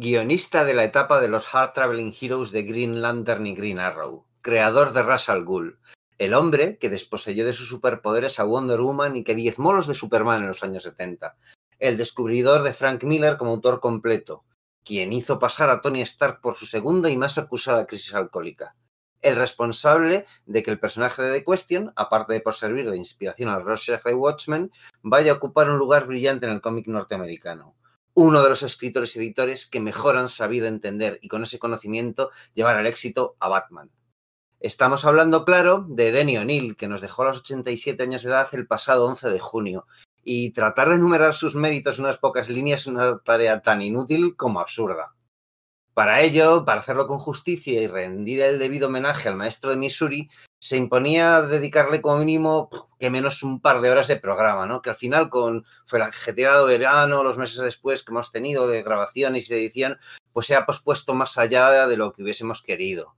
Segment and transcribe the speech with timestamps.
[0.00, 4.26] guionista de la etapa de los Hard Traveling Heroes de Green Lantern y Green Arrow,
[4.42, 5.44] creador de Ra's al
[6.18, 9.96] el hombre que desposeyó de sus superpoderes a Wonder Woman y que diezmó los de
[9.96, 11.36] Superman en los años 70,
[11.80, 14.44] el descubridor de Frank Miller como autor completo,
[14.84, 18.76] quien hizo pasar a Tony Stark por su segunda y más acusada crisis alcohólica,
[19.20, 23.48] el responsable de que el personaje de The Question, aparte de por servir de inspiración
[23.48, 24.70] al Rorschach de Watchmen,
[25.02, 27.74] vaya a ocupar un lugar brillante en el cómic norteamericano.
[28.20, 32.32] Uno de los escritores y editores que mejor han sabido entender y con ese conocimiento
[32.52, 33.92] llevar al éxito a Batman.
[34.58, 38.48] Estamos hablando, claro, de Denny O'Neill, que nos dejó a los 87 años de edad
[38.50, 39.86] el pasado 11 de junio.
[40.24, 44.34] Y tratar de enumerar sus méritos en unas pocas líneas es una tarea tan inútil
[44.34, 45.14] como absurda.
[45.98, 50.30] Para ello, para hacerlo con justicia y rendir el debido homenaje al maestro de Missouri,
[50.60, 54.80] se imponía dedicarle como mínimo que menos un par de horas de programa, ¿no?
[54.80, 58.84] Que al final, con fue el ajetreado verano, los meses después que hemos tenido de
[58.84, 59.98] grabaciones y de edición,
[60.32, 63.16] pues se ha pospuesto más allá de lo que hubiésemos querido.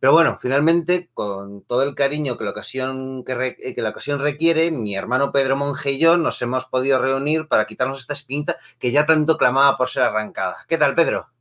[0.00, 4.70] Pero bueno, finalmente, con todo el cariño que la, ocasión, que, que la ocasión requiere,
[4.70, 8.92] mi hermano Pedro Monge y yo nos hemos podido reunir para quitarnos esta espinita que
[8.92, 10.64] ya tanto clamaba por ser arrancada.
[10.66, 11.33] ¿Qué tal, Pedro?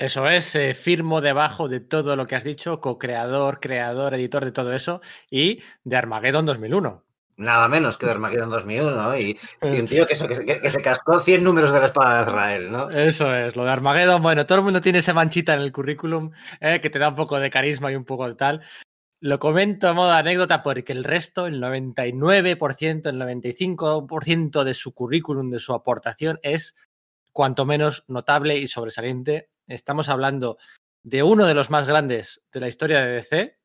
[0.00, 4.50] Eso es, eh, firmo debajo de todo lo que has dicho, co-creador, creador, editor de
[4.50, 7.04] todo eso y de Armageddon 2001
[7.36, 9.18] nada menos que de Armageddon 2001, ¿no?
[9.18, 12.30] Y, y un tío que, eso, que, se cascó 100 números de la espada de
[12.30, 12.90] Israel, ¿no?
[12.90, 16.32] Eso es, lo de Armageddon, bueno, todo el mundo tiene esa manchita en el currículum
[16.60, 18.60] eh, que te da un poco de carisma y un poco de tal.
[19.20, 24.92] Lo comento a modo de anécdota porque el resto, el 99%, el 95% de su
[24.92, 26.74] currículum, de su aportación es
[27.32, 29.48] cuanto menos notable y sobresaliente.
[29.70, 30.58] Estamos hablando
[31.04, 33.58] de uno de los más grandes de la historia de DC.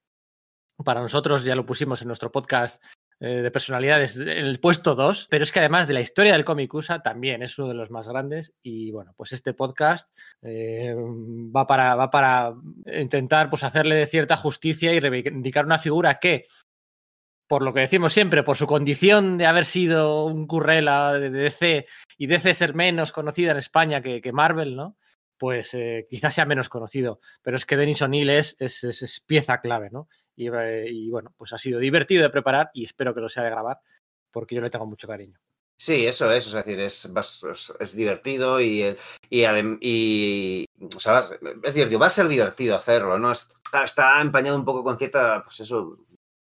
[0.83, 2.83] Para nosotros ya lo pusimos en nuestro podcast
[3.19, 6.45] eh, de personalidades en el puesto 2, pero es que además de la historia del
[6.45, 10.93] cómic USA también es uno de los más grandes y bueno, pues este podcast eh,
[10.95, 12.53] va, para, va para
[12.85, 16.45] intentar pues hacerle cierta justicia y reivindicar una figura que
[17.47, 21.87] por lo que decimos siempre, por su condición de haber sido un currela de DC
[22.17, 24.97] y DC ser menos conocida en España que, que Marvel, ¿no?
[25.37, 29.89] Pues eh, quizás sea menos conocido, pero es que Denis O'Neill es, es, pieza clave,
[29.91, 30.07] ¿no?
[30.35, 33.51] Y, y, bueno, pues ha sido divertido de preparar y espero que lo sea de
[33.51, 33.79] grabar
[34.31, 35.39] porque yo le tengo mucho cariño.
[35.77, 37.07] Sí, eso es, es decir, es,
[37.79, 38.97] es divertido y,
[39.29, 39.45] y,
[39.81, 40.65] y
[40.95, 41.29] o sea,
[41.63, 43.31] es divertido, va a ser divertido hacerlo, ¿no?
[43.31, 45.99] Está empañado un poco con cierta, pues eso,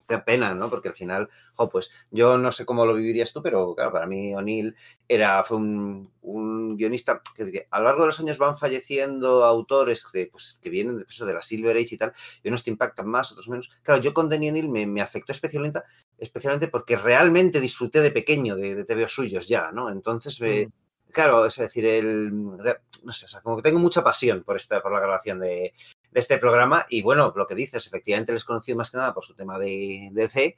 [0.06, 0.71] qué pena, ¿no?
[0.71, 4.06] Porque al final, oh, pues yo no sé cómo lo vivirías tú, pero claro, para
[4.06, 4.75] mí O'Neill
[5.09, 9.44] era, fue un, un guionista que, que, a lo largo de los años van falleciendo
[9.44, 12.12] autores que, pues, que vienen de, pues, de la Silver Age y tal,
[12.43, 13.71] y unos te impactan más, otros menos.
[13.83, 15.81] Claro, yo con Danny O'Neill me, me, afectó especialmente,
[16.19, 19.91] especialmente porque realmente disfruté de pequeño de, de TVO suyos ya, ¿no?
[19.91, 21.11] Entonces, mm.
[21.12, 24.83] claro, es decir, el, no sé, o sea, como que tengo mucha pasión por esta,
[24.83, 25.73] por la grabación de,
[26.19, 26.87] este programa.
[26.88, 30.10] Y bueno, lo que dices, efectivamente les conocido más que nada por su tema de,
[30.12, 30.56] de DC.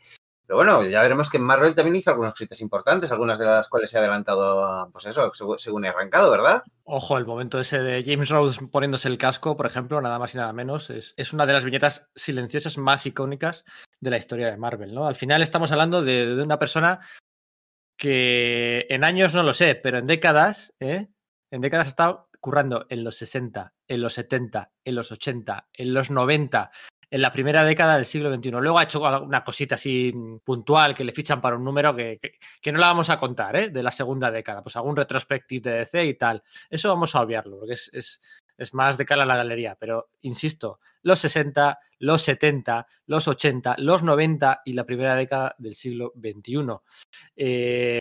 [0.48, 3.90] Pero bueno, ya veremos que Marvel también hizo algunas cositas importantes, algunas de las cuales
[3.90, 6.62] se ha adelantado, pues eso, según he arrancado, ¿verdad?
[6.84, 10.38] Ojo, el momento ese de James Rhodes poniéndose el casco, por ejemplo, nada más y
[10.38, 13.62] nada menos, es, es una de las viñetas silenciosas más icónicas
[14.00, 15.06] de la historia de Marvel, ¿no?
[15.06, 17.00] Al final estamos hablando de, de una persona
[17.98, 21.08] que en años no lo sé, pero en décadas, ¿eh?
[21.50, 25.94] En décadas ha estado currando en los 60, en los 70, en los 80, en
[25.94, 26.70] los 90,
[27.10, 28.50] en la primera década del siglo XXI.
[28.50, 30.12] Luego ha hecho una cosita así
[30.44, 33.56] puntual que le fichan para un número que, que, que no la vamos a contar,
[33.56, 33.70] ¿eh?
[33.70, 36.42] De la segunda década, pues algún retrospective de DC y tal.
[36.68, 38.20] Eso vamos a obviarlo, porque es, es,
[38.56, 39.76] es más de cara a la galería.
[39.80, 45.74] Pero, insisto, los 60, los 70, los 80, los 90 y la primera década del
[45.74, 46.76] siglo XXI.
[47.36, 47.98] Eh,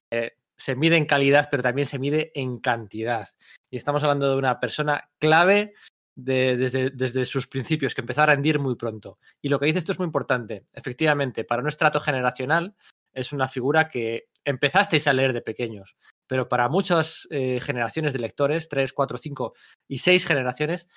[0.57, 3.27] se mide en calidad, pero también se mide en cantidad.
[3.69, 5.73] Y estamos hablando de una persona clave
[6.15, 9.17] de, desde, desde, sus principios, que empezó a rendir muy pronto.
[9.41, 10.65] Y lo que dice esto es muy importante.
[10.73, 12.75] Efectivamente, para un estrato generacional
[13.13, 15.95] es una figura que empezasteis a leer de pequeños,
[16.27, 19.53] pero para muchas eh, generaciones de lectores, 3, 4, 5
[19.87, 20.87] y 6 generaciones,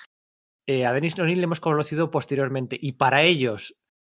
[0.66, 3.74] eh, a Denis O'Neill le hemos conocido posteriormente y para ellos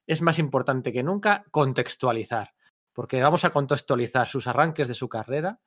[0.07, 2.55] es más importante que nunca contextualizar
[2.93, 5.61] porque vamos a contextualizar sus arranques de su carrera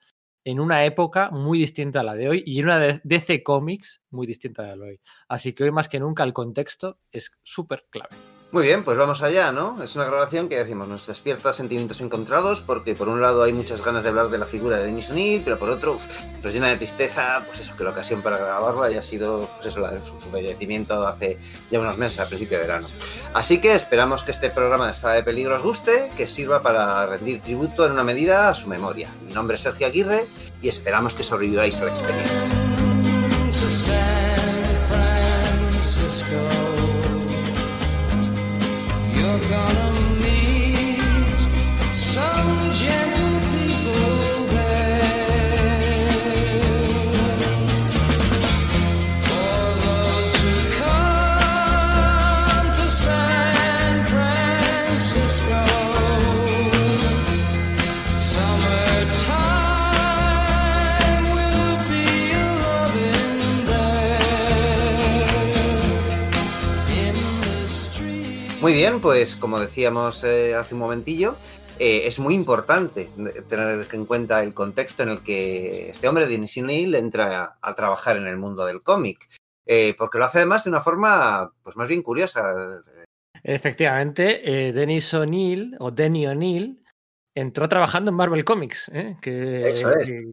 [0.46, 4.28] en una época muy distinta a la de hoy y en una DC Comics muy
[4.28, 5.02] distinta a la de hoy.
[5.28, 8.16] Así que hoy más que nunca el contexto es súper clave.
[8.54, 9.82] Muy bien, pues vamos allá, ¿no?
[9.84, 13.84] Es una grabación que decimos, nos despierta sentimientos encontrados porque por un lado hay muchas
[13.84, 15.98] ganas de hablar de la figura de Denis O'Neill, pero por otro
[16.44, 19.80] nos llena de tristeza, pues eso, que la ocasión para grabarlo haya sido, pues eso,
[19.80, 21.40] la, su fallecimiento hace
[21.72, 22.88] ya unos meses, al principio de verano.
[23.34, 27.08] Así que esperamos que este programa de Sala de Peligro os guste, que sirva para
[27.08, 29.10] rendir tributo en una medida a su memoria.
[29.26, 30.28] Mi nombre es Sergio Aguirre
[30.62, 32.38] y esperamos que sobreviváis a la experiencia.
[39.34, 39.83] I'm gonna
[68.64, 71.36] Muy bien, pues como decíamos eh, hace un momentillo,
[71.80, 73.10] eh, es muy importante
[73.50, 78.16] tener en cuenta el contexto en el que este hombre, Denis O'Neill, entra a, trabajar
[78.16, 79.28] en el mundo del cómic,
[79.66, 82.42] eh, porque lo hace además de una forma pues más bien curiosa.
[83.44, 86.82] Efectivamente, Denis O'Neill o Denny O'Neill
[87.36, 88.90] entró trabajando en Marvel Comics,
[89.22, 89.74] que,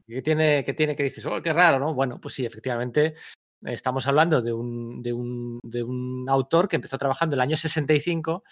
[0.06, 1.94] que, tiene, que tiene que dices, oh, qué raro, ¿no?
[1.94, 3.14] Bueno, pues sí, efectivamente,
[3.62, 7.56] estamos hablando de un, de un, de un autor que empezó trabajando en el año
[7.56, 8.42] 65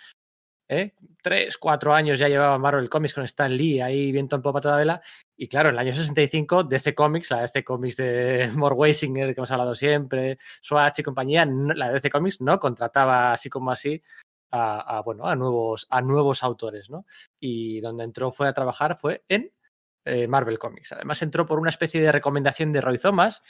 [0.69, 0.95] ¿eh?
[1.23, 4.77] tres, cuatro años ya llevaba Marvel Comics con Stan Lee ahí viento en popa toda
[4.77, 5.01] vela.
[5.37, 9.41] Y claro, en el año 65, DC Comics, la DC Comics de Mort Weisinger, que
[9.41, 14.03] hemos hablado siempre, Swatch y compañía, la DC Comics no contrataba así como así
[14.51, 17.05] a, bueno, a, nuevos, a nuevos autores, ¿no?
[17.39, 19.53] Y donde entró fue a trabajar fue en
[20.07, 20.93] eh, Marvel Comics.
[20.93, 23.43] Además entró por una especie de recomendación de Roy Thomas,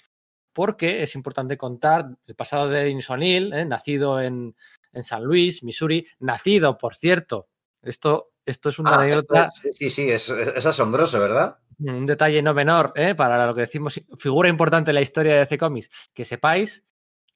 [0.58, 3.64] porque es importante contar el pasado de Denis O'Neill, ¿eh?
[3.64, 4.56] nacido en,
[4.92, 7.46] en San Luis, Missouri, nacido, por cierto.
[7.80, 9.50] Esto, esto es una ah, anécdota.
[9.52, 11.58] sí, sí, es, asombroso, ¿verdad?
[11.78, 13.14] Un detalle no menor, ¿eh?
[13.14, 15.90] para lo que decimos, figura importante en la historia de DC Comics.
[16.12, 16.82] Que sepáis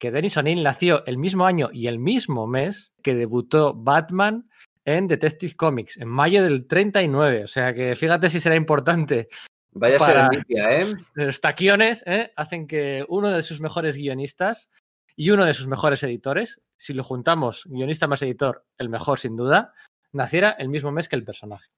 [0.01, 4.51] que Dennis O'Neill nació el mismo año y el mismo mes que debutó Batman
[4.85, 7.45] en Detective Comics, en mayo del 39.
[7.45, 9.29] O sea que fíjate si será importante.
[9.73, 10.31] Vaya para...
[10.49, 10.95] ¿eh?
[11.15, 12.33] Los taquiones ¿eh?
[12.37, 14.71] hacen que uno de sus mejores guionistas
[15.17, 19.37] y uno de sus mejores editores, si lo juntamos, guionista más editor, el mejor sin
[19.37, 19.73] duda,
[20.13, 21.71] naciera el mismo mes que el personaje.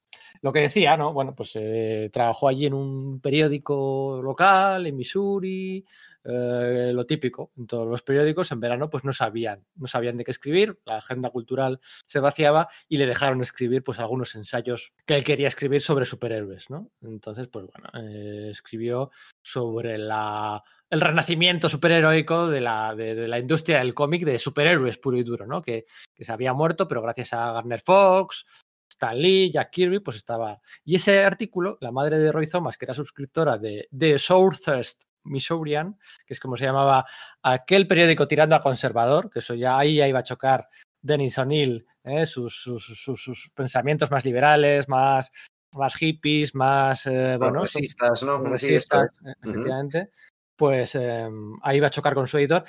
[0.42, 1.12] Lo que decía, ¿no?
[1.12, 5.84] Bueno, pues eh, trabajó allí en un periódico local, en Missouri,
[6.24, 10.24] eh, lo típico, en todos los periódicos en verano pues no sabían, no sabían de
[10.24, 15.16] qué escribir, la agenda cultural se vaciaba y le dejaron escribir pues algunos ensayos que
[15.16, 16.90] él quería escribir sobre superhéroes, ¿no?
[17.02, 19.10] Entonces, pues bueno, eh, escribió
[19.42, 25.18] sobre la el renacimiento superheroico de la, de, la industria del cómic de superhéroes puro
[25.18, 25.60] y duro, ¿no?
[25.60, 28.46] Que, que, se había muerto, pero gracias a Garner Fox,
[28.88, 30.60] Stan Lee, Jack Kirby, pues estaba.
[30.84, 35.98] Y ese artículo, la madre de Roy Thomas, que era suscriptora de The Sourthest Missourian,
[36.26, 37.04] que es como se llamaba
[37.42, 40.68] aquel periódico tirando a conservador, que eso ya ahí ya iba a chocar
[41.00, 42.26] Dennis O'Neill, ¿eh?
[42.26, 45.30] sus, sus, sus, sus, pensamientos más liberales, más,
[45.74, 48.40] más hippies, más eh, bueno, progresistas, ¿no?
[48.40, 49.10] Progresistas,
[49.42, 50.10] efectivamente
[50.56, 52.64] pues em, ahí va a chocar con su editor.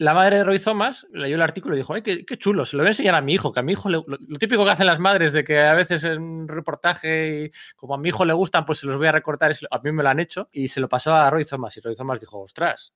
[0.00, 2.84] La madre de Roy Thomas leyó el artículo y dijo, ay, qué, chulo, se lo
[2.84, 4.04] voy a enseñar a mi hijo, que a mi hijo, lo,
[4.38, 8.10] típico que hacen las madres de que a veces en un reportaje, como a mi
[8.10, 10.48] hijo le gustan, pues se los voy a recortar, a mí me lo han hecho,
[10.52, 12.94] y se lo pasó a Roy Thomas, y Roy Thomas dijo, ostras,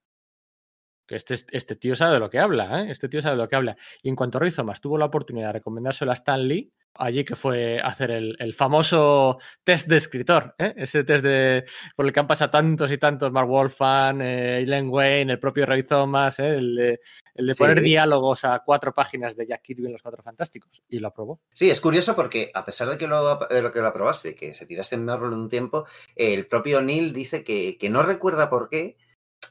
[1.04, 2.90] que este, este tío sabe de lo que habla, ¿eh?
[2.90, 3.76] este tío sabe de lo que habla.
[4.00, 7.37] Y en cuanto Roy Thomas tuvo la oportunidad de recomendárselo a Stan Lee, allí que
[7.37, 10.75] fue hacer el, famoso test de escritor, ¿eh?
[10.77, 11.65] ese test de,
[11.97, 15.83] por el que han pasado tantos y tantos, Mark Wolfman, eh, Wayne, el propio Roy
[15.83, 16.56] Thomas, ¿eh?
[16.56, 17.00] el de,
[17.35, 20.99] el de poner diálogos a cuatro páginas de Jack Kirby en Los Cuatro Fantásticos, y
[20.99, 21.41] lo aprobó.
[21.53, 24.55] Sí, es curioso porque a pesar de que lo, de lo que lo aprobaste, que
[24.55, 28.51] se tiraste en Marvel en un tiempo, el propio Neil dice que, que no recuerda
[28.51, 28.96] por qué,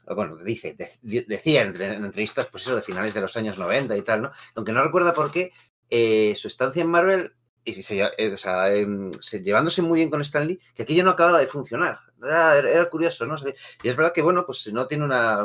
[0.08, 4.24] bueno, dice, decía en, entrevistas, pues eso, de finales de los años 90 y tal,
[4.24, 4.32] ¿no?
[4.56, 5.52] Aunque no recuerda por qué,
[5.92, 7.34] eh, su estancia en Marvel,
[7.64, 9.12] y eh, em,
[9.44, 12.00] llevándose muy bien con Stanley, que aquello no acababa de funcionar.
[12.24, 13.36] Era, curioso, ¿no?
[13.82, 15.44] Y es verdad que, bueno, pues no tiene una,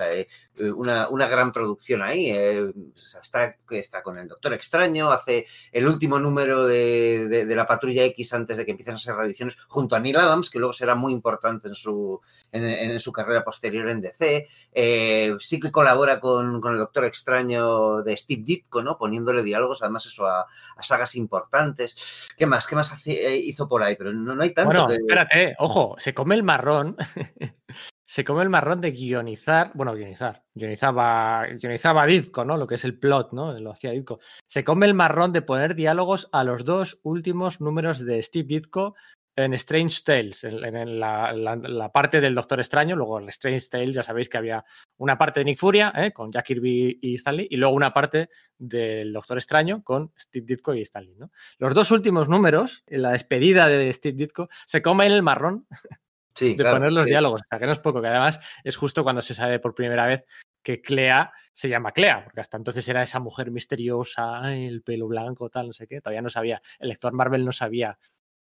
[0.00, 0.26] eh,
[0.74, 2.30] una, gran producción ahí.
[2.30, 8.32] está, está con el Doctor Extraño, hace el último número de, de, la Patrulla X
[8.32, 11.12] antes de que empiecen a ser reediciones, junto a Neil Adams, que luego será muy
[11.12, 12.22] importante en su,
[12.56, 14.48] en, su carrera posterior en DC.
[14.72, 18.96] Eh, sí que colabora con, con, el Doctor Extraño de Steve Ditko, ¿no?
[18.98, 20.46] Poniéndole diálogos, además, eso a,
[20.80, 22.28] sagas importantes.
[22.36, 22.66] ¿Qué más?
[22.66, 23.96] ¿Qué más eh, hizo por ahí?
[23.96, 24.70] Pero no, no hay tanto.
[24.70, 26.96] Bueno, espérate, ojo, se come el marrón.
[28.06, 32.56] se come el marrón de guionizar, bueno, guionizar, guionizaba, guionizaba Ditko, ¿no?
[32.56, 33.52] Lo que es el plot, ¿no?
[33.58, 34.20] Lo hacía Ditko.
[34.46, 38.94] Se come el marrón de poner diálogos a los dos últimos números de Steve Ditko
[39.36, 44.30] en Strange Tales, en, la, parte del Doctor Extraño, luego en Strange Tales ya sabéis
[44.30, 44.64] que había
[44.96, 46.10] una parte de Nick Furia ¿eh?
[46.12, 50.74] con Jack Kirby y Stanley y luego una parte del Doctor Extraño con Steve Ditko
[50.74, 51.16] y Stanley.
[51.16, 51.30] ¿no?
[51.58, 55.66] Los dos últimos números, en la despedida de Steve Ditko, se comen el marrón
[56.40, 59.20] de poner los diálogos, o sea, que no es poco, que además es justo cuando
[59.20, 60.24] se sabe por primera vez
[60.62, 65.48] que Clea se llama Clea, porque hasta entonces era esa mujer misteriosa, el pelo blanco,
[65.48, 67.98] tal, no sé qué, todavía no sabía, el lector Marvel no sabía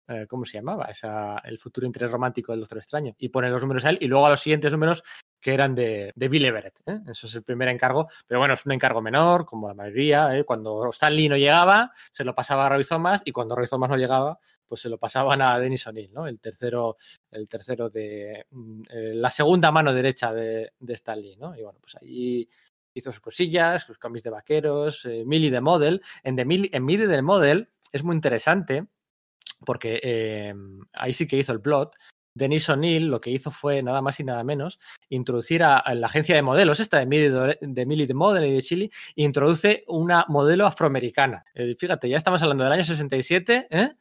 [0.07, 0.85] eh, ¿cómo se llamaba?
[0.85, 3.15] Esa, el futuro interés romántico del Doctor Extraño.
[3.17, 5.03] Y pone los números a él y luego a los siguientes números
[5.39, 6.79] que eran de, de Bill Everett.
[6.85, 6.99] ¿eh?
[7.07, 10.35] Eso es el primer encargo, pero bueno, es un encargo menor, como la mayoría.
[10.37, 10.43] ¿eh?
[10.43, 13.97] Cuando Stanley no llegaba, se lo pasaba a Roy Thomas y cuando Roy Thomas no
[13.97, 16.25] llegaba, pues se lo pasaban a Dennis O'Neill, ¿no?
[16.25, 16.97] El tercero,
[17.29, 21.55] el tercero de mm, la segunda mano derecha de, de Stanley, ¿no?
[21.55, 22.49] Y bueno, pues ahí
[22.95, 26.01] hizo sus cosillas, sus cómics de vaqueros, eh, Millie the Model.
[26.23, 28.87] En, The Millie, en Millie the Model es muy interesante
[29.65, 30.53] porque eh,
[30.93, 31.95] ahí sí que hizo el plot.
[32.37, 36.07] Denis O'Neill lo que hizo fue nada más y nada menos introducir a, a la
[36.07, 37.29] agencia de modelos, esta de Millie,
[37.61, 41.45] de Millie the Model y de Chile, introduce una modelo afroamericana.
[41.53, 43.91] Eh, fíjate, ya estamos hablando del año 67, ¿eh?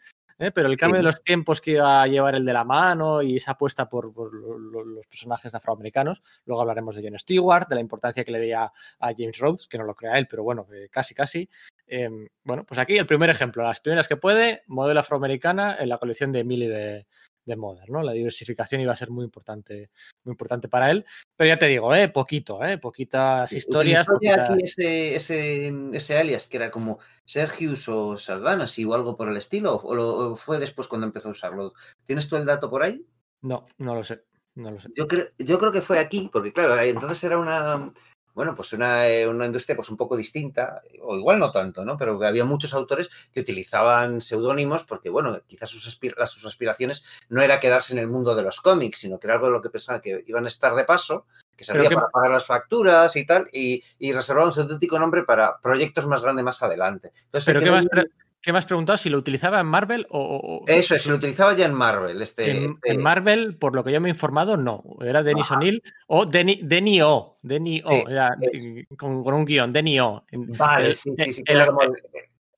[0.40, 0.50] ¿eh?
[0.50, 3.36] pero el cambio de los tiempos que iba a llevar el de la mano y
[3.36, 6.20] esa apuesta por, por lo- lo- los personajes afroamericanos.
[6.44, 9.68] Luego hablaremos de Jon Stewart, de la importancia que le di a, a James Rhodes,
[9.68, 11.48] que no lo crea él, pero bueno, eh, casi, casi.
[11.86, 12.08] Eh,
[12.44, 16.32] bueno, pues aquí el primer ejemplo, las primeras que puede, modelo afroamericana en la colección
[16.32, 17.06] de Millie de,
[17.44, 18.02] de Modern, ¿no?
[18.02, 19.90] La diversificación iba a ser muy importante,
[20.24, 21.04] muy importante para él.
[21.36, 22.08] Pero ya te digo, ¿eh?
[22.08, 22.78] Poquito, ¿eh?
[22.78, 24.06] Poquitas historias.
[24.06, 29.28] Poquitas- aquí ese, ese, ese alias que era como Sergius o Sardanas o algo por
[29.28, 31.74] el estilo, o, lo, o fue después cuando empezó a usarlo.
[32.04, 33.04] ¿Tienes tú el dato por ahí?
[33.42, 34.24] No, no lo sé.
[34.54, 34.88] No lo sé.
[34.96, 37.92] Yo, creo yo creo que fue aquí, porque claro, entonces era una,
[38.34, 41.96] bueno, pues una, eh, una industria pues un poco distinta, o igual no tanto, ¿no?
[41.96, 47.42] Pero había muchos autores que utilizaban seudónimos porque, bueno, quizás sus, las- sus aspiraciones no
[47.42, 49.70] era quedarse en el mundo de los cómics, sino que era algo de lo que
[49.70, 51.26] pensaban que iban a estar de paso,
[51.56, 55.22] que servía que- para pagar las facturas y tal, y, y reservaban un auténtico nombre
[55.22, 57.12] para proyectos más grandes más adelante.
[57.26, 58.10] Entonces, Pero ¿qué has, pre-
[58.44, 58.96] qué me has preguntado?
[58.98, 60.64] ¿Si lo utilizaba en Marvel o...?
[60.66, 62.20] Eso es, lo utilizaba ya en Marvel.
[62.20, 64.84] Este, En, este- en Marvel, por lo que yo me he informado, no.
[65.00, 65.50] Era Denis.
[65.50, 67.38] O'Neill o Denny, O.
[67.42, 67.90] Denny O.
[67.90, 70.24] Sí, era, eh, con, con un guion, Denny O.
[70.32, 71.80] Vale, el- sí, sí, el- como-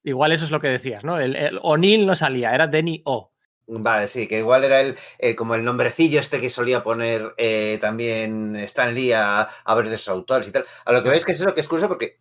[0.03, 1.19] igual eso es lo que decías, ¿no?
[1.21, 3.33] El, O'Neill no salía, era Denny O.
[3.69, 7.79] Vale, sí, que igual era el, eh, como el nombrecillo este que solía poner eh,
[7.81, 10.65] también Stan Lee a, a ver de sus autores y tal.
[10.85, 12.19] A lo que veis que es eso que es curioso porque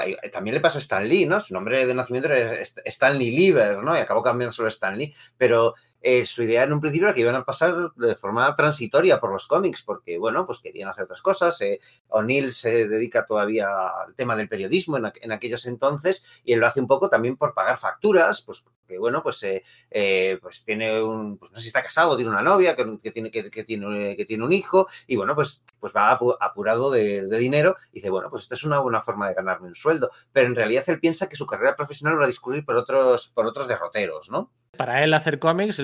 [0.00, 1.40] eh, también le pasó a Stan Lee, ¿no?
[1.40, 3.96] Su nombre de nacimiento era St- Stanley Lieber, ¿no?
[3.96, 5.14] Y acabó cambiando solo Stan Lee.
[5.36, 9.18] Pero eh, su idea en un principio era que iban a pasar de forma transitoria
[9.20, 11.60] por los cómics, porque, bueno, pues querían hacer otras cosas.
[11.60, 13.68] Eh, O'Neill se dedica todavía
[14.04, 17.08] al tema del periodismo en, aqu- en aquellos entonces y él lo hace un poco
[17.08, 19.44] también por pagar facturas, pues que, bueno, pues
[19.90, 23.30] eh, pues tiene un, pues no sé si está casado, tiene una novia, que, tiene,
[23.30, 27.38] que, tiene, que tiene un hijo, y bueno, pues, pues va apu- apurado de, de
[27.38, 30.10] dinero y dice, bueno, pues esto es una buena forma de ganarme un sueldo.
[30.32, 33.44] Pero en realidad él piensa que su carrera profesional va a discurrir por otros, por
[33.44, 34.50] otros derroteros, ¿no?
[34.76, 35.78] Para él hacer cómics,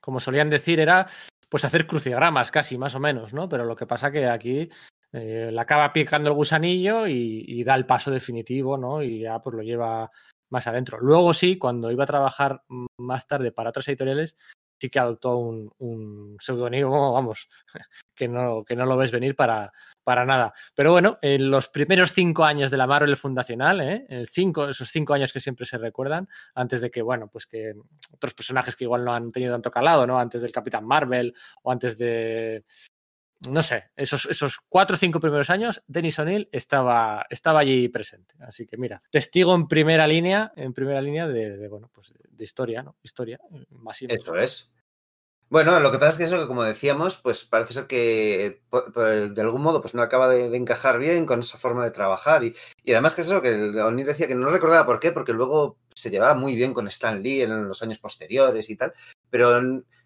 [0.00, 1.06] como solían decir, era
[1.48, 3.48] pues hacer crucigramas casi, más o menos, ¿no?
[3.48, 4.70] Pero lo que pasa que aquí
[5.12, 9.02] eh, le acaba picando el gusanillo y, da el paso definitivo, ¿no?
[9.02, 10.10] Y ya pues lo lleva
[10.50, 10.98] más adentro.
[11.00, 12.62] Luego sí, cuando iba a trabajar
[12.96, 14.36] más tarde para otras editoriales,
[14.80, 17.48] sí que adoptó un, un seudónimo, vamos,
[18.14, 19.72] que no, que no lo ves venir para,
[20.04, 20.52] para nada.
[20.74, 24.26] Pero bueno, en los primeros cinco años de la Marvel fundacional, ¿eh?
[24.30, 27.74] Cinco, esos cinco años que siempre se recuerdan, antes de que, bueno, pues que
[28.12, 30.18] otros personajes que igual no han tenido tanto calado, ¿no?
[30.18, 32.64] Antes del Capitán Marvel o antes de.
[33.50, 38.36] No sé, esos, esos cuatro o cinco primeros años, Dennis O'Neill estaba, estaba allí presente.
[38.38, 42.44] Así que mira, testigo en primera línea, en primera línea de, de, bueno, pues de
[42.44, 42.96] historia, ¿no?
[43.02, 43.40] Historia
[43.70, 44.14] masiva.
[44.14, 44.70] Eso es.
[45.52, 49.38] Bueno, lo que pasa es que eso como decíamos, pues parece ser que po- de
[49.42, 52.42] algún modo pues no acaba de, encajar bien con esa forma de trabajar.
[52.42, 52.56] Y,
[52.90, 53.50] además que es eso que
[53.82, 57.22] O'Neill decía que no recordaba por qué, porque luego se llevaba muy bien con Stan
[57.22, 58.94] Lee en los años posteriores y tal,
[59.28, 59.60] pero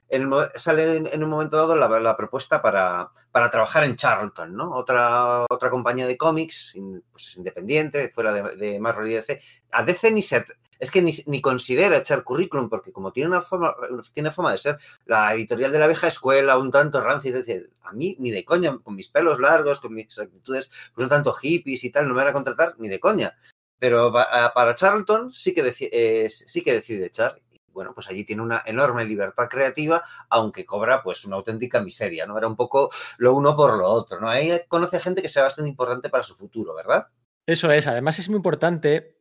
[0.08, 3.96] en- el sale en, en un momento dado la, la propuesta para, para trabajar en
[3.96, 4.70] Charlton, ¿no?
[4.74, 6.74] Otra, otra compañía de cómics,
[7.12, 9.40] pues es independiente, fuera de, de Marvel y DC.
[9.72, 10.44] A DC ni se,
[10.78, 13.74] es que ni, ni considera echar currículum, porque como tiene una fama,
[14.12, 17.92] tiene fama de ser la editorial de la vieja escuela, un tanto rancia, dice, a
[17.92, 21.84] mí ni de coña, con mis pelos largos, con mis actitudes, pues un tanto hippies
[21.84, 23.36] y tal, no me van a contratar ni de coña.
[23.78, 27.40] Pero pa- para Charlton sí que, eh, sí que decide echar.
[27.76, 32.38] Bueno, pues allí tiene una enorme libertad creativa, aunque cobra pues una auténtica miseria, ¿no?
[32.38, 34.30] Era un poco lo uno por lo otro, ¿no?
[34.30, 37.08] Ahí conoce gente que sea bastante importante para su futuro, ¿verdad?
[37.46, 39.18] Eso es, además es muy importante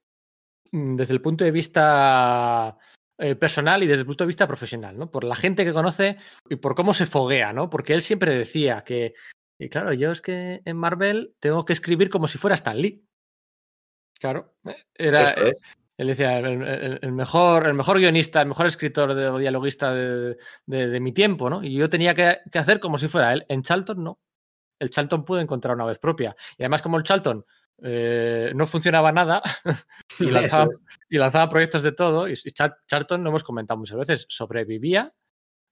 [0.72, 2.78] mm, desde el punto de vista
[3.18, 5.12] eh, personal y desde el punto de vista profesional, ¿no?
[5.12, 6.18] Por la gente que conoce
[6.50, 7.70] y por cómo se foguea, ¿no?
[7.70, 9.16] Porque él siempre decía que,
[9.60, 13.06] y claro, yo es que en Marvel tengo que escribir como si fuera Stan Lee.
[14.18, 15.62] Claro, eh, era, Esto es.
[15.98, 19.94] Él decía, el, el- el mejor, el mejor guionista, el mejor escritor de- o dialoguista
[19.94, 21.64] de, de- de mi tiempo, ¿no?
[21.64, 23.46] Y yo tenía que, que hacer como si fuera él.
[23.50, 24.20] En Charlton no.
[24.80, 26.36] El Charlton pudo encontrar una vez propia.
[26.58, 27.46] Y además, como el Charlton
[27.84, 29.42] eh, no funcionaba nada
[30.20, 30.26] y
[31.18, 35.14] lanzaba, y proyectos de todo, y, y Char- Charlton, lo hemos comentado muchas veces, sobrevivía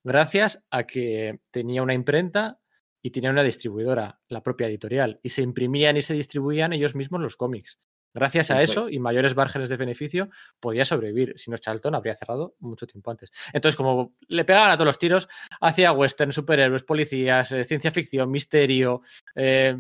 [0.05, 2.59] gracias a que tenía una imprenta
[3.01, 7.21] y tenía una distribuidora, la propia editorial, y se imprimían y se distribuían ellos mismos
[7.21, 7.79] los cómics.
[8.13, 10.29] Gracias a eso y mayores márgenes de beneficio
[10.59, 11.33] podía sobrevivir.
[11.37, 13.31] Si no, Charlton habría cerrado mucho tiempo antes.
[13.51, 15.27] Entonces, como le pegaban a todos los tiros,
[15.59, 19.01] hacía western, superhéroes, policías, eh, ciencia ficción, misterio,
[19.35, 19.75] eh,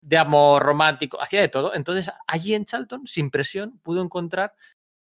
[0.00, 1.74] de amor romántico, hacía de todo.
[1.74, 4.54] Entonces, allí en Charlton, sin presión, pudo encontrar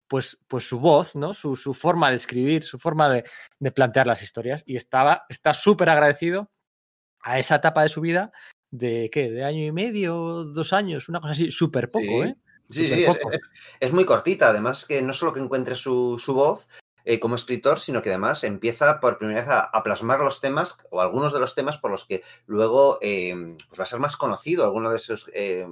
[0.07, 1.35] pues, pues su voz, ¿no?
[1.35, 3.23] Su, su forma de escribir, su forma de,
[3.59, 4.63] de plantear las historias.
[4.65, 6.51] Y estaba, está súper agradecido
[7.21, 8.31] a esa etapa de su vida
[8.71, 12.29] de qué, de año y medio, dos años, una cosa así, súper poco, Sí.
[12.29, 12.35] ¿eh?
[12.69, 13.31] Sí, sí, es, poco.
[13.31, 13.41] es-
[13.79, 14.49] es muy cortita.
[14.49, 16.67] Además, que no solo que encuentre su, su voz
[17.03, 20.77] eh, como escritor, sino que además empieza por primera vez a, a plasmar los temas
[20.91, 24.15] o algunos de los temas por los que luego eh, pues va a ser más
[24.17, 25.65] conocido, alguno de esos eh,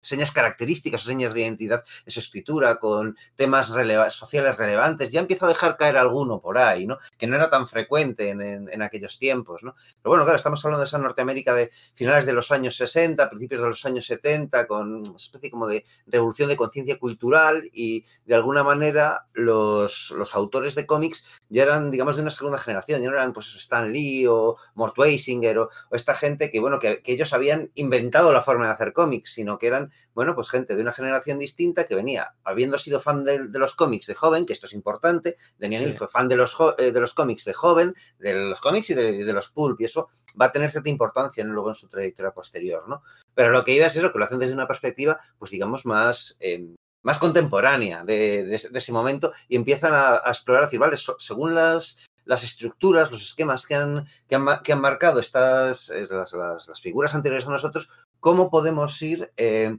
[0.00, 3.66] señas características o señas de identidad de su escritura con temas
[4.10, 5.10] sociales relevantes.
[5.10, 6.98] Ya empieza a dejar caer alguno por ahí, ¿no?
[7.16, 9.74] Que no era tan frecuente en, aquellos tiempos, ¿no?
[10.02, 13.60] Pero bueno, claro, estamos hablando de esa Norteamérica de finales de los años 60, principios
[13.60, 18.34] de los años 70, con una especie como de revolución de conciencia cultural y de
[18.34, 23.16] alguna manera los, autores de cómics ya eran, digamos, de una segunda generación, ya no
[23.16, 27.32] eran pues Stan Lee o Mort Weisinger o, o esta gente que, bueno, que ellos
[27.32, 30.92] habían inventado la forma de hacer cómics, sino que eran, bueno, pues gente de una
[30.92, 34.66] generación distinta que venía, habiendo sido fan de, de los cómics de joven, que esto
[34.66, 35.98] es importante, Daniel Sí.
[35.98, 39.32] fue fan de los, eh, de los cómics de joven, de los cómics y de,
[39.32, 40.08] los pulp, y eso
[40.40, 41.52] va a tener cierta importancia ¿no?
[41.52, 43.02] luego en su trayectoria posterior, ¿no?
[43.34, 46.36] Pero lo que iba es eso, que lo hacen desde una perspectiva, pues digamos, más,
[46.40, 50.66] eh, más contemporánea de, de ese- de ese momento y empiezan a, a explorar, a
[50.66, 54.80] decir, vale, so- según las, las estructuras, los esquemas que han, que han, que han
[54.80, 57.88] marcado estas, eh, las, las- figuras anteriores a nosotros,
[58.20, 59.76] cómo podemos ir eh,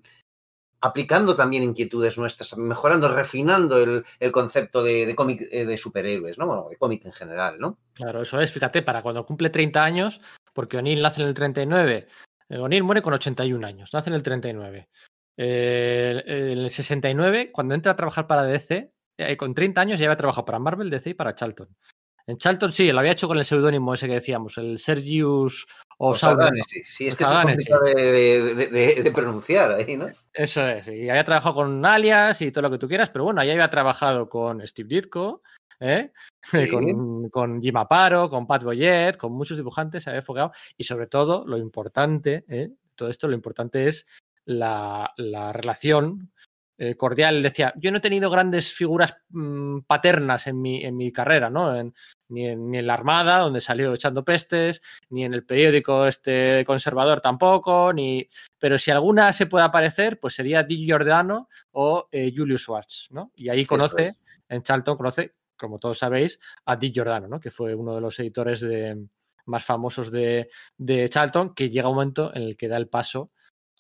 [0.81, 6.47] aplicando también inquietudes nuestras, mejorando, refinando el, el concepto de, cómic eh, de superhéroes, ¿no?
[6.47, 7.77] Bueno, de cómic en general, ¿no?
[7.93, 10.21] Claro, eso es, fíjate, para cuando cumple 30 años,
[10.53, 12.07] porque O'Neill nace en el 39,
[12.49, 14.89] eh, O'Neill muere con 81 años, nace en el 39.
[15.37, 18.91] Eh, en el 69, cuando entra a trabajar para DC,
[19.37, 21.69] con 30 años ya había trabajado para Marvel, DC y para Charlton.
[22.27, 25.65] En Charlton sí, lo había hecho con el seudónimo ese que decíamos, el Sergius
[25.97, 26.39] O'Sauron.
[26.39, 30.07] Osadanes, sí, sí, es que es complicado de, de- de- de- de pronunciar ahí, ¿no?
[30.33, 33.41] Eso es, y había trabajado con alias y todo lo que tú quieras, pero bueno,
[33.41, 35.41] ahí había trabajado con Steve Ditko,
[35.79, 36.11] ¿eh?
[36.43, 36.67] Sí.
[36.69, 41.05] con, con Jim Aparo, con Pat Boyette, con muchos dibujantes, se había enfocado, y sobre
[41.07, 42.71] todo, lo importante, ¿eh?
[42.95, 44.07] todo esto, lo importante es
[44.45, 46.31] la, la relación
[46.83, 47.43] eh, cordial.
[47.43, 51.75] Decía, yo no he tenido grandes figuras mm, paternas en mi, en mi carrera, ¿no?
[51.77, 51.93] En-
[52.29, 56.63] ni, en, ni en la Armada, donde salió echando pestes, ni en el periódico este
[56.65, 62.33] conservador tampoco, ni, pero si alguna se puede aparecer, pues sería Di Giordano o eh,
[62.35, 63.31] Julius Schwartz, ¿no?
[63.35, 64.15] Y ahí conoce, es.
[64.49, 67.39] en Charlton conoce, como todos sabéis, a Di Giordano, ¿no?
[67.39, 69.05] Que fue uno de los editores de,
[69.45, 73.29] más famosos de, de Charlton, que llega un momento en el que da el paso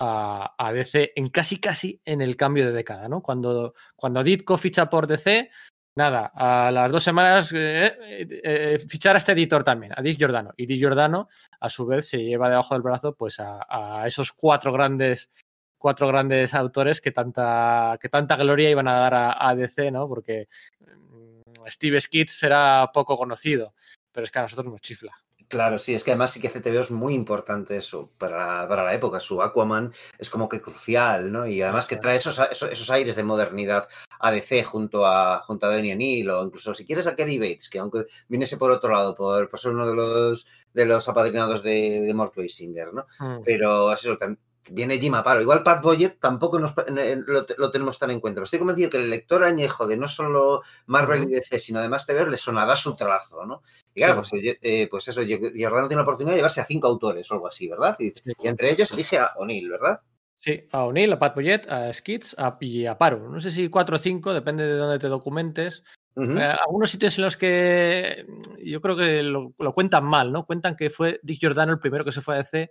[0.01, 3.21] a, a DC en casi casi en el cambio de década, ¿no?
[3.21, 5.51] Cuando, cuando Ditko ficha por DC,
[5.95, 10.17] nada, a las dos semanas eh, eh, eh, fichar a este editor también, a Dick
[10.17, 10.53] Giordano.
[10.57, 14.73] Y Dick Giordano, a su vez, se lleva debajo del brazo pues a, esos cuatro
[14.73, 15.29] grandes
[15.77, 20.07] cuatro grandes autores que tanta, que tanta gloria iban a dar a, a DC, ¿no?
[20.07, 20.47] Porque
[20.79, 23.73] mm, Steve Skitz será poco conocido,
[24.11, 25.11] pero es que a nosotros nos chifla.
[25.51, 28.93] Claro, sí, es que además sí que CTV es muy importante eso para, para la
[28.93, 29.19] época.
[29.19, 31.45] Su Aquaman es como que crucial, ¿no?
[31.45, 33.89] Y además que trae esos, esos, esos aires de modernidad
[34.21, 37.69] a DC junto a, junto a Danny O'Neill o incluso si quieres a Kerry Bates,
[37.69, 41.63] que aunque viniese por otro lado, por, por ser uno de los, de los apadrinados
[41.63, 43.05] de, de Mort Weisinger, ¿no?
[43.19, 43.41] Mm.
[43.43, 44.37] Pero es eso, tam-
[44.69, 45.41] viene Jim Aparo.
[45.41, 48.35] Igual Pat Boyett tampoco nos, eh, lo, lo tenemos tan en cuenta.
[48.37, 52.05] Pero estoy convencido que el lector añejo de no solo Marvel y DC, sino además
[52.05, 53.63] TV, le sonará su trabajo, ¿no?
[53.95, 54.31] Y claro, Sí.
[54.41, 57.47] pues, eh, pues eso, Giordano tiene la oportunidad de llevarse a cinco autores o algo
[57.47, 57.95] así, ¿verdad?
[57.99, 59.99] Y, entre ellos elige a O'Neill, ¿verdad?
[60.37, 63.29] Sí, a O'Neill, a Pat Boyette, a Skitz a- y a Paro.
[63.29, 65.83] No sé si cuatro o cinco, depende de dónde te documentes.
[66.15, 68.25] Eh, algunos sitios en los que
[68.61, 70.45] yo creo que lo, lo cuentan mal, ¿no?
[70.45, 72.69] Cuentan que fue Dick Giordano el primero que se fue a DC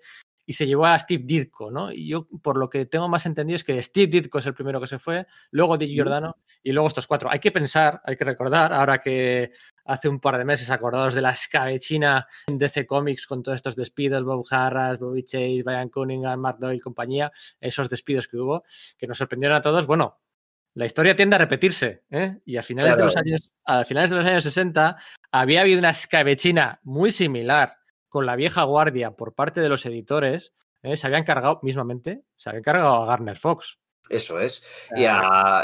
[0.51, 1.93] y se llevó a Steve Ditko, ¿no?
[1.93, 4.81] Y yo, por lo que tengo más entendido, es que Steve Ditko es el primero
[4.81, 5.85] que se fue, luego Ujú.
[5.85, 7.31] Giordano y luego estos cuatro.
[7.31, 9.53] Hay que pensar, hay que recordar, ahora que
[9.85, 13.77] hace un par de meses acordados de la escabechina en DC Comics con todos estos
[13.77, 18.65] despidos, Bob Harras, Bobby Chase, Brian Cunningham, Mark Doyle, compañía, esos despidos que hubo,
[18.99, 19.87] que nos sorprendieron a todos.
[19.87, 20.19] Bueno,
[20.75, 22.41] la historia tiende a repetirse, ¿eh?
[22.45, 24.97] Y a finales, de los años, a finales de los años 60
[25.31, 27.80] había habido una escabechina muy similar
[28.11, 30.53] con la vieja guardia por parte de los editores.
[30.83, 30.99] ¿eh?
[30.99, 33.79] Se habían cargado, mismamente, se habían cargado a Garner Fox.
[34.11, 34.67] Eso es.
[34.97, 35.21] Y a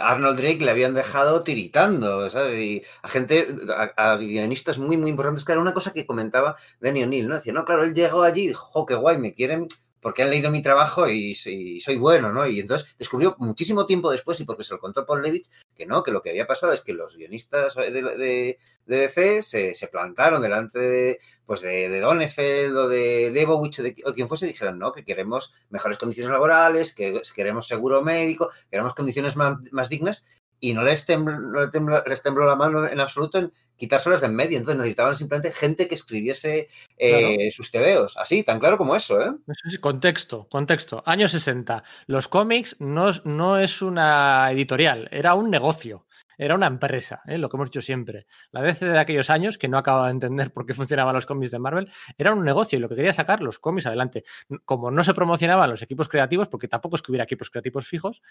[0.09, 2.59] Arnold Drake le habían dejado tiritando, ¿sabes?
[2.61, 5.45] Y a gente, a, a guionistas muy, muy importantes.
[5.45, 7.35] Claro, una cosa que comentaba Danny O'Neill, ¿no?
[7.35, 9.67] Decía, no, claro, él llegó allí y dijo, jo, qué guay, me quieren
[10.07, 12.47] porque han leído mi trabajo y, y, soy bueno, ¿no?
[12.47, 16.05] Y entonces descubrió muchísimo tiempo después, y porque se lo contó Paul Levitz, que no,
[16.05, 20.41] que lo que había pasado es que los guionistas de, de, DC se, se, plantaron
[20.41, 24.51] delante de, pues de, de Donefeld o de Lebowitz o, de, o quien fuese, y
[24.51, 29.89] dijeron, no, que queremos mejores condiciones laborales, que queremos seguro médico, queremos condiciones más, más
[29.89, 30.25] dignas,
[30.61, 34.21] y no les tembló, no les, tembló, les tembló, la mano en absoluto en quitárselas
[34.21, 34.59] de en medio.
[34.59, 37.51] Entonces necesitaban simplemente gente que escribiese eh, claro.
[37.51, 38.17] sus tebeos.
[38.17, 39.33] Así, tan claro como eso, ¿eh?
[39.69, 41.03] Sí, contexto, contexto.
[41.07, 41.83] Años 60.
[42.07, 46.07] Los cómics no, no es una editorial, era un negocio.
[46.39, 47.39] Era una empresa, ¿eh?
[47.39, 48.27] lo que hemos dicho siempre.
[48.51, 51.51] La DC de aquellos años, que no acababa de entender por qué funcionaban los cómics
[51.51, 54.25] de Marvel, era un negocio y lo que quería sacar los cómics adelante.
[54.65, 58.23] Como no se promocionaban los equipos creativos, porque tampoco es que hubiera equipos creativos fijos,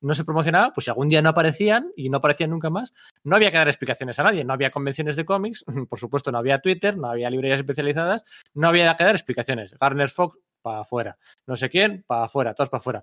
[0.00, 2.92] no se promocionaba, pues si algún día no aparecían y no aparecían nunca más,
[3.24, 6.38] no había que dar explicaciones a nadie, no había convenciones de cómics, por supuesto no
[6.38, 9.74] había Twitter, no había librerías especializadas, no había que dar explicaciones.
[9.78, 13.02] Garner Fox para afuera, no sé quién, para afuera, todos para afuera.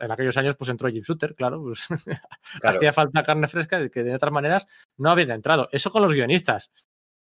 [0.00, 1.86] En aquellos años pues entró Jim Shooter, claro, pues,
[2.60, 2.76] claro.
[2.76, 5.68] hacía falta carne fresca que de otras maneras no habían entrado.
[5.72, 6.70] Eso con los guionistas.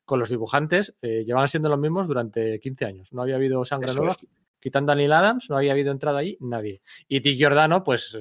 [0.04, 3.12] Con los dibujantes eh, llevan siendo los mismos durante 15 años.
[3.12, 4.12] No había habido sangre Eso nueva.
[4.12, 4.28] Es
[4.66, 6.82] quitando a Neil Adams, no había habido entrado ahí nadie.
[7.06, 8.18] Y Dick Giordano, pues,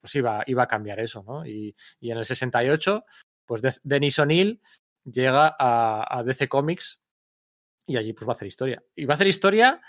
[0.00, 1.44] pues iba, iba, a cambiar eso, ¿no?
[1.44, 3.04] Y, y en el 68,
[3.44, 4.60] pues de O'Neill
[5.04, 7.00] llega a, a, DC Comics
[7.84, 8.80] y allí pues va a hacer historia.
[8.94, 9.80] Y va a hacer historia,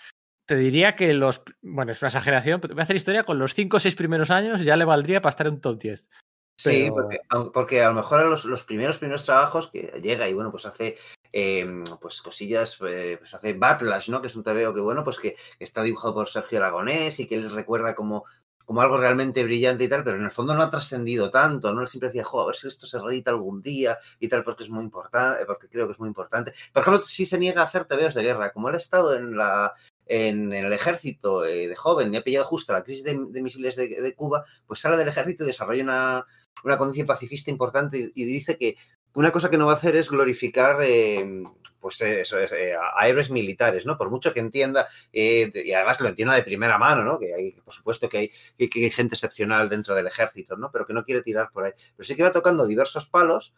[0.47, 3.53] te diría que los, bueno, es una exageración, pero va a hacer historia con los
[3.53, 6.07] 5 o 6 primeros años, ya le valdría para estar en un top 10.
[6.63, 6.77] Pero...
[6.77, 7.19] Sí, porque,
[7.53, 10.65] porque, a lo mejor a los, los, primeros primeros trabajos que llega y bueno, pues
[10.65, 10.97] hace
[11.31, 14.21] eh, pues cosillas, eh, pues hace Batlash, ¿no?
[14.21, 17.35] Que es un TVO que bueno, pues que, está dibujado por Sergio Aragonés y que
[17.35, 18.25] él recuerda como,
[18.65, 21.81] como algo realmente brillante y tal, pero en el fondo no ha trascendido tanto, ¿no?
[21.81, 24.63] Él siempre decía, jo, a ver si esto se reedita algún día y tal, porque
[24.63, 26.53] es muy importante, porque creo que es muy importante.
[26.73, 29.37] Por ejemplo, si se niega a hacer TVOs de guerra, como él ha estado en
[29.37, 29.73] la
[30.07, 33.41] en, en, el ejército eh, de joven y ha pillado justo la crisis de, de
[33.43, 36.25] misiles de, de, Cuba, pues sale del ejército y desarrolla una,
[36.63, 38.75] una conciencia pacifista importante y, dice que
[39.13, 41.43] una cosa que no va a hacer es glorificar, eh,
[41.79, 43.97] pues eso es, eh, a héroes militares, ¿no?
[43.97, 47.17] Por mucho que entienda, eh, y además lo entienda de primera mano, ¿no?
[47.17, 50.71] Que hay, por supuesto, que hay, que, que hay gente excepcional dentro del ejército, ¿no?
[50.71, 51.71] Pero que no quiere tirar por ahí.
[51.95, 53.55] Pero sí que va tocando diversos palos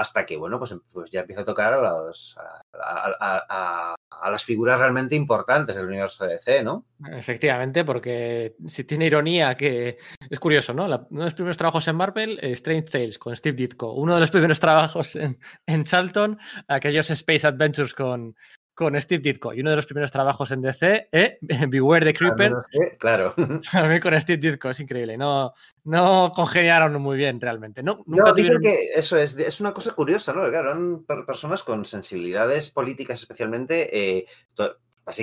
[0.00, 2.36] hasta que, bueno, pues, pues ya empieza a tocar a, los,
[2.72, 6.86] a, a, las figuras realmente importantes del universo DC, ¿no?
[7.12, 10.88] Efectivamente, porque si tiene ironía que es curioso, ¿no?
[10.88, 14.14] La, uno de los primeros trabajos en Marvel, eh, Strange Tales con Steve Ditko, uno
[14.14, 18.34] de los primeros trabajos en, en Charlton, aquellos Space Adventures con,
[18.80, 21.38] con Steve Ditko y uno de los primeros trabajos en DC, ¿eh?
[21.68, 22.54] Beware the Creeper.
[22.98, 23.34] Claro.
[23.70, 25.18] También con Steve Ditko, es increíble.
[25.18, 25.52] No,
[25.84, 27.82] no congeniaron muy bien realmente.
[27.82, 28.62] No, nunca no, tuvieron...
[28.62, 30.48] que eso es, es una cosa curiosa, ¿no?
[30.48, 34.16] Claro, eran personas con sensibilidades políticas especialmente.
[34.16, 34.26] Eh,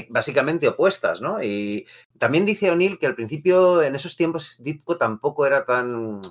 [0.09, 1.41] básicamente opuestas, ¿no?
[1.41, 1.87] Y
[2.19, 6.21] también dice O'Neill que al principio, en esos tiempos, Ditko tampoco era tan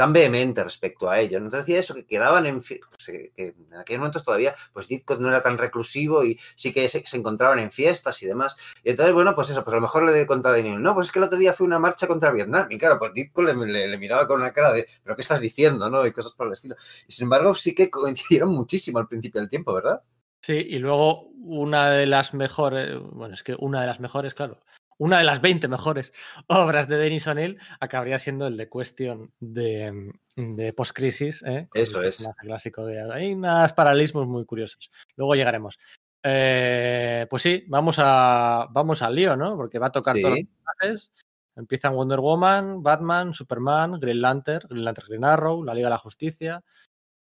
[0.00, 1.36] tan vehemente respecto a ello.
[1.36, 5.28] Entonces decía eso, que quedaban en, pues, que en aquellos momentos todavía, pues Ditko no
[5.28, 8.56] era tan reclusivo y sí que se, encontraban en fiestas y demás.
[8.82, 10.94] Y entonces, bueno, pues eso, pues a lo mejor le he contado a Daniel, no,
[10.94, 12.66] pues es que el otro día fue una marcha contra Vietnam.
[12.70, 15.90] Y claro, pues Ditko le, miraba con una cara de, pero ¿qué estás diciendo?
[15.90, 16.06] ¿no?
[16.06, 16.76] Y cosas por el estilo.
[17.06, 20.00] Y sin embargo, sí que coincidieron muchísimo al principio del tiempo, ¿verdad?
[20.40, 24.60] Sí, y luego una de las mejores, bueno, es que una de las mejores, claro,
[25.00, 26.12] una de las 20 mejores
[26.46, 31.42] obras de Denis O'Neill acabaría siendo el de Question de, de Postcrisis.
[31.42, 31.68] ¿eh?
[31.72, 32.28] Eso es.
[32.36, 34.90] Clásico de, hay unos paralelismos muy curiosos.
[35.16, 35.78] Luego llegaremos.
[36.22, 39.56] Eh, pues sí, vamos, a, vamos al lío, ¿no?
[39.56, 40.22] Porque va a tocar sí.
[40.22, 41.12] todos los personajes.
[41.56, 45.98] Empiezan Wonder Woman, Batman, Superman, Green Lantern, Green Lantern, Green Arrow, la Liga de la
[45.98, 46.62] Justicia.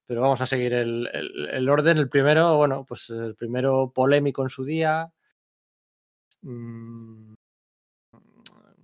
[0.04, 1.98] Pero vamos a seguir el, el, el orden.
[1.98, 5.12] El primero, bueno, pues el primero polémico en su día.
[6.42, 7.34] Mm,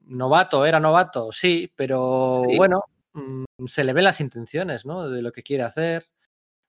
[0.06, 2.56] novato, era novato, sí, pero sí.
[2.56, 5.08] bueno, mmm, se le ven las intenciones, ¿no?
[5.08, 6.06] De lo que quiere hacer.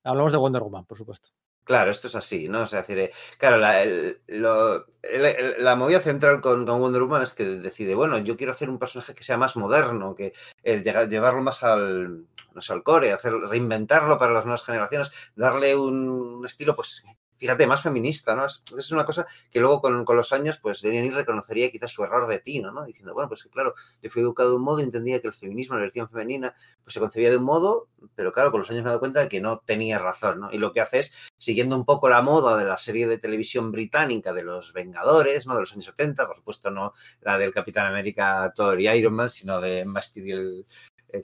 [0.04, 1.30] Hablamos de Wonder Woman, por supuesto.
[1.66, 2.62] Claro, esto es así, ¿no?
[2.62, 7.24] O sea, decir, claro, la, el, lo, el, la movida central con, con, Wonder Woman
[7.24, 10.84] es que decide, bueno, yo quiero hacer un personaje que sea más moderno, que eh,
[10.84, 16.44] llevarlo más al, no sé, al core, hacer, reinventarlo para las nuevas generaciones, darle un
[16.46, 17.04] estilo, pues,
[17.38, 18.46] fíjate, más feminista, ¿no?
[18.46, 22.04] Es, es una cosa que luego con, con los años, pues Denis reconocería quizás su
[22.04, 22.86] error de tino, ¿no?
[22.86, 25.76] Diciendo, bueno, pues que claro, yo fui educado de un modo entendía que el feminismo,
[25.76, 28.90] la versión femenina, pues se concebía de un modo, pero claro, con los años me
[28.90, 30.52] he dado cuenta de que no tenía razón, ¿no?
[30.52, 33.72] Y lo que hace es, siguiendo un poco la moda de la serie de televisión
[33.72, 35.56] británica de los Vengadores, ¿no?
[35.56, 39.30] De los años 70, por supuesto no la del Capitán América, Thor y Iron Man,
[39.30, 40.66] sino de Bastille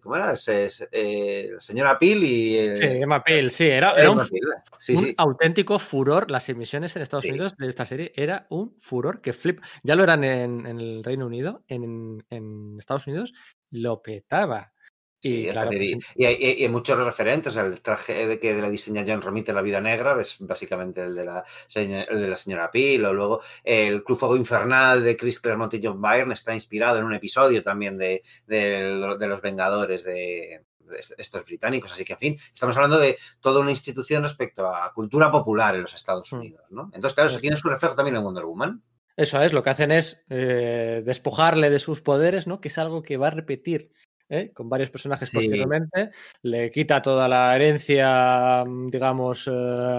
[0.02, 0.32] ¿cómo era?
[0.32, 0.48] Es,
[0.91, 2.58] eh, la señora Peel y...
[2.58, 4.41] el- Sí, Emma Peel, sí, era, era un, Emma Peel,
[4.80, 5.13] sí, un sí.
[5.17, 6.32] auténtico furor.
[6.32, 7.30] Las emisiones en Estados Sí.
[7.30, 9.62] Unidos de esta serie era un furor que flip.
[9.84, 13.34] Ya lo eran en, en el Reino Unido, en, en Estados Unidos
[13.70, 14.74] lo petaba.
[15.21, 17.55] Sí, y es claro, decir, y, y hay, y hay muchos referentes.
[17.55, 21.25] El traje de que la diseña John Romita La Vida Negra es básicamente el de
[21.25, 23.05] la, el de la señora Peel.
[23.05, 27.05] O luego el Club Fuego Infernal de Chris Claremont y John Byrne está inspirado en
[27.05, 31.91] un episodio también de, de, de los Vengadores de, de estos británicos.
[31.91, 35.84] Así que, en fin, estamos hablando de toda una institución respecto a cultura popular en
[35.84, 36.36] los Estados Mm.
[36.36, 36.65] Unidos.
[36.71, 36.86] ¿no?
[36.93, 37.41] Entonces, claro, eso Eso.
[37.41, 38.81] tiene su reflejo también en Wonder Woman.
[39.17, 42.62] Eso es, lo que hacen es eh, despojarle de sus poderes, ¿no?
[42.62, 43.91] Que es algo que va a repetir
[44.32, 44.52] ¿eh?
[44.54, 45.38] con varios personajes Sí.
[45.38, 46.10] posteriormente.
[46.41, 49.52] Le quita toda la herencia, mm, digamos, eh,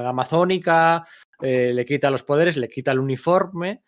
[0.06, 1.06] amazónica,
[1.40, 3.82] eh, le quita los poderes, le quita el uniforme.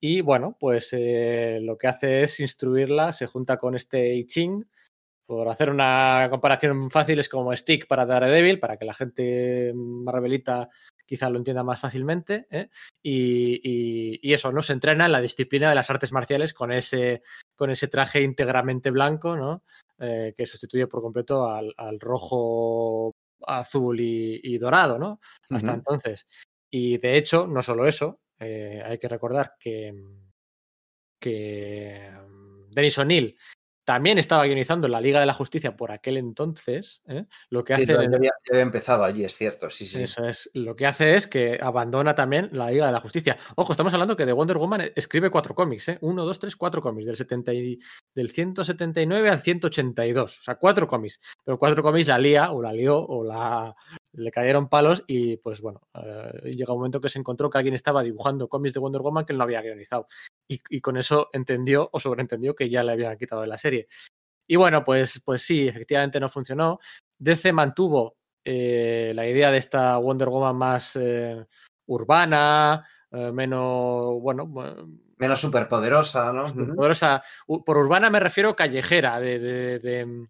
[0.00, 4.64] Y bueno, pues lo que hace es instruirla, se junta con este I Ching.
[5.26, 10.68] Por hacer una comparación fácil, es como Stick para Daredevil, para que la gente marvelita
[11.06, 12.46] quizá lo entienda más fácilmente.
[12.50, 12.68] ¿eh?
[13.02, 14.60] Y, y, y, eso, ¿no?
[14.60, 17.22] Se entrena en la disciplina de las artes marciales con ese,
[17.54, 19.62] con ese traje íntegramente blanco, ¿no?
[19.98, 23.14] Eh, que sustituye por completo al, al rojo,
[23.46, 25.20] azul y, y, dorado, ¿no?
[25.48, 25.78] Hasta uh -huh.
[25.78, 26.26] entonces.
[26.70, 29.94] Y de hecho, no solo eso, eh, hay que recordar que,
[31.18, 32.10] que
[32.70, 33.38] Denis O'Neill
[33.86, 37.02] también estaba guionizando la Liga de la Justicia por aquel entonces.
[37.06, 37.24] ¿eh?
[37.50, 37.92] Lo que sí, hace.
[37.92, 39.70] había, había, empezado allí, es cierto.
[39.70, 40.02] Sí, sí.
[40.02, 40.50] Eso es.
[40.54, 43.38] Lo que hace es que abandona también la Liga de la Justicia.
[43.54, 45.98] Ojo, estamos hablando que de Wonder Woman escribe cuatro cómics, ¿eh?
[46.00, 47.06] Uno, dos, tres, cuatro cómics.
[47.06, 47.78] Del, 70 y,
[48.12, 50.40] del 179 al 182.
[50.40, 51.20] O sea, cuatro cómics.
[51.44, 53.72] Pero cuatro cómics la lía, o la lió, o la.
[54.16, 57.74] Le cayeron palos y pues bueno, eh, llega un momento que se encontró que alguien
[57.74, 60.08] estaba dibujando cómics de Wonder Woman que él no había guionizado.
[60.48, 63.88] Y, y, con eso entendió o sobreentendió que ya le habían quitado de la serie.
[64.46, 66.78] Y bueno, pues, pues sí, efectivamente no funcionó.
[67.18, 71.44] DC mantuvo eh, la idea de esta Wonder Woman más eh,
[71.86, 74.46] urbana, eh, menos, bueno,
[75.16, 76.46] menos superpoderosa, ¿no?
[76.46, 77.24] Superpoderosa.
[77.46, 80.28] Por urbana me refiero callejera, de, de, de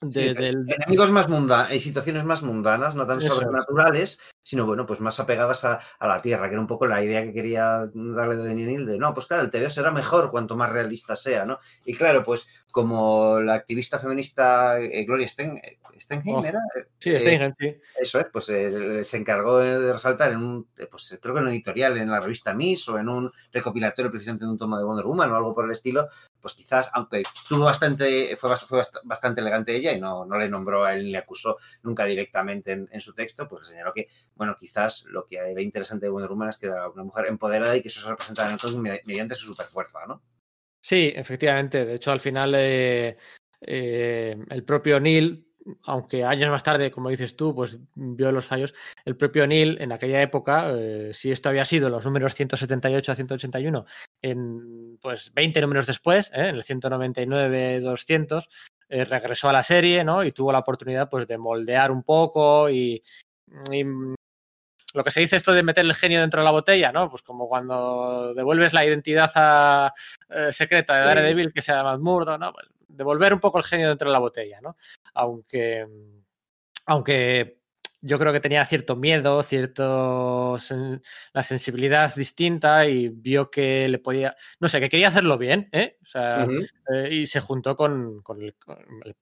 [0.00, 0.64] de, sí, del...
[0.68, 4.20] enemigos más mundanos, hay situaciones más mundanas, no tan Eso sobrenaturales, es.
[4.42, 7.22] sino bueno, pues más apegadas a, a, la tierra, que era un poco la idea
[7.22, 10.70] que quería darle de Neil de no, pues claro, el TV será mejor cuanto más
[10.70, 11.58] realista sea, ¿no?
[11.84, 15.60] Y claro, pues como la activista feminista eh, Gloria Sten,
[15.98, 16.44] Stenheim oh.
[16.44, 16.60] era.
[16.98, 17.76] Sí, Stenheim, sí.
[17.98, 21.52] Eso es, pues eh, se encargó de resaltar en un, pues creo que en un
[21.52, 25.06] editorial en la revista Miss o en un recopilatorio precisamente de un tomo de Wonder
[25.06, 26.08] Woman o algo por el estilo,
[26.40, 28.50] pues quizás, aunque tuvo bastante, fue,
[29.04, 32.72] bastante elegante ella y no, no le nombró a él ni le acusó nunca directamente
[32.72, 36.48] en, su texto, pues señaló que, bueno, quizás lo que era interesante de Wonder Woman
[36.48, 39.46] es que era una mujer empoderada y que eso se representaba en otros mediante su
[39.46, 40.22] superfuerza, ¿no?
[40.82, 41.84] Sí, efectivamente.
[41.84, 43.16] De hecho, al final eh,
[43.60, 45.46] eh, el propio Neil,
[45.84, 48.74] aunque años más tarde, como dices tú, pues vio los fallos,
[49.04, 53.14] el propio Neil en aquella época, eh, si esto había sido los números 178 a
[53.14, 53.84] 181,
[54.22, 56.48] en pues 20 números después, ¿eh?
[56.48, 58.48] en el 199-200,
[58.88, 60.24] eh, regresó a la serie, ¿no?
[60.24, 63.02] Y tuvo la oportunidad, pues, de moldear un poco y,
[63.72, 63.84] y
[64.94, 67.08] lo que se dice esto de meter el genio dentro de la botella, ¿no?
[67.08, 69.94] Pues como cuando devuelves la identidad a,
[70.28, 72.52] eh, secreta de Daredevil, que sea más murdo, ¿no?
[72.52, 74.76] Pues devolver un poco el genio dentro de la botella, ¿no?
[75.14, 75.86] Aunque,
[76.86, 77.59] aunque
[78.02, 83.98] yo creo que tenía cierto miedo, cierto sen la sensibilidad distinta y vio que le
[83.98, 85.98] podía, no sé, que quería hacerlo bien, ¿eh?
[86.02, 86.68] O sea, uh -huh.
[86.94, 88.54] eh, y se juntó con, con el,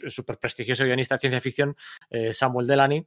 [0.01, 1.77] el súper prestigioso guionista de ciencia ficción
[2.11, 3.07] eh, Samuel Delany,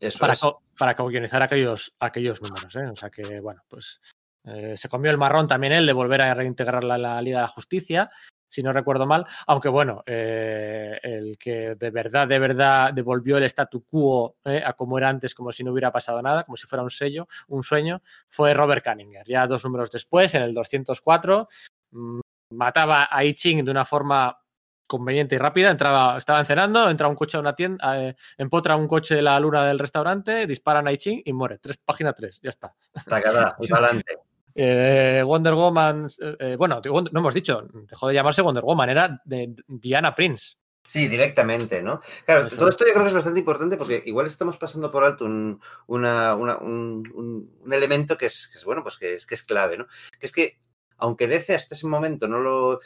[0.00, 2.74] eso para, co para co-guionizar aquellos, aquellos números.
[2.76, 2.86] ¿eh?
[2.86, 4.00] O sea que, bueno, pues
[4.44, 7.42] eh, se comió el marrón también él de volver a reintegrarla a la Liga de
[7.42, 8.10] la Justicia,
[8.48, 9.26] si no recuerdo mal.
[9.46, 14.62] Aunque, bueno, eh, el que de verdad, de verdad devolvió el statu quo ¿eh?
[14.64, 17.28] a como era antes, como si no hubiera pasado nada, como si fuera un sello,
[17.48, 19.24] un sueño, fue Robert Cunningham.
[19.26, 21.48] Ya dos números después, en el 204,
[21.92, 24.38] mmm, mataba a I Ching de una forma
[24.86, 25.70] conveniente y rápida.
[25.70, 29.38] Entraba, estaban cenando, entra un coche a una tienda, eh, empotra un coche de la
[29.38, 31.58] luna del restaurante, disparan a Ching y muere.
[31.58, 32.74] Tres, página 3, ya está.
[33.06, 34.18] Tacada, adelante.
[34.60, 36.08] Eh, Wonder Woman,
[36.40, 36.80] eh, bueno,
[37.12, 40.56] no hemos dicho, dejó de llamarse Wonder Woman, era de Diana Prince.
[40.84, 42.00] Sí, directamente, ¿no?
[42.24, 42.56] Claro, Eso.
[42.56, 45.60] todo esto yo creo que es bastante importante porque igual estamos pasando por alto un,
[45.86, 49.34] una, una, un, un, un elemento que es, que es, bueno, pues que es, que
[49.36, 49.86] es clave, ¿no?
[50.18, 50.58] Que es que,
[50.96, 52.80] aunque DC hasta ese momento no lo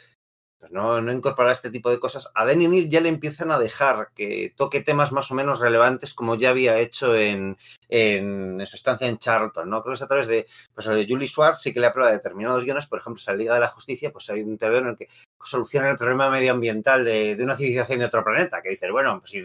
[0.63, 3.59] pues no, no incorporar este tipo de cosas, a Danny Neal ya le empiezan a
[3.59, 7.57] dejar que toque temas más o menos relevantes como ya había hecho en,
[7.89, 9.81] en, su estancia en Charlton, ¿no?
[9.81, 12.63] Creo que es a través de, pues, de Julie Schwartz sí que le aprueba determinados
[12.63, 15.09] guiones, por ejemplo, la Liga de la Justicia, pues hay un TV en el que
[15.43, 19.31] soluciona el problema medioambiental de, de una civilización de otro planeta, que dice, bueno, pues
[19.31, 19.43] si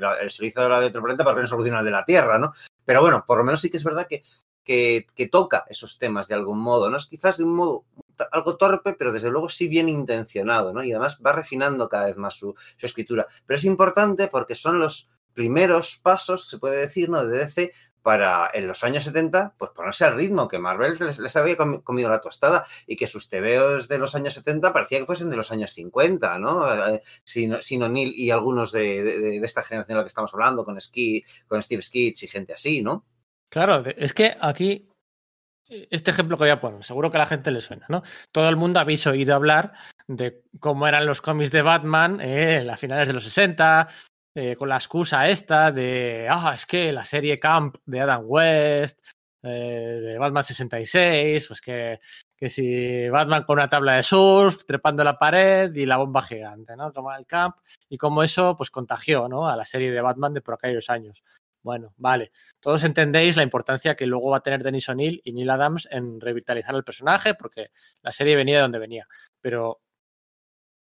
[0.50, 2.52] se la de otro planeta, ¿por qué no soluciona el de la Tierra, no?
[2.85, 4.22] Pero bueno, por lo menos sí que es verdad que,
[4.62, 6.96] que, que toca esos temas de algún modo, ¿no?
[6.96, 7.85] Es quizás de un modo
[8.33, 10.83] algo torpe, pero desde luego sí bien intencionado, ¿no?
[10.83, 13.26] Y además va refinando cada vez más su, escritura.
[13.46, 17.24] Pero es importante porque son los primeros pasos, se puede decir, ¿no?
[17.24, 21.57] De DC para en los años 70, pues ponerse al ritmo, que Marvel les, había
[21.57, 25.37] comido la tostada y que sus tebeos de los años 70 parecía que fuesen de
[25.37, 26.64] los años 50, ¿no?
[27.24, 30.81] Sin, sin O'Neill y algunos de, de, esta generación de la que estamos hablando, con,
[30.81, 33.04] Ski, con Steve Skitz y gente así, ¿no?
[33.50, 34.88] Claro, es que aquí
[35.68, 38.02] este ejemplo que voy a poner, seguro que a la gente le suena, ¿no?
[38.33, 39.72] Todo el mundo habéis oído hablar
[40.07, 43.88] de cómo eran los cómics de Batman eh, a finales de los 60,
[44.35, 48.98] eh, con la excusa esta de, ah, es que la serie Camp de Adam West,
[49.42, 52.00] eh, de Batman 66, pues que,
[52.37, 56.76] que, si Batman con una tabla de surf, trepando la pared y la bomba gigante,
[56.76, 56.92] ¿no?
[56.92, 57.57] Como el Camp,
[57.88, 59.48] y como eso, pues contagió, ¿no?
[59.48, 61.22] A la serie de Batman de por aquellos años.
[61.62, 62.33] Bueno, vale.
[62.61, 66.21] Todos entendéis la importancia que luego va a tener Dennis O'Neill y Neil Adams en
[66.21, 67.71] revitalizar el personaje, porque
[68.03, 69.07] la serie venía de donde venía.
[69.40, 69.81] Pero,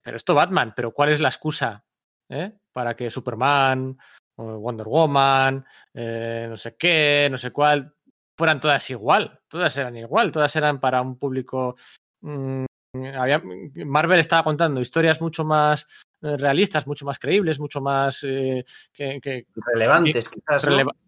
[0.01, 1.86] pero esto Batman, pero ¿cuál es la excusa
[2.30, 2.58] eh?
[2.71, 3.97] para que Superman,
[4.38, 7.95] Wonder Woman, eh, no sé qué, no sé cuál,
[8.38, 9.39] fueran todas igual?
[9.47, 11.75] Todas eran igual, todas eran para un público.
[12.21, 13.41] Había,
[13.86, 15.88] Marvel estaba contando historias mucho más
[16.21, 20.65] realistas, mucho más creíbles, mucho más eh, que, que, relevantes, que, quizás.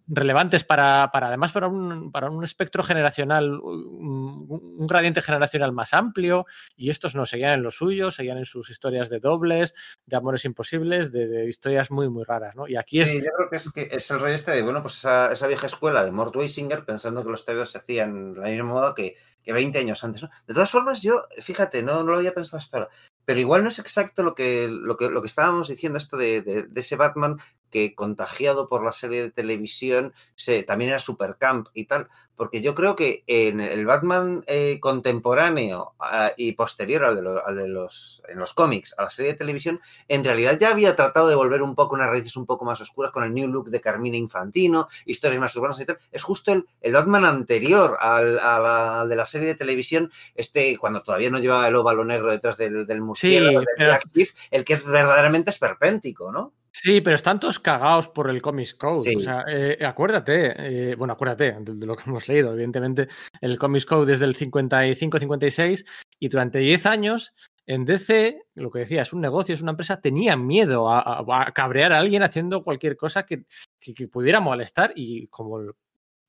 [0.09, 5.93] Relevantes para, para, además para un, para un espectro generacional, un, un, gradiente generacional más
[5.93, 6.45] amplio,
[6.77, 9.73] y estos no seguían en lo suyo, seguían en sus historias de dobles,
[10.05, 12.69] de amores imposibles, de, de historias muy, muy raras, ¿no?
[12.69, 13.09] Y aquí es.
[13.09, 15.47] Sí, yo creo que es, que es el rey este de, bueno, pues esa, esa
[15.47, 18.95] vieja escuela de Mort Weisinger, pensando que los TVOs se hacían de la misma modo
[18.95, 20.29] que, que 20 años antes, ¿no?
[20.47, 22.89] De todas formas, yo, fíjate, no, no lo había pensado hasta ahora
[23.27, 26.41] pero igual no es exacto lo que, lo que, lo que estábamos diciendo, esto de,
[26.41, 27.37] de, ese Batman
[27.69, 32.75] que contagiado por la serie de televisión se, también era supercamp y tal, porque yo
[32.75, 37.67] creo que en el Batman eh, contemporáneo uh, y posterior al de, lo, al de,
[37.67, 41.35] los, en los cómics, a la serie de televisión, en realidad ya había tratado de
[41.35, 44.17] volver un poco unas raíces un poco más oscuras con el new look de Carmina
[44.17, 45.97] Infantino, historias más urbanas y tal.
[46.11, 50.77] Es justo el, el Batman anterior al, a la, de la serie de televisión, este
[50.77, 53.97] cuando todavía no llevaba el óvalo negro detrás del, del murciélago, sí, pero...
[54.13, 56.53] Cliff, el que es verdaderamente esperpéntico, ¿no?
[56.79, 59.01] Sí, pero están todos cagados por el Comics Code.
[59.01, 59.15] Sí.
[59.15, 62.53] O sea, eh, acuérdate, eh, bueno, acuérdate de, de, lo que hemos leído.
[62.53, 63.07] Evidentemente,
[63.41, 65.85] el Comics Code desde el 55-56
[66.19, 67.33] y durante 10 años
[67.65, 71.47] en DC, lo que decía, es un negocio, es una empresa, tenían miedo a, a,
[71.47, 73.45] a cabrear a alguien haciendo cualquier cosa que,
[73.79, 75.73] que, que pudiera molestar y como,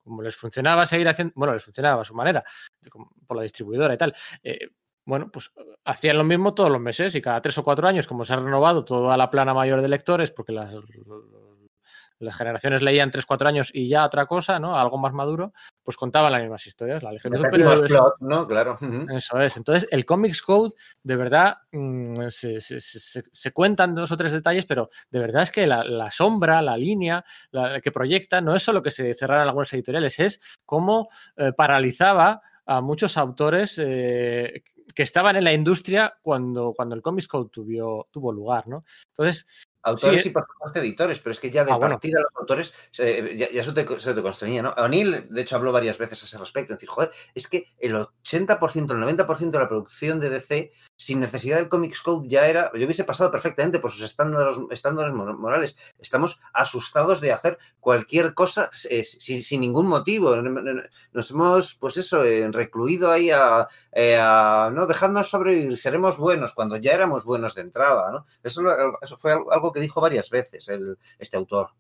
[0.03, 2.43] como, les funcionaba seguir haciendo, bueno, les funcionaba a su manera,
[3.27, 4.15] por la distribuidora y tal.
[4.43, 4.71] Eh,
[5.09, 5.51] bueno, pues
[5.87, 8.37] hacían lo mismo todos los meses y cada tres o cuatro años, como se ha
[8.37, 10.71] renovado toda la plana mayor de lectores, porque las,
[12.19, 14.77] las generaciones leían tres, cuatro años y ya otra cosa, ¿no?
[14.77, 17.03] Algo más maduro, pues contaban las mismas historias.
[17.03, 17.91] La Legión de Superhéroes.
[18.21, 18.47] ¿no?
[18.47, 18.77] Claro.
[19.09, 19.57] Eso es.
[19.57, 24.35] Entonces, el Comics Code, de verdad, mmm, se, se, se, se, cuentan dos o tres
[24.35, 28.55] detalles, pero de verdad es que la, la sombra, la línea la, que proyecta, no
[28.55, 34.63] es solo que se cerraran algunas editoriales, es cómo eh, paralizaba a muchos autores eh,
[34.95, 38.85] que estaban en la industria cuando, cuando el Comics Code tuvo, tuvo lugar, ¿no?
[39.11, 39.47] Entonces,
[39.83, 42.29] Autores sí, y por supuesto editores, pero es que ya de ah, partida bueno.
[42.33, 44.71] los autores eh, ya, ya, eso te, se te constreñía, ¿no?
[44.71, 47.95] O'Neill, de hecho, habló varias veces a ese respecto, es decir, joder, es que el
[47.95, 52.73] 80%, el 90% de la producción de DC, sin necesidad del Comics Code, ya era,
[52.75, 55.79] yo hubiese pasado perfectamente por sus estándares, estándares morales.
[56.01, 60.37] Estamos asustados de hacer cualquier cosa eh, sin, sin, ningún motivo.
[61.13, 66.53] Nos hemos, pues eso, eh, recluido ahí a, eh, a, no, dejándonos sobrevivir, seremos buenos
[66.53, 68.27] cuando ya éramos buenos de entrada, ¿no?
[68.43, 68.63] Eso,
[69.01, 71.71] eso fue algo que dijo varias veces el, este autor.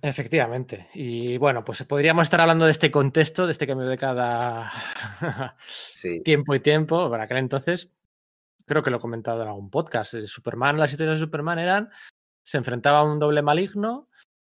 [0.00, 0.88] Efectivamente.
[0.94, 4.70] Y bueno, pues podríamos estar hablando de este contexto, de este cambio de cada
[5.66, 6.20] sí.
[6.24, 7.08] tiempo y tiempo.
[7.08, 7.90] Para aquel entonces,
[8.66, 10.14] creo que lo he comentado en algún podcast.
[10.24, 11.90] Superman, las historias de Superman eran,
[12.44, 14.06] se enfrentaba a un doble maligno,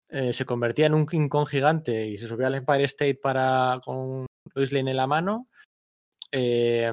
[0.09, 3.79] eh, se convertía en un King Kong gigante y se subía al Empire State para
[3.83, 5.45] con Lois Lane en la mano.
[6.31, 6.91] Eh,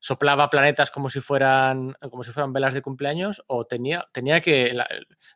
[0.00, 4.72] soplaba planetas como si fueran como si fueran velas de cumpleaños o tenía tenía que
[4.72, 4.88] la,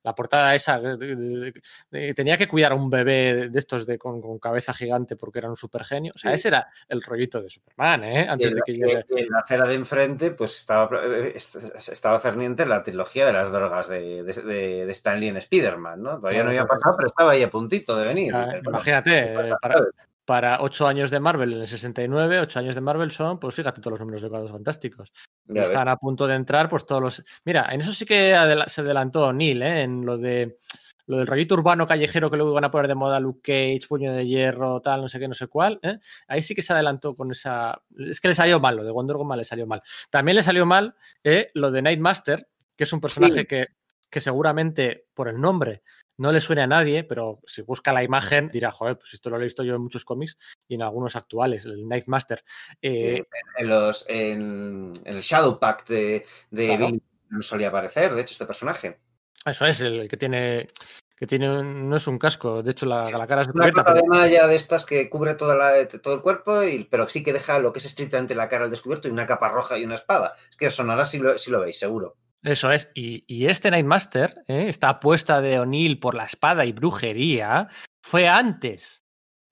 [0.02, 1.52] la portada esa de,
[1.90, 5.38] de, tenía que cuidar a un bebé de estos de con, con, cabeza gigante porque
[5.38, 6.36] era un super genio o sea sí.
[6.36, 8.26] ese era el rollito de Superman ¿eh?
[8.28, 10.88] antes y de que llegue en la acera de enfrente pues estaba
[11.34, 16.18] estaba cerniente la trilogía de las drogas de, de, de Stanley en Spider-Man ¿no?
[16.18, 19.76] todavía no había pasado pero estaba ahí a puntito de venir ah, imagínate eh, para,
[20.24, 23.80] para ocho años de Marvel en el 69, ocho años de Marvel son, pues fíjate
[23.80, 25.12] todos los números de cuadros fantásticos.
[25.48, 27.24] Están a punto de entrar, pues todos los.
[27.44, 28.34] Mira, en eso sí que
[28.66, 29.82] se adelantó Neil, ¿eh?
[29.82, 30.58] en lo de
[31.06, 34.12] lo del rollito urbano callejero que luego iban a poner de moda Luke Cage, Puño
[34.12, 35.78] de Hierro, tal, no sé qué, no sé cuál.
[35.82, 35.98] ¿eh?
[36.28, 37.82] Ahí sí que se adelantó con esa.
[37.98, 39.82] Es que le salió mal, lo de Wonder Woman le salió mal.
[40.10, 41.50] También le salió mal ¿eh?
[41.54, 43.46] lo de Nightmaster, que es un personaje sí.
[43.46, 43.66] que,
[44.08, 45.82] que seguramente por el nombre
[46.16, 49.38] no le suene a nadie, pero si busca la imagen dirá, joder, pues esto lo
[49.38, 50.38] he visto yo en muchos cómics
[50.68, 52.44] y en algunos actuales, el Nightmaster.
[52.80, 53.24] Eh,
[53.58, 56.86] en, los, en, en, el Shadow Pact de, de claro.
[56.86, 59.00] Billy no solía aparecer, de hecho, este personaje.
[59.44, 60.68] Eso es, el que tiene
[61.16, 63.94] que tiene no es un casco, de hecho la, la cara es una pero...
[63.94, 67.32] de malla de estas que cubre toda la, todo el cuerpo, y, pero sí que
[67.32, 69.94] deja lo que es estrictamente la cara al descubierto y una capa roja y una
[69.94, 70.34] espada.
[70.50, 72.16] Es que sonará si lo, si lo veis, seguro.
[72.44, 72.90] Eso es.
[72.94, 74.66] Y, y este Nightmaster, ¿eh?
[74.68, 77.68] esta apuesta de O'Neill por la espada y brujería,
[78.02, 79.02] fue antes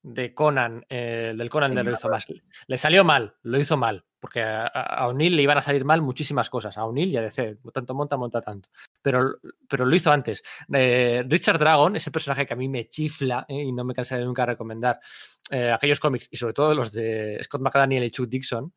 [0.02, 2.26] de Conan, eh, del Conan sí, de lo hizo más.
[2.66, 6.02] Le salió mal, lo hizo mal, porque a, a O'Neill le iban a salir mal
[6.02, 6.76] muchísimas cosas.
[6.76, 8.68] A O'Neill y a DC, tanto monta, monta tanto.
[9.00, 9.36] Pero,
[9.66, 10.42] pero lo hizo antes.
[10.72, 13.62] Eh, Richard Dragon, ese personaje que a mí me chifla ¿eh?
[13.62, 15.00] y no me cansaré nunca de recomendar,
[15.50, 18.74] eh, aquellos cómics y sobre todo los de Scott McDaniel y Chuck Dixon,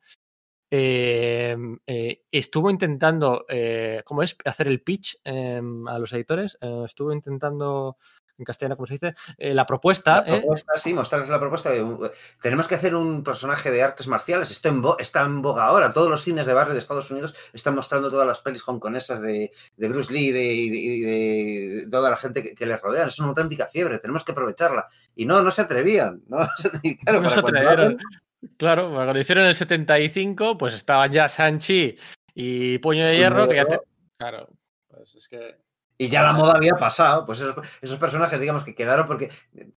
[0.78, 1.56] eh,
[1.88, 4.36] eh, estuvo intentando, eh, ¿cómo es?
[4.44, 6.58] Hacer el pitch em, a los editores.
[6.60, 7.98] Eh, estuvo intentando,
[8.38, 9.14] en castellano, ¿cómo se dice?
[9.38, 10.26] La propuesta.
[10.28, 12.12] La propuesta, sí, mostrarles la propuesta de.
[12.42, 14.52] Tenemos que hacer un personaje de artes marciales.
[14.52, 15.94] Esto en está en boga ahora.
[15.94, 19.52] Todos los cines de barrio de Estados Unidos están mostrando todas las pelis hongkonesas de,
[19.78, 23.06] de Bruce Lee de, de, de, toda la gente que, que les rodea.
[23.06, 24.00] Es una auténtica fiebre.
[24.00, 24.90] Tenemos que aprovecharla.
[25.16, 26.24] Y no, no se atrevían.
[26.28, 26.40] No,
[27.04, 27.98] claro, no se atrevieron.
[28.58, 31.98] Claro, cuando hicieron el 75, pues estaban ya Sanchi
[32.34, 33.80] y Puño de Hierro, que ya te...
[34.18, 34.50] Claro,
[34.88, 35.58] pues es que...
[35.98, 39.32] Y ya la moda había pasado, pues esos, esos personajes, digamos, que quedaron porque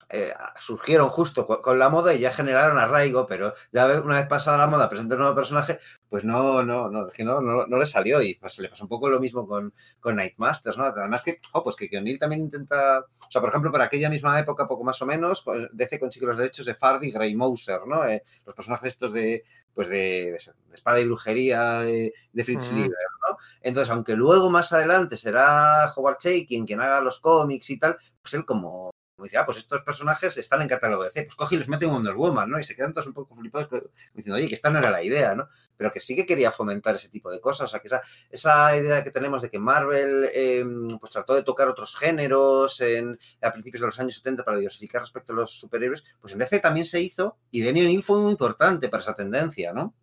[0.08, 4.28] eh, surgieron justo con, con, la moda y ya generaron arraigo, pero ya una vez
[4.28, 5.78] pasada la moda, presentar un nuevo personaje,
[6.10, 9.10] pues no, no, no, no, no, no le salió y pues le pasó un poco
[9.10, 10.86] lo mismo con, con Nightmasters, ¿no?
[10.86, 14.10] Además que, oh, pues que, que O'Neill también intenta, o sea, por ejemplo, para aquella
[14.10, 17.36] misma época, poco más o menos, pues, DC consigue los derechos de Fardy y Grey
[17.36, 18.08] Mouser, ¿no?
[18.08, 19.44] Eh, los personajes estos de,
[19.74, 22.76] pues de, de, de espada y brujería de, de Fritz uh -huh.
[22.76, 23.38] Lieber, ¿no?
[23.62, 28.34] Entonces, aunque luego más adelante será Howard Chaykin quien haga los cómics y tal, pues
[28.36, 31.56] él como como dice, ah, pues estos personajes están en catálogo de C, pues coge
[31.56, 32.60] y los mete en Wonder Woman, ¿no?
[32.60, 33.70] Y se quedan todos un poco flipados
[34.14, 35.48] diciendo, oye, que esta no era la idea, ¿no?
[35.78, 38.76] Pero que sí que quería fomentar ese tipo de cosas, o sea, que esa, esa
[38.76, 40.66] idea que tenemos de que Marvel eh,
[41.00, 45.02] pues trató de tocar otros géneros en, a principios de los años 70 para diversificar
[45.02, 48.32] respecto a los superhéroes, pues en DC también se hizo y Denny O'Neill fue muy
[48.32, 49.94] importante para esa tendencia, ¿no?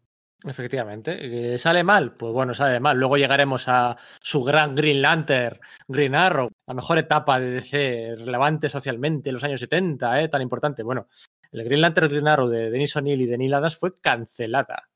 [0.45, 1.57] Efectivamente.
[1.59, 2.15] ¿Sale mal?
[2.15, 2.99] Pues bueno, sale mal.
[2.99, 8.69] Luego llegaremos a su gran Green Lantern, Green Arrow, la mejor etapa de DC relevante
[8.69, 10.29] socialmente en los años 70, ¿eh?
[10.29, 10.83] tan importante.
[10.83, 11.09] Bueno,
[11.53, 14.89] el Green Lantern Green Arrow de Denis O'Neill y de Neil Adams fue cancelada.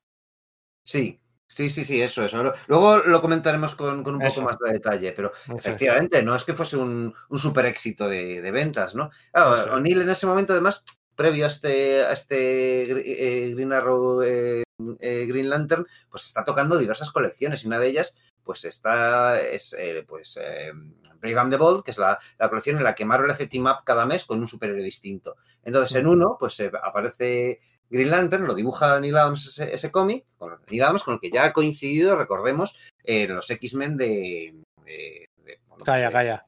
[0.83, 2.33] Sí, Sí, sí, sí, eso es.
[2.67, 4.41] Luego lo comentaremos con, con un eso.
[4.41, 8.09] poco más de detalle, pero eso efectivamente no es que fuese un, un super éxito
[8.09, 9.11] de, de, ventas, ¿no?
[9.33, 10.83] Claro, O'Neill en ese momento, además,
[11.15, 14.65] previo a este, a este eh, Green Arrow eh,
[15.01, 18.17] eh, Green Lantern, pues está tocando diversas colecciones y una de ellas
[18.47, 20.71] pues está es eh, pues eh,
[21.21, 23.67] Brave and the Bold, que es la, la, colección en la que Marvel hace team
[23.67, 25.37] up cada mes con un superhéroe distinto.
[25.65, 27.59] Entonces, en uno, pues eh, aparece
[27.91, 31.31] Green Lantern, lo dibuja Neil Adams ese, ese cómic, con Neil Adams, con el que
[31.31, 36.47] ya ha coincidido, recordemos, en los X-Men de, de, de bueno, Calla, pues, calla.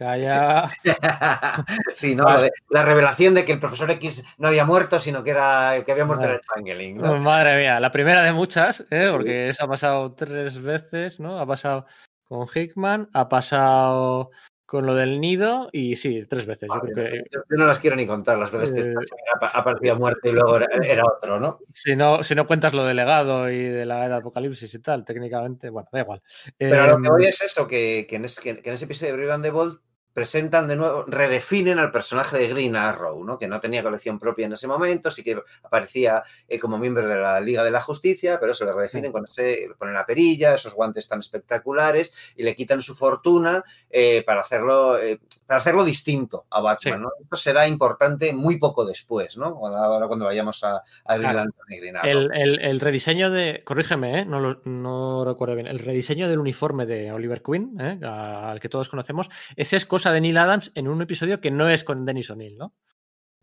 [0.00, 0.70] Calla.
[1.94, 2.24] sí, ¿no?
[2.24, 2.52] Vale.
[2.70, 5.92] La revelación de que el profesor X no había muerto, sino que era el que
[5.92, 6.36] había muerto vale.
[6.36, 6.96] era Changeling.
[6.96, 7.18] ¿no?
[7.18, 9.04] Madre mía, la primera de muchas, ¿eh?
[9.04, 9.12] Sí.
[9.12, 11.38] porque eso ha pasado tres veces, ¿no?
[11.38, 11.84] Ha pasado
[12.24, 14.30] con Hickman, ha pasado
[14.64, 16.66] con lo del nido y sí, tres veces.
[16.66, 17.22] Vale, yo, creo que...
[17.30, 18.94] yo, no las quiero ni contar las veces que eh...
[19.42, 21.58] ha aparecido muerto y luego era, era, otro, ¿no?
[21.74, 22.22] Si ¿no?
[22.22, 25.90] si no cuentas lo del legado y de la era apocalipsis y tal, técnicamente, bueno,
[25.92, 26.22] da igual.
[26.56, 26.88] Pero eh...
[26.88, 29.32] lo que voy es eso, que, que, en, ese, que, en ese episodio de Brave
[29.34, 29.82] and the Bolt
[30.12, 33.38] presentan de nuevo, redefinen al personaje de Green Arrow, ¿no?
[33.38, 37.16] que no tenía colección propia en ese momento, sí que aparecía eh, como miembro de
[37.16, 40.54] la Liga de la Justicia, pero se le redefinen cuando se le ponen la perilla,
[40.54, 45.84] esos guantes tan espectaculares y le quitan su fortuna eh, para, hacerlo, eh, para hacerlo
[45.84, 46.94] distinto a Batman.
[46.94, 47.00] Sí.
[47.00, 47.10] ¿no?
[47.22, 49.66] Esto será importante muy poco después, ¿no?
[49.66, 51.38] ahora cuando vayamos a, a Green Claro.
[51.38, 52.10] Lantern y Green Arrow.
[52.10, 53.62] El, el- el rediseño de.
[53.64, 54.24] Corrígeme, ¿eh?
[54.24, 55.66] no, lo- no recuerdo bien.
[55.66, 57.98] El rediseño del uniforme de Oliver Queen, ¿eh?
[58.02, 61.68] al que todos conocemos, ese es cosa de Neil Adams en un episodio que no
[61.68, 62.74] es con Dennis O'Neill, ¿no?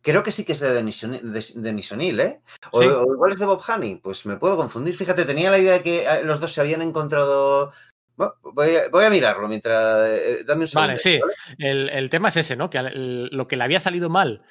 [0.02, 2.42] Creo que sí que es de Denis O'Neill, de ¿eh?
[2.72, 2.88] O, Sí.
[2.88, 4.96] o igual es de Bob Honey, pues me puedo confundir.
[4.96, 7.72] Fíjate, tenía la idea de que eh, los dos se habían encontrado.
[8.16, 10.08] Bueno, voy, a, voy a mirarlo mientras.
[10.18, 10.88] eh, dame un segundo.
[10.90, 11.20] Vale, sí.
[11.58, 12.70] El, el tema es ese, ¿no?
[12.70, 14.44] Que el- lo que le había salido mal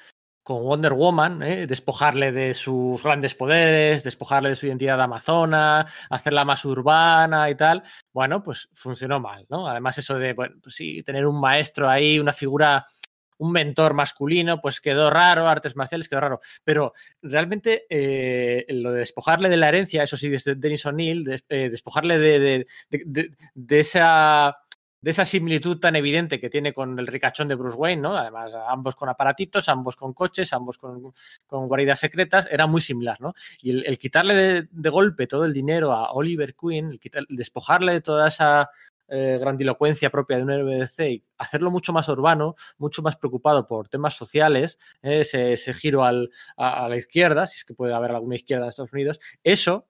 [0.47, 1.67] con Wonder Woman, ¿eh?
[1.67, 7.83] despojarle de sus grandes poderes, despojarle de su identidad amazona, hacerla más urbana y tal,
[8.13, 9.67] bueno, pues funcionó mal, ¿no?
[9.67, 12.85] Además eso de, bueno, pues sí, tener un maestro ahí, una figura,
[13.39, 18.99] un mentor masculino, pues quedó raro, artes marciales quedó raro, pero realmente eh, lo de
[18.99, 23.31] despojarle de la herencia, eso sí, desde Dennis O'Neill, eh, despojarle de, de- de- de-
[23.53, 24.55] de esa
[25.01, 28.17] de esa similitud tan evidente que tiene con el ricachón de Bruce Wayne, ¿no?
[28.17, 31.13] Además, ambos con aparatitos, ambos con coches, ambos con,
[31.45, 33.33] con guaridas secretas, era muy similar, ¿no?
[33.61, 37.35] Y el, quitarle de, de golpe todo el dinero a Oliver Queen, el, quitar- el
[37.35, 38.69] despojarle de toda esa
[39.09, 43.15] eh, grandilocuencia propia de un héroe de DC y hacerlo mucho más urbano, mucho más
[43.15, 47.73] preocupado por temas sociales, eh, ese, giro al- a, a la izquierda, si es que
[47.73, 49.87] puede haber alguna izquierda en Estados Unidos, eso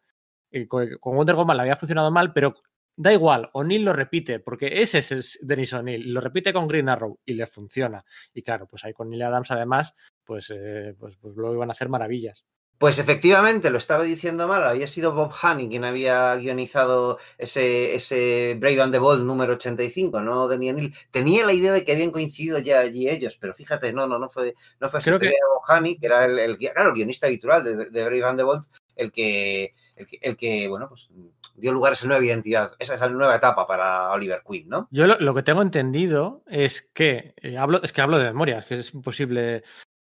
[0.51, 2.53] eh, con Wonder Woman le había funcionado mal, pero
[2.99, 6.89] Da igual, O'Neill lo repite, porque ese es el Dennis O'Neill, lo repite con Green
[6.89, 8.03] Arrow y le funciona.
[8.33, 9.93] Y claro, pues ahí con Neil Adams además,
[10.23, 12.43] pues, eh, pues, pues luego iban a hacer maravillas.
[12.79, 18.55] Pues efectivamente, lo estaba diciendo mal, había sido Bob Honey quien había guionizado ese, ese
[18.59, 20.93] Brave and the Bold número 85, no Denny O'Neill.
[21.11, 24.29] Tenía la idea de que habían coincidido ya allí ellos, pero fíjate, no, no, no
[24.29, 25.09] fue, no fue así.
[25.09, 28.23] Creo que- Bob Honey, que era el, el, claro, el guionista habitual de, de Brave
[28.25, 31.09] and the Bold, el que, el que, el que, bueno, pues
[31.57, 34.87] dio lugar a esa nueva identidad, esa, esa nueva etapa para Oliver Queen, ¿no?
[34.91, 38.59] Yo lo, lo que tengo entendido es que, eh, hablo, es que hablo de memoria,
[38.59, 39.63] es que es imposible.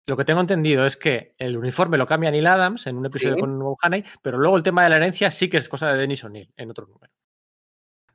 [0.07, 3.35] Lo que tengo entendido es que el uniforme lo cambia Neil Adams en un episodio
[3.35, 3.41] Sí.
[3.41, 6.25] con Haney, pero luego el tema de la herencia sí que es cosa de Dennis
[6.25, 7.13] O'Neill en otro número.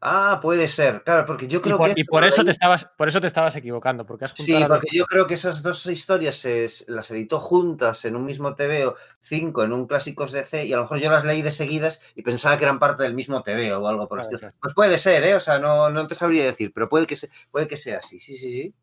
[0.08, 1.99] Ah, puede ser, claro, porque yo Y creo por, que...
[1.99, 4.68] y por eso ahí- te estabas, por eso te estabas equivocando, porque has Sí, juntado
[4.68, 8.53] dos porque yo creo que esas dos historias se, las editó juntas en un mismo
[8.53, 12.01] TVO, cinco en un Clásicos DC, y a lo mejor yo las leí de seguidas
[12.14, 14.53] y pensaba que eran parte del mismo TVO o algo por el estilo.
[14.62, 15.34] Pues puede ser, ¿eh?
[15.34, 18.20] O sea, no, no te sabría decir, pero puede que, se- puede que sea así,
[18.20, 18.74] sí, sí, sí.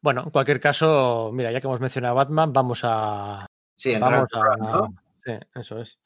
[0.00, 3.44] Bueno, en cualquier caso, mira, ya que hemos mencionado a Batman, vamos a.
[3.76, 4.56] Sí, Vamos programa, a.
[4.78, 4.94] ¿no?
[5.24, 5.98] Sí, eso es.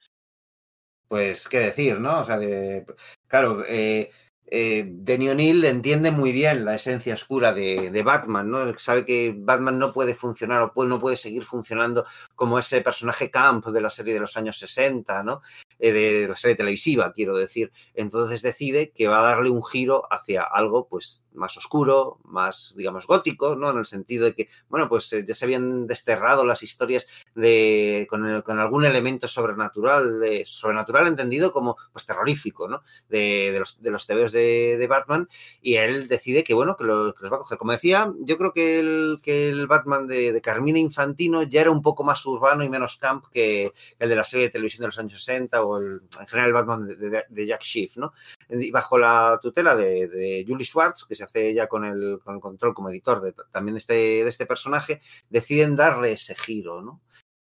[1.13, 2.21] Pues qué decir, ¿no?
[2.21, 2.87] O sea, de,
[3.27, 4.11] claro, eh,
[4.55, 8.79] eh, Denny O'Neill entiende muy bien la esencia oscura de, Batman, ¿no?
[8.79, 13.31] Sabe que Batman no puede funcionar o puede- no puede seguir funcionando como ese personaje
[13.31, 15.41] camp de la serie de los años 60, ¿no?
[15.79, 17.73] Eh, de la serie televisiva, quiero decir.
[17.95, 23.07] Entonces decide que va a darle un giro hacia algo, pues, más oscuro, más, digamos,
[23.07, 23.71] gótico, ¿no?
[23.71, 28.07] En el sentido de que, bueno, pues eh, ya se habían desterrado las historias de,
[28.09, 32.83] con, algún elemento sobrenatural, sobrenatural entendido como, pues, terrorífico, ¿no?
[33.09, 33.91] De, los, de
[34.33, 35.29] de, de Batman
[35.61, 37.59] y él decide que, bueno, que, lo- que los va a coger.
[37.59, 41.71] Como decía, yo creo que el, que el Batman de, de Carmina Infantino ya era
[41.71, 44.89] un poco más urbano y menos camp que, el de la serie de televisión de
[44.89, 46.87] los años 60 o el, en general el Batman
[47.29, 48.13] de, Jack Schiff, ¿no?
[48.49, 52.41] Y bajo la tutela de, Julie Schwartz, que se hace ya con el, con el
[52.41, 57.01] control como editor también este, de este personaje, deciden darle ese giro, ¿no?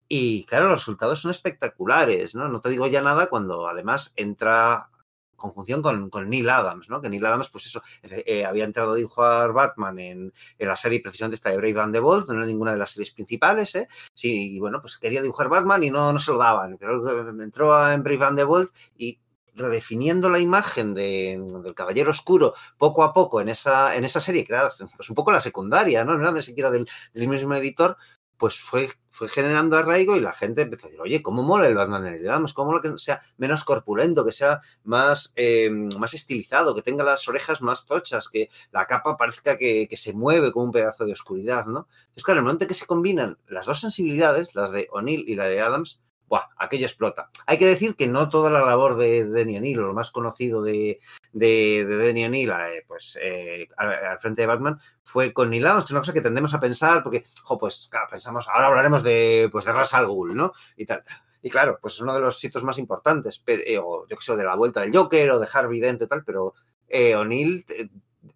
[0.10, 2.48] Y claro, los resultados son espectaculares, ¿no?
[2.48, 4.90] No te digo ya nada cuando además entra
[5.38, 7.02] conjunción con, con Neil Adams, ¿no?
[7.02, 11.00] Que Neil Adams, pues eso, eh, había entrado a dibujar Batman en, en, la serie
[11.02, 13.88] precisamente esta de Brave and the Bold, no era ninguna de las series principales, ¿eh?
[14.14, 17.90] Sí, y bueno, pues quería dibujar Batman y no, no se lo daban, pero entró
[17.92, 19.20] en Brave and the Bold y
[19.58, 24.46] redefiniendo la imagen de, del Caballero Oscuro poco a poco en esa, en esa serie,
[24.46, 26.16] que era pues un poco la secundaria, ¿no?
[26.16, 27.98] No era ni siquiera del, del mismo editor,
[28.38, 31.76] pues fue, fue generando arraigo y la gente empezó a decir, oye, ¿cómo mola el
[31.76, 36.14] Batman en el Vamos, ¿cómo mola que sea menos corpulento, que sea más, eh, más
[36.14, 40.52] estilizado, que tenga las orejas más tochas, que la capa parezca que, que, se mueve
[40.52, 41.88] como un pedazo de oscuridad, ¿no?
[42.00, 45.26] Entonces, claro, en el momento en que se combinan las dos sensibilidades, las de O'Neill
[45.28, 46.50] y la de Adams, ¡buah!
[46.58, 47.30] Aquello explota.
[47.46, 51.00] Hay que decir que no toda la labor de, de O'Neill, lo más conocido de,
[51.38, 55.66] de, de Denny O'Neill, eh, pues eh, al, al, frente de Batman, fue con Neil
[55.66, 58.68] Adams, que es una cosa que tendemos a pensar, porque, jo, pues, claro, pensamos, ahora
[58.68, 60.54] hablaremos de, pues, de Ra's al Ghul, ¿no?
[60.76, 61.04] Y tal.
[61.42, 64.24] Y claro, pues es uno de los sitios más importantes, pero, eh, o yo que
[64.24, 66.56] sé, de la vuelta del Joker o de Harvey Dent y tal, pero
[66.90, 67.64] eh, O'Neill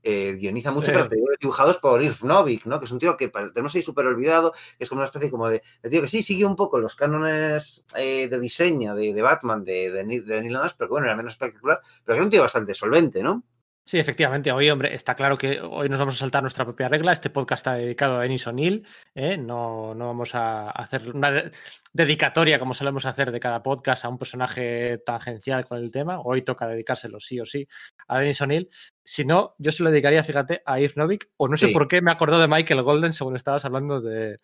[0.04, 0.98] eh, guioniza mucho, Sí.
[1.10, 2.80] pero dibujados por Irv Novik, ¿no?
[2.80, 5.50] Que es un tío que tenemos ahí súper olvidado, que es como una especie como
[5.50, 9.22] de, de tío que sí sigue un poco los cánones eh, de diseño de, de
[9.22, 12.18] Batman de, de, Neil- de Neil Adams, pero que bueno, era menos espectacular, pero que
[12.18, 13.44] era un tío bastante solvente, ¿no?
[13.84, 14.52] Sí, efectivamente.
[14.52, 17.12] Hoy, hombre, está claro que hoy nos vamos a saltar nuestra propia regla.
[17.12, 18.86] Este podcast está dedicado a Denis O'Neill.
[19.16, 19.38] ¿eh?
[19.38, 21.52] No, no vamos a hacer una de-
[21.92, 26.22] dedicatoria como solemos hacer de cada podcast a un personaje tangencial con el tema.
[26.22, 27.68] Hoy toca dedicárselo sí o sí
[28.08, 28.70] a Denis O'Neill.
[29.04, 31.30] Si no, yo se lo dedicaría, fíjate, a Irv Novik.
[31.38, 31.74] O no sé Sí.
[31.74, 34.38] por qué me acordó de Michael Golden según estabas hablando de.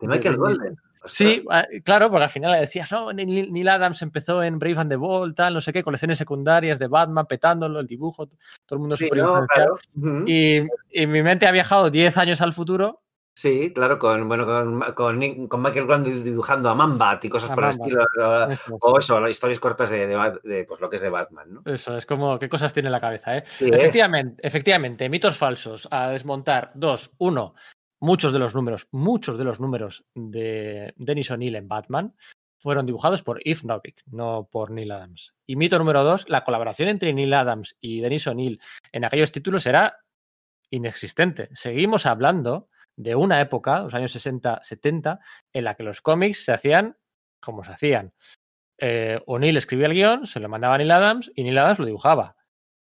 [0.00, 0.76] De Michael de- Golden.
[1.06, 4.90] Sí, ah, claro, porque al final le decías, no, Neil Adams empezó en Brave and
[4.90, 8.78] the Bold, tal, no sé qué, colecciones secundarias de Batman, petándolo, el dibujo, todo el
[8.80, 9.46] mundo Sí, súper no.
[10.26, 13.00] Y, y mi mente ha viajado 10 años al futuro.
[13.34, 17.64] Sí, claro, con, bueno, con, con, Michael Golden dibujando a Mambat y cosas A por
[17.64, 18.04] el estilo.
[18.80, 21.62] o- Eso, historias cortas de, de pues, lo que es de Batman, ¿no?
[21.64, 23.44] eso, es como qué cosas tiene en la cabeza, ¿eh?
[23.46, 23.70] Sí, ¿eh?
[23.72, 26.72] Efectivamente, efectivamente, mitos falsos a desmontar.
[26.74, 27.54] Dos, uno,
[28.00, 32.14] muchos de los números, muchos de los números de Dennis O'Neill en Batman
[32.58, 35.34] fueron dibujados por Yves Novik, no por Neil Adams.
[35.46, 38.60] Y mito número dos, la colaboración entre Neil Adams y Dennis O'Neill
[38.92, 39.98] en aquellos títulos era
[40.70, 41.48] inexistente.
[41.52, 45.20] Seguimos hablando de una época, los años 60-70,
[45.52, 46.96] en la que los cómics se hacían
[47.40, 48.12] como se hacían.
[48.78, 51.86] Eh, O'Neill escribía el guion, se lo mandaba a Neil Adams y Neil Adams lo
[51.86, 52.36] dibujaba.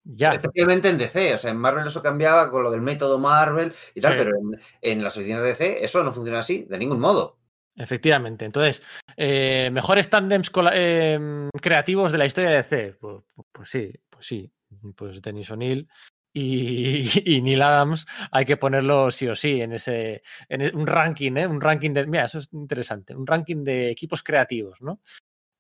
[0.09, 0.33] Ya.
[0.33, 4.01] Especialmente en DC, o sea, en Marvel eso cambiaba con lo del método Marvel y
[4.01, 4.19] tal, Sí.
[4.19, 7.39] pero en, en las oficinas de DC eso no funciona así, de ningún modo.
[7.75, 8.45] Efectivamente.
[8.45, 8.83] Entonces,
[9.17, 12.97] eh, mejores tándems eh, creativos de la historia de DC.
[13.01, 14.51] Pues, pues sí, pues sí.
[14.95, 15.89] Pues Dennis O'Neill
[16.33, 20.87] y, y Neil Adams hay que ponerlo sí o sí en ese en e- un
[20.87, 21.47] ranking, ¿eh?
[21.47, 22.07] Un ranking de.
[22.07, 23.15] Mira, eso es interesante.
[23.15, 25.01] Un ranking de equipos creativos, ¿no?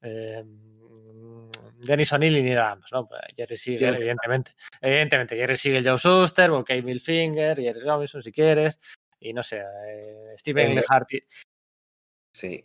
[0.02, 0.44] Eh,
[1.78, 3.06] Dennis O'Neill y Neil Adams, ¿no?
[3.08, 3.96] Pues Jerry Siegel, Sí.
[4.00, 4.52] evidentemente.
[4.80, 8.78] Evidentemente, Jerry Siegel, Joe Shuster, Kay Milfinger, Jerry Robinson, si quieres.
[9.20, 11.12] Y no sé, eh, Steven Eh, Lehart.
[11.14, 11.22] y-
[12.32, 12.64] Sí.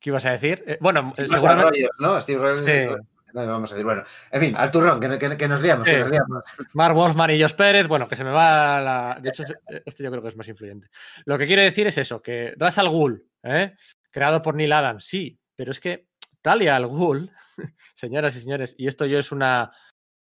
[0.00, 0.64] ¿Qué ibas a decir?
[0.66, 1.70] Eh, bueno, eh, seguramente.
[1.70, 2.20] Rogers, ¿no?
[2.20, 2.64] Steve Rogers.
[2.64, 3.04] Sí.
[3.34, 5.98] No vamos a decir, bueno, en fin, al turrón, que, que- que nos liamos, que
[5.98, 6.42] nos liamos.
[6.72, 9.18] Mark Wolfman y Josh Pérez, bueno, que se me va la.
[9.20, 9.44] De hecho,
[9.84, 10.88] este yo creo que es más influyente.
[11.26, 13.74] Lo que quiero decir es eso: que Ras al Ghul, ¿eh?
[14.10, 16.07] creado por Neil Adams, sí, pero es que
[16.42, 17.30] Talia al Ghul,
[17.94, 19.72] señoras y señores, y esto yo es una.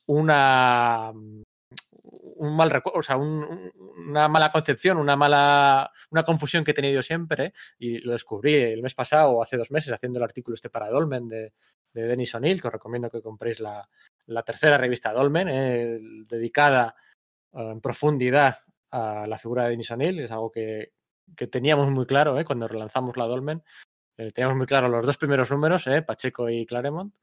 [0.07, 1.13] una
[2.39, 3.71] un mal recuerdo, o sea, un- un-
[4.09, 8.81] una mala concepción, una mala, una confusión que he tenido siempre, y lo descubrí el
[8.83, 11.53] mes pasado o hace dos meses haciendo el artículo este para Dolmen de,
[11.93, 13.89] de Dennis O'Neill, que os recomiendo que compréis la,
[14.27, 16.95] la tercera revista Dolmen, eh, dedicada
[17.53, 18.55] eh, en profundidad
[18.91, 20.93] a la figura de Dennis O'Neill, es algo que,
[21.35, 23.63] que teníamos muy claro eh, cuando relanzamos la Dolmen.
[24.17, 27.13] Eh, teníamos muy claro los dos primeros números, eh, Pacheco y Claremont,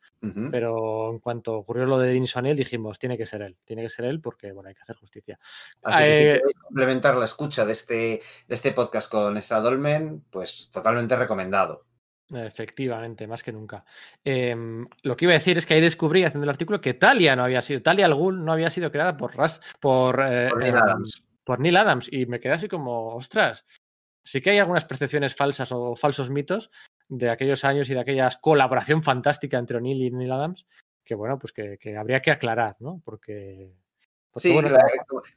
[0.50, 3.88] pero en cuanto ocurrió lo de Dennis O'Neill dijimos, tiene que ser él, tiene que
[3.88, 5.38] ser él porque, bueno, hay que hacer justicia.
[5.82, 10.24] Así que si Eh, complementar la escucha de este, de este podcast con esa Dolmen,
[10.30, 11.84] pues totalmente recomendado.
[12.32, 13.84] Efectivamente, más que nunca.
[14.24, 17.36] Em, lo que iba a decir es que ahí descubrí, haciendo el artículo, que Talia
[17.36, 20.58] no había sido, Talia al Ghul no había sido creada por Ras, por, eh, Por
[20.60, 21.24] Neil em, Adams.
[21.44, 22.08] por Neil Adams.
[22.10, 23.64] Y me quedé así como, ostras,
[24.24, 26.70] sí que hay algunas percepciones falsas o falsos mitos
[27.08, 30.66] de aquellos años y de aquella colaboración fantástica entre O'Neill y Neil Adams,
[31.04, 33.00] que bueno, pues que, que habría que aclarar, ¿no?
[33.04, 33.74] Porque.
[34.30, 34.84] porque, Sí, bueno, la-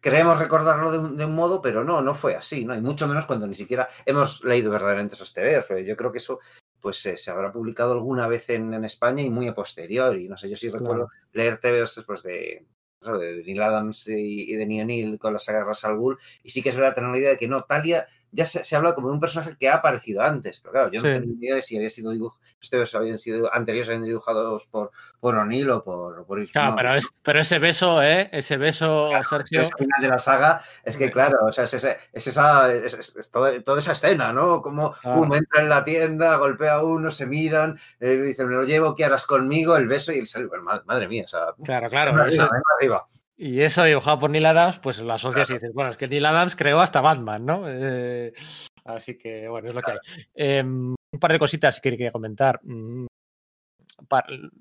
[0.01, 2.73] queremos recordarlo de un, de un modo, pero no, no fue así, ¿no?
[2.73, 6.19] Y mucho menos cuando ni siquiera hemos leído verdaderamente esos TVOs, pero yo creo que
[6.19, 6.39] eso
[6.79, 10.29] pues eh, se habrá publicado alguna vez en, en España y muy a posteriori.
[10.29, 12.65] No sé, yo sí recuerdo leer TVOs después de,
[13.01, 16.69] Neil Adams y, y de Neil O'Neill con la saga al Ghul, y sí que
[16.69, 19.13] es verdad tener la idea de que no, Talia ya se, se habla como de
[19.13, 21.07] un personaje que ha aparecido antes, pero claro, yo Sí.
[21.07, 24.03] no tengo ni idea de si había sido dibujo, los TVOs habían sido anteriores, habían
[24.03, 28.29] dibujados por, por O'Neill o por, por Claro, no, pero, es- pero ese beso, ¿eh?
[28.31, 29.65] Ese beso, Sergio.
[29.77, 33.15] final de la saga es que, claro, o sea, es, ese- es esa, es, es-
[33.15, 34.61] es toda, toda esa escena, ¿no?
[34.61, 35.21] Como Claro.
[35.21, 38.95] pum, entra en la tienda, golpea a uno, se miran, eh, dice, me lo llevo,
[38.95, 39.75] ¿qué harás conmigo?
[39.77, 40.53] El beso y el saludo.
[40.85, 42.11] Madre, mía, o sea, Claro, claro.
[42.21, 43.05] arriba.
[43.37, 46.25] Y eso dibujado por Neil Adams, pues lo asocias y dices, bueno, es que Neil
[46.25, 47.63] Adams creó hasta Batman, ¿no?
[47.67, 48.33] Eh,
[48.85, 49.97] así que, bueno, es lo que hay.
[50.33, 52.59] Eh, un par de cositas que quería comentar.
[52.63, 53.05] Mm,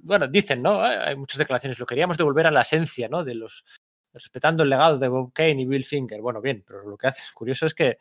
[0.03, 0.83] bueno, dicen, ¿no?
[0.83, 1.79] Hay muchas declaraciones.
[1.79, 3.25] Lo queríamos devolver a la esencia, ¿no?
[3.25, 3.65] De los.
[4.13, 6.21] Respetando el legado de Bob Kane y Bill Finger.
[6.23, 7.99] Bueno, bien, pero lo que hace curioso es que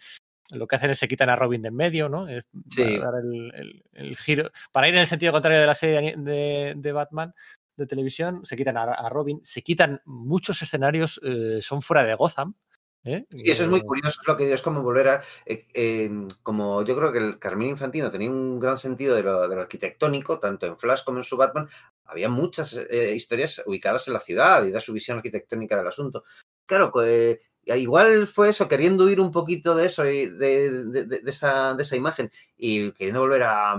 [0.51, 2.27] lo que hacen es se quitan a Robin de en medio, ¿no?
[2.27, 2.97] Es Sí.
[2.99, 4.49] para dar el, el- el giro.
[4.71, 7.33] Para ir en el sentido contrario de la serie de, de Batman
[7.77, 12.15] de televisión, se quitan a, a Robin, se quitan muchos escenarios, eh, son fuera de
[12.15, 12.55] Gotham.
[13.03, 13.25] ¿eh?
[13.31, 16.09] Sí, eso es muy Eh, curioso, es lo que digo, es como volver a, eh,
[16.43, 19.61] como yo creo que el Carmín Infantino tenía un gran sentido de lo, de lo
[19.61, 21.69] arquitectónico, tanto en Flash como en su Batman,
[22.05, 26.23] había muchas eh, historias ubicadas en la ciudad y da su visión arquitectónica del asunto.
[26.65, 31.73] claro, eh, igual fue eso, queriendo huir un poquito de eso, de, de, de, esa,
[31.73, 33.73] de esa, imagen y queriendo volver a,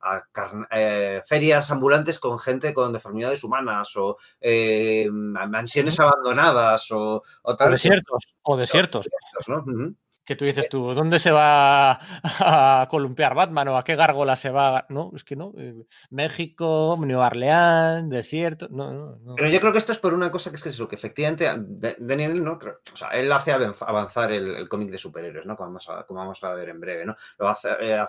[0.00, 0.24] a
[0.72, 7.68] eh, ferias ambulantes con gente con deformidades humanas o eh, mansiones abandonadas o, o, tal.
[7.68, 8.34] o desiertos.
[8.42, 9.06] O desiertos.
[9.06, 9.56] O desiertos ¿no?
[9.58, 9.94] Uh -huh
[10.28, 14.50] que tú dices tú, ¿dónde se va a columpiar Batman o a qué gárgola se
[14.50, 14.84] va?
[14.90, 15.54] No, es que no.
[15.56, 18.68] Eh, México, Nueva Orleans, desierto.
[18.70, 20.78] No, no, Pero yo creo que esto es por una cosa que es que es
[20.78, 21.50] lo que efectivamente
[21.98, 22.58] Daniel, ¿no?
[22.62, 25.56] O sea, él hace avanzar el, el cómic de superhéroes, ¿no?
[25.56, 27.16] Como vamos, a, como vamos a ver en breve, ¿no?
[27.38, 28.04] Lo hace, eh,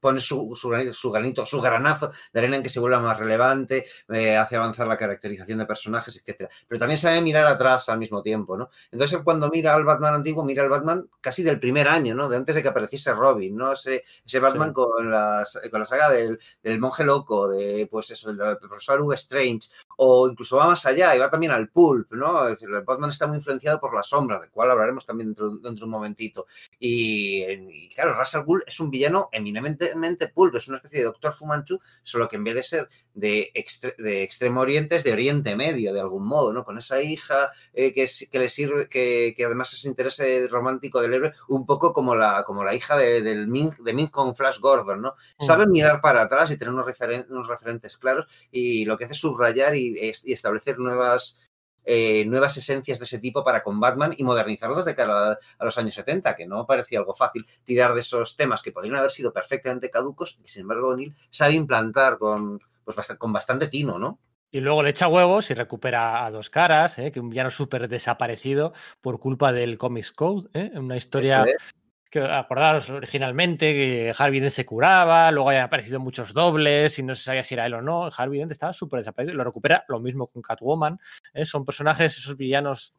[0.00, 3.18] pone su, su, granito, su, granito, su granazo de arena en que se vuelva más
[3.18, 6.48] relevante, eh, hace avanzar la caracterización de personajes, etc.
[6.66, 8.70] Pero también sabe mirar atrás al mismo tiempo, ¿no?
[8.90, 12.28] Entonces, cuando mira al Batman antiguo, mira al Batman casi del primer año, ¿no?
[12.28, 13.72] De antes de que apareciese Robin, ¿no?
[13.72, 14.74] Ese, ese Batman sí.
[14.74, 19.14] con, las, con la saga del, del, monje loco, de, pues eso, del profesor Hugo
[19.14, 19.68] Strange,
[20.00, 22.46] o incluso va más allá y va también al pulp, ¿no?
[22.46, 25.50] Es decir, el Batman está muy influenciado por la sombra, del cual hablaremos también dentro,
[25.56, 26.46] dentro de un momentito.
[26.78, 31.32] Y, y claro, Russell Gould es un villano eminentemente pulp, es una especie de Doctor
[31.32, 32.88] Fumanchu, solo que en vez de ser
[33.18, 36.64] de, extre de Extremo Oriente es de Oriente Medio, de algún modo, ¿no?
[36.64, 41.14] Con esa hija eh, que, que, le sirve, que, que, además es interés romántico del
[41.14, 44.60] héroe, un poco como la, como la hija de, del Ming, de Ming con Flash
[44.60, 45.14] Gordon, ¿no?
[45.38, 45.44] Mm.
[45.44, 49.14] Saben mirar para atrás y tener unos, referen unos referentes claros y lo que hace
[49.14, 51.40] es subrayar y, y establecer nuevas,
[51.84, 55.64] eh, nuevas esencias de ese tipo para con Batman y modernizarlos de cara a, a,
[55.64, 59.10] los años 70, que no parecía algo fácil tirar de esos temas que podrían haber
[59.10, 63.98] sido perfectamente caducos y sin embargo O'Neill sabe implantar con, pues, bastante, con bastante tino,
[63.98, 64.18] ¿no?
[64.50, 67.12] Y luego le echa huevos y recupera a dos caras, ¿eh?
[67.12, 68.72] que un villano súper desaparecido
[69.02, 70.70] por culpa del Comics Code, ¿eh?
[70.74, 71.44] una historia
[72.10, 77.14] que acordaros originalmente que Harvey Dent se curaba, luego habían aparecido muchos dobles y no
[77.14, 78.08] se sabía si era él o no.
[78.16, 80.98] Harvey Dent estaba súper desaparecido y lo recupera lo mismo con Catwoman.
[81.34, 81.44] ¿eh?
[81.44, 82.94] Son personajes, esos villanos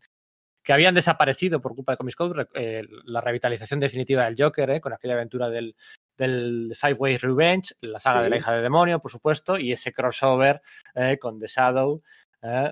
[0.70, 4.80] que habían desaparecido por culpa de Comics Code, eh, la revitalización definitiva del Joker, ¿eh?
[4.80, 5.76] con aquella aventura del,
[6.16, 8.26] del Five Way Revenge, la saga sí.
[8.26, 10.62] de la hija de demonio, por supuesto, y ese crossover
[10.94, 12.04] eh, con The Shadow,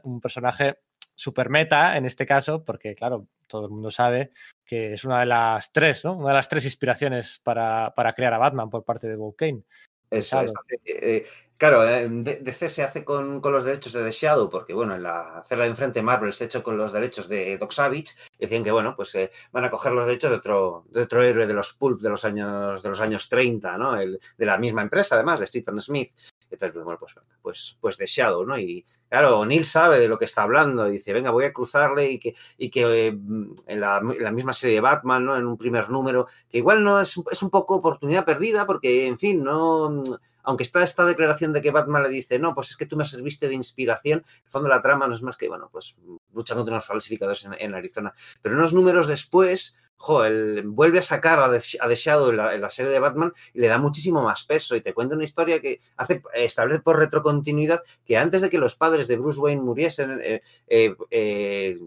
[0.03, 0.77] un personaje
[1.15, 4.29] super meta en este caso, porque claro, todo el mundo sabe
[4.63, 6.17] que es una de las tres, ¿no?
[6.17, 9.63] Una de las tres inspiraciones para, para crear a Batman por parte de Bob Kane.
[10.11, 10.53] Eso es.
[10.85, 11.25] Eh,
[11.57, 15.39] claro, DC se hace con, con, los derechos de The Shadow, porque bueno, en la
[15.39, 18.71] hacerla de enfrente Marvel se ha hecho con los derechos de Doc Savage, decían que
[18.71, 21.73] bueno, pues eh, van a coger los derechos de otro, de otro héroe de los
[21.73, 23.99] pulp de los años, de los años 30, ¿no?
[23.99, 26.11] El, de la misma empresa, además, de Stephen Smith.
[26.49, 28.57] Entonces, bueno, pues, pues, pues The Shadow, ¿no?
[28.57, 32.11] Y claro, Neil sabe de lo que está hablando y dice, venga, voy a cruzarle
[32.11, 35.37] y que, y que eh, en, la, en, la, misma serie de Batman, ¿no?
[35.37, 39.19] En un primer número, que igual no es, es un poco oportunidad perdida porque, en
[39.19, 40.03] fin, no
[40.47, 43.03] aunque está esta declaración de que Batman le dice, no, pues es que tú me
[43.03, 45.97] serviste de inspiración, en el fondo la trama no es más que, bueno, pues
[46.33, 48.13] lucha contra unos falsificadores en, Arizona.
[48.41, 50.21] Pero unos números después, jo,
[50.63, 54.23] vuelve a sacar a The, Shadow en la, serie de Batman y le da muchísimo
[54.23, 58.49] más peso y te cuenta una historia que hace establece por retrocontinuidad que antes de
[58.49, 61.77] que los padres de Bruce Wayne muriesen, eh, eh, eh,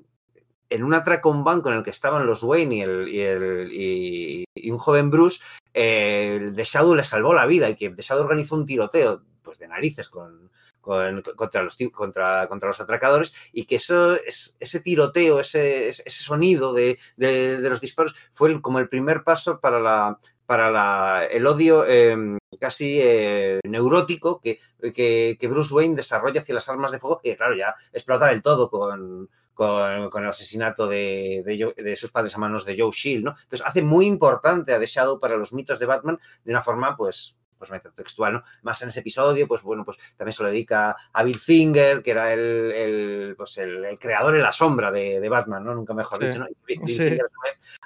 [0.71, 3.69] en un atraco a banco en el que estaban los Wayne y, el, y, el,
[3.73, 5.41] y, un joven Bruce,
[5.75, 9.59] eh, The Shadow le salvó la vida y que The Shadow organizó un tiroteo pues
[9.59, 10.51] de narices con,
[10.81, 16.11] con, contra, los, contra, contra, los atracadores y que eso, es, ese tiroteo, ese, ese
[16.11, 20.71] sonido de, de, de, los disparos fue el, como el primer paso para, la, para
[20.71, 22.17] la, el odio eh,
[22.61, 24.61] casi eh, neurótico que,
[24.95, 28.43] que, que, Bruce Wayne desarrolla hacia las armas de fuego y claro, ya explota del
[28.43, 29.29] todo con,
[29.61, 33.33] con, con, el asesinato de, de, de, sus padres a manos de Joe Shield, ¿no?
[33.43, 36.97] Entonces hace muy importante a The Shadow para los mitos de Batman de una forma,
[36.97, 38.43] pues, pues textual, ¿no?
[38.63, 42.11] Más en ese episodio, pues bueno, pues también se lo dedica a Bill Finger, que
[42.11, 45.75] era el, el pues el, el, creador en la sombra de, de, Batman, ¿no?
[45.75, 46.27] Nunca mejor sí.
[46.27, 46.47] dicho, ¿no?
[46.67, 46.97] Bill sí.
[46.97, 47.29] Finger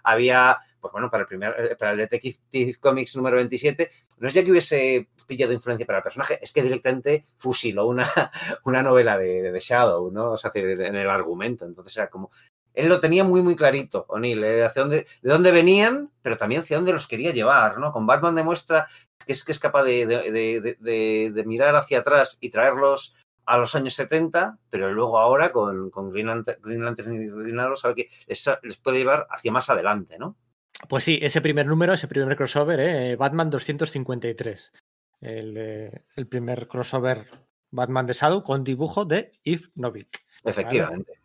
[0.05, 4.35] había, pues bueno, para el primer, eh, para el Detective Comics número 27, no es
[4.35, 8.07] ya que hubiese pillado influencia para el personaje, es que directamente fusiló una,
[8.65, 10.33] una novela de, Shadow, ¿no?
[10.33, 11.65] O sea, en el argumento.
[11.65, 12.31] Entonces era como,
[12.75, 16.61] él lo tenía muy, muy clarito, O'Neill, eh, hacia dónde, de dónde venían, pero también
[16.61, 17.91] hacia dónde los quería llevar, ¿no?
[17.91, 18.87] Con Batman demuestra
[19.25, 23.17] que es, que es capaz de, de, mirar hacia atrás y traerlos
[23.47, 27.59] a los años 70, pero luego ahora con, con Green, Lantern, Green Lantern y Green
[27.59, 30.37] Arrow sabe que les, puede llevar hacia más adelante, ¿no?
[30.89, 33.17] Pues sí, ese primer número, ese primer crossover, ¿eh?
[33.17, 34.73] Batman 253.
[35.21, 37.29] El, eh, el primer crossover
[37.71, 40.25] Batman de Shadow con dibujo de Yves Novik.
[40.45, 41.13] Efectivamente.
[41.13, 41.25] ¿vale?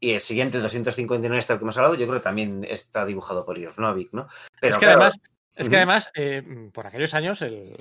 [0.00, 3.58] Y el siguiente, 259, este que hemos hablado, yo creo que también está dibujado por
[3.78, 4.28] Novik, ¿no?
[4.60, 5.20] Pero, es que claro, además,
[5.56, 7.76] es que además eh, por aquellos años, el,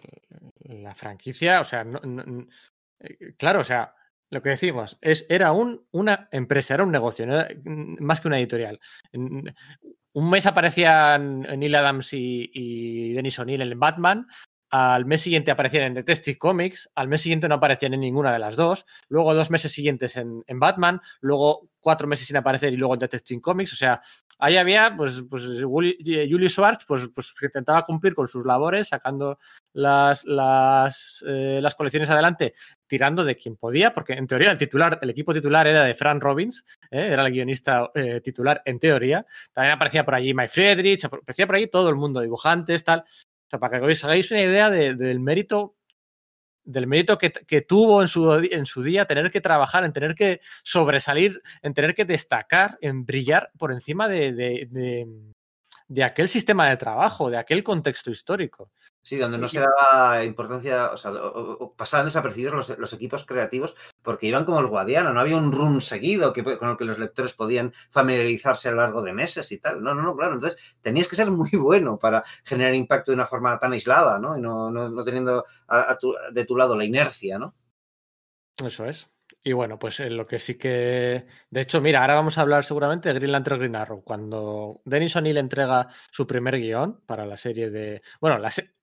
[0.63, 2.47] la franquicia, o sea, no, no,
[2.99, 3.93] eh, claro, o sea,
[4.31, 7.27] lo que decimos, es, era un, una empresa, era un negocio,
[7.63, 8.79] más que una editorial.
[10.17, 14.27] Un mes aparecían Neil Adams y, y Dennis O'Neill en Batman,
[14.71, 18.39] al mes siguiente aparecían en Detective Comics, al mes siguiente no aparecían en ninguna de
[18.39, 22.75] las dos, luego dos meses siguientes en, en Batman, luego cuatro meses sin aparecer y
[22.75, 24.01] luego en Detective Comics, o sea,
[24.39, 29.39] ahí había, pues, pues Julie Schwartz, pues, pues intentaba cumplir con sus labores, sacando
[29.71, 32.55] las, las, eh, las colecciones adelante,
[32.87, 36.19] tirando de quien podía, porque en teoría el titular, el equipo titular era de Fran
[36.19, 37.07] Robbins, ¿eh?
[37.09, 39.25] era el guionista eh, titular en teoría.
[39.53, 42.99] También aparecía por allí Mike Friedrich, aparecía por allí todo el mundo, dibujantes, tal.
[42.99, 45.77] O sea, para que os hagáis una idea de, del mérito
[46.67, 48.07] del mérito que, tuvo en
[48.65, 53.49] su, día tener que trabajar, en tener que sobresalir, en tener que destacar, en brillar
[53.57, 55.07] por encima de
[56.03, 58.71] aquel sistema de trabajo, de aquel contexto histórico.
[59.07, 61.13] Sí, donde no se daba importancia, o sea,
[61.77, 65.79] pasaban desapercibidos los, los, equipos creativos porque iban como el guadiano, no había un run
[65.79, 69.59] seguido que, con el que los lectores podían familiarizarse a lo largo de meses y
[69.59, 69.81] tal.
[69.81, 70.33] No, no, no, claro.
[70.33, 74.37] Entonces tenías que ser muy bueno para generar impacto de una forma tan aislada, ¿no?
[74.37, 77.55] Y no, no, no teniendo a, a tu, de tu lado la inercia, ¿no?
[78.61, 79.07] Eso es.
[79.41, 81.27] Y bueno, pues en lo que sí que.
[81.49, 84.03] De hecho, mira, ahora vamos a hablar seguramente de Green Lantern Green Arrow.
[84.03, 88.01] Cuando Dennis O'Neill entrega su primer guion para la serie de.
[88.19, 88.76] Bueno, la se...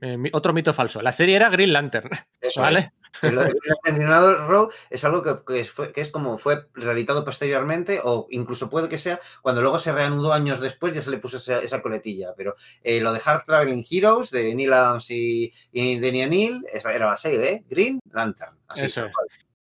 [0.00, 1.02] eh, otro mito falso.
[1.02, 2.10] La serie era Green Lantern.
[2.40, 2.92] Eso ¿vale?
[3.22, 3.32] es.
[3.32, 3.54] Lo de
[3.84, 8.26] Green Arrow es algo que, que, es, fue, que, es, como fue reeditado posteriormente, o
[8.30, 11.58] incluso puede que sea cuando luego se reanudó años después, ya se le puso esa,
[11.58, 12.32] esa coletilla.
[12.36, 17.06] Pero eh, lo de Hard Traveling Heroes de Neil Adams y, y Denny O'Neill era
[17.06, 18.56] la serie de Green Lantern.
[18.68, 19.14] Así Eso es.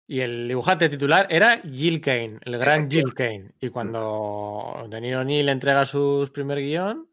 [0.10, 3.52] Y el dibujante titular era Gil Kane, el gran Gil Kane.
[3.62, 7.08] Y cuando Denis O'Neill entrega su primer guion,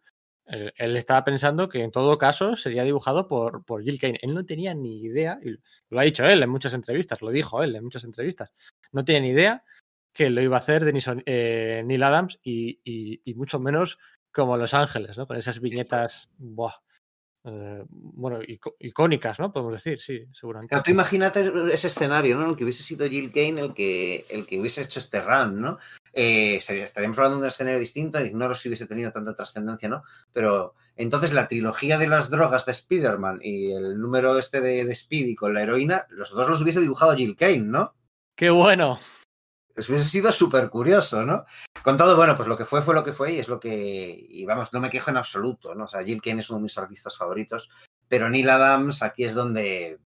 [0.46, 4.18] él, él, estaba pensando que en todo caso sería dibujado por, por Gil Kane.
[4.22, 5.56] Él no tenía ni idea, y
[5.90, 8.52] lo ha dicho él en muchas entrevistas, lo dijo él en muchas entrevistas,
[8.92, 9.64] no tenía ni idea
[10.12, 13.98] que lo iba a hacer Denis, eh, Neil Adams y, y, y, mucho menos
[14.32, 15.26] como Los Ángeles, ¿no?
[15.26, 16.72] Con esas viñetas, ¡buah!
[17.48, 18.40] Eh, bueno,
[18.80, 19.52] icónicas, ¿no?
[19.52, 20.76] Podemos decir, sí, seguramente.
[20.84, 22.50] Tú imagínate ese escenario, ¿no?
[22.50, 25.78] El que hubiese sido Jill Kane el que, el que hubiese hecho este run, ¿no?
[26.18, 30.02] Eh, estaríamos hablando de un escenario distinto, ignoro si hubiese tenido tanta trascendencia, ¿no?
[30.32, 34.94] Pero entonces la trilogía de las drogas de Spider-Man y el número este de, de
[34.94, 37.94] Speedy con la heroína, los dos los hubiese dibujado Jill Kane, ¿no?
[38.34, 38.98] ¡Qué bueno!
[39.74, 41.44] Eso hubiese sido súper curioso, ¿no?
[41.82, 44.26] Con todo, bueno, pues lo que fue fue lo que fue y es lo que,
[44.26, 45.84] y vamos, no me quejo en absoluto, ¿no?
[45.84, 47.68] O sea, Jill Kane es uno de mis artistas favoritos,
[48.08, 49.98] pero Neil Adams aquí es donde,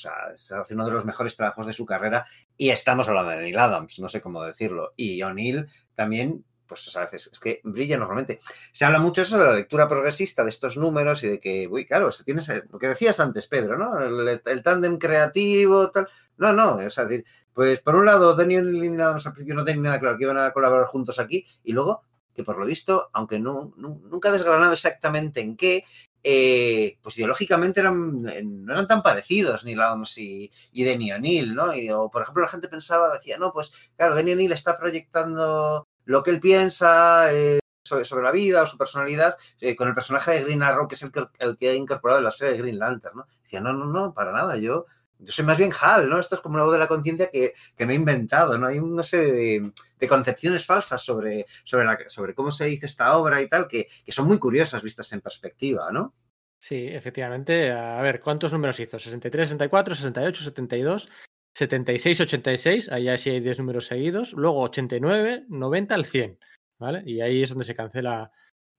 [0.00, 2.26] sea, se hace uno de los mejores trabajos de su carrera
[2.56, 4.92] y estamos hablando de Neil Adams, no sé cómo decirlo.
[4.96, 8.38] Y O'Neill también, pues o sea, es, que brilla normalmente.
[8.72, 11.84] Se habla mucho eso de la lectura progresista de estos números y de que, uy,
[11.86, 13.98] claro, se tienes lo que decías antes, Pedro, ¿no?
[14.00, 16.08] El, el tándem creativo, tal.
[16.38, 19.82] No, no, es decir, pues por un lado, Daniel y Adams al principio no tenían
[19.82, 22.02] nada claro que iban a colaborar juntos aquí, y luego
[22.34, 25.84] que por lo visto, aunque no nunca ha desgranado exactamente en qué,
[26.22, 31.74] eh, pues ideológicamente eran, no eran tan parecidos Neil Adams y, y Denny O'Neill, ¿no?
[31.74, 35.88] Y, o, por ejemplo, la gente pensaba, decía, no, pues claro, Denny O'Neill está proyectando
[36.04, 39.94] lo que él piensa eh, sobre, sobre, la vida o su personalidad eh, con el
[39.94, 42.54] personaje de Green Arrow, que es el que, el que ha incorporado en la serie
[42.54, 43.26] de Green Lantern, ¿no?
[43.42, 44.86] Decía, no, no, no, para nada, yo
[45.20, 46.18] yo soy más bien Hal, ¿no?
[46.18, 48.66] Esto es como una voz de la conciencia que, que, me he inventado, ¿no?
[48.66, 53.16] Hay una serie de, de concepciones falsas sobre, sobre, la, sobre cómo se hizo esta
[53.16, 56.14] obra y tal, que, que, son muy curiosas vistas en perspectiva, ¿no?
[56.58, 57.70] Sí, efectivamente.
[57.70, 58.98] A ver, ¿cuántos números hizo?
[58.98, 61.08] 63, 64, 68, 72,
[61.54, 66.38] 76, 86, ahí sí hay 10 números seguidos, luego 89, 90 al 100,
[66.78, 67.02] ¿vale?
[67.04, 68.30] Y ahí es donde se cancela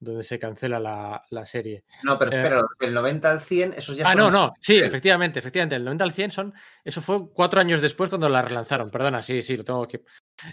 [0.01, 1.85] donde se cancela la, la serie.
[2.03, 4.33] No, pero espera, eh, del 90 al 100, esos ya Ah, fueron...
[4.33, 8.09] no, no, sí, efectivamente, efectivamente, el 90 al 100 son, eso fue cuatro años después
[8.09, 10.03] cuando la relanzaron, perdona, sí, sí, lo tengo que...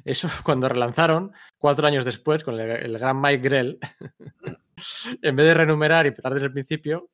[0.05, 3.79] Eso cuando relanzaron, cuatro años después, con el, el gran Mike Grell,
[5.23, 7.11] en vez de renumerar y empezar desde el principio,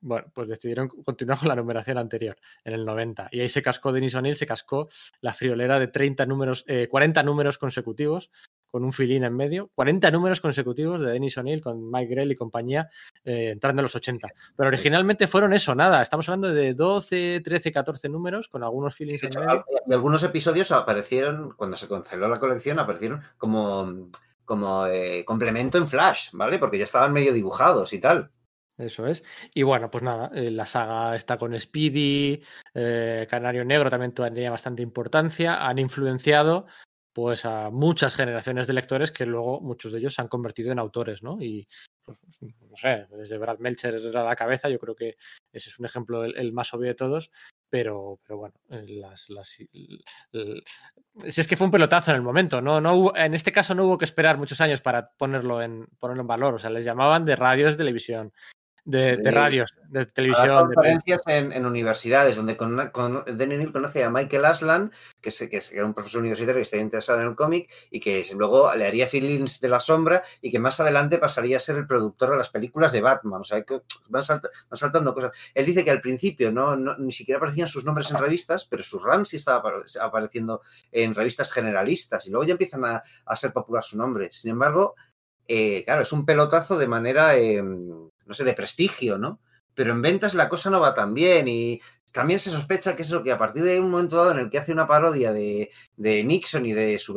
[0.00, 3.28] bueno, pues decidieron continuar con la numeración anterior, en el 90.
[3.32, 4.88] Y ahí se cascó Denis O'Neill, se cascó
[5.20, 8.30] la friolera de 30 números, eh, 40 números consecutivos,
[8.76, 9.70] con un filín en medio.
[9.74, 12.90] 40 números consecutivos de Denis O'Neill con Mike Grell y compañía,
[13.24, 14.28] eh, entrando en los 80.
[14.56, 16.02] Pero originalmente fueron eso, nada.
[16.02, 19.64] Estamos hablando de 12, 13, 14 números, con algunos filings sí, en medio.
[19.86, 24.10] Y algunos episodios aparecieron, cuando se canceló la colección, aparecieron como,
[24.44, 26.58] como eh, complemento en Flash, ¿vale?
[26.58, 28.30] Porque ya estaban medio dibujados y tal.
[28.78, 29.24] Eso es.
[29.54, 32.42] Y bueno, pues nada, eh, la saga está con Speedy,
[32.74, 36.66] eh, Canario Negro también tenía bastante importancia, han influenciado
[37.16, 40.78] pues a muchas generaciones de lectores que luego muchos de ellos se han convertido en
[40.78, 41.40] autores, ¿no?
[41.40, 41.66] Y
[42.04, 45.16] pues, no sé, desde Brad Melcher a la cabeza, yo creo que
[45.50, 47.30] ese es un ejemplo el, más obvio de todos,
[47.70, 49.66] pero, pero bueno, las, las, si
[51.24, 52.82] es que fue un pelotazo en el momento, ¿no?
[52.82, 56.20] no hubo, en este caso no hubo que esperar muchos años para ponerlo en, ponerlo
[56.20, 58.30] en valor, o sea, les llamaban de radios de televisión
[58.86, 60.66] de, de, radios, de televisión.
[60.66, 61.36] conferencias de...
[61.36, 63.24] en, en, universidades, donde con, con,
[63.72, 67.26] conoce a Michael Aslan, que, es, que, era un profesor universitario que está interesado en
[67.26, 71.18] el cómic y que luego le haría feelings de la sombra y que más adelante
[71.18, 73.40] pasaría a ser el productor de las películas de Batman.
[73.40, 75.32] O sea, que van, salta, van saltando cosas.
[75.52, 78.84] Él dice que al principio no, no, ni siquiera aparecían sus nombres en revistas, pero
[78.84, 79.68] su run sí estaba
[80.00, 80.62] apareciendo
[80.92, 84.28] en revistas generalistas y luego ya empiezan a, a ser popular su nombre.
[84.30, 84.94] Sin embargo,
[85.48, 87.62] eh, claro, es un pelotazo de manera, eh,
[88.26, 89.40] no sé, de prestigio, ¿no?
[89.74, 91.80] Pero en ventas la cosa no va tan bien y
[92.12, 94.50] también se sospecha que es lo que a partir de un momento dado en el
[94.50, 97.14] que hace una parodia de, de Nixon y de su,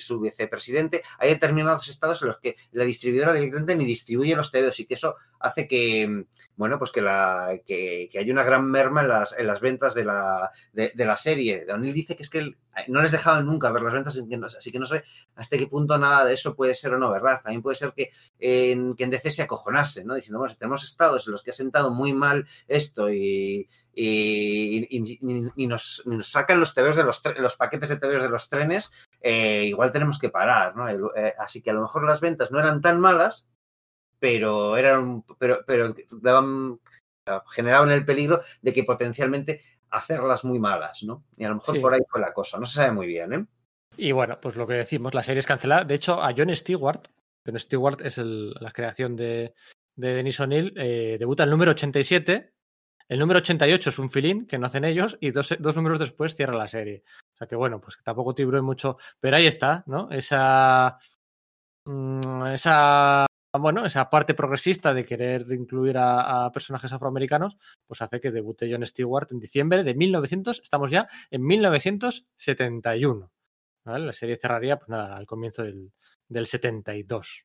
[0.00, 4.80] su, vicepresidente, hay determinados estados en los que la distribuidora directamente ni distribuye los TVOs
[4.80, 6.26] y que eso hace que,
[6.56, 9.94] bueno, pues que, la, que, que haya una gran merma en las, en las ventas
[9.94, 11.64] de la, de, la serie.
[11.72, 14.16] O'Neill dice que es que él, no les dejaban nunca ver las ventas,
[14.56, 15.02] así que no sé
[15.34, 17.40] hasta qué punto nada de eso puede ser o no verdad.
[17.42, 20.14] También puede ser que en, que DC se acojonase, ¿no?
[20.14, 23.68] Diciendo, bueno, si tenemos estados en los que ha sentado muy mal esto y,
[24.02, 28.30] y, y, y nos, nos, sacan los TVOs de los, los paquetes de TVOs de
[28.30, 28.90] los trenes,
[29.20, 30.88] eh, igual tenemos que parar, ¿no?
[30.88, 33.50] Eh, así que a lo mejor las ventas no eran tan malas,
[34.18, 36.80] pero eran, pero, pero daban,
[37.50, 41.24] generaban el peligro de que potencialmente hacerlas muy malas, ¿no?
[41.36, 41.80] Y a lo mejor sí.
[41.82, 43.46] por ahí fue la cosa, no se sabe muy bien, ¿eh?
[43.98, 45.84] Y bueno, pues lo que decimos, la serie es cancelada.
[45.84, 47.02] De hecho, a John Stewart,
[47.44, 49.52] John Stewart es el, la creación de,
[49.94, 52.54] de Denis O'Neill, eh, debuta el número 87.
[53.10, 56.36] El número 88 es un filín que no hacen ellos y dos, dos números después
[56.36, 57.02] cierra la serie.
[57.34, 60.08] O sea que bueno, pues tampoco tibró mucho, pero ahí está, ¿no?
[60.12, 60.96] Esa,
[61.86, 63.26] mmm, esa
[63.58, 68.70] bueno, esa parte progresista de querer incluir a, a, personajes afroamericanos, pues hace que debute
[68.70, 73.32] John Stewart en diciembre de 1900, estamos ya en 1971.
[73.86, 74.06] ¿vale?
[74.06, 75.92] La serie cerraría, pues nada, al comienzo del,
[76.28, 77.44] del 72.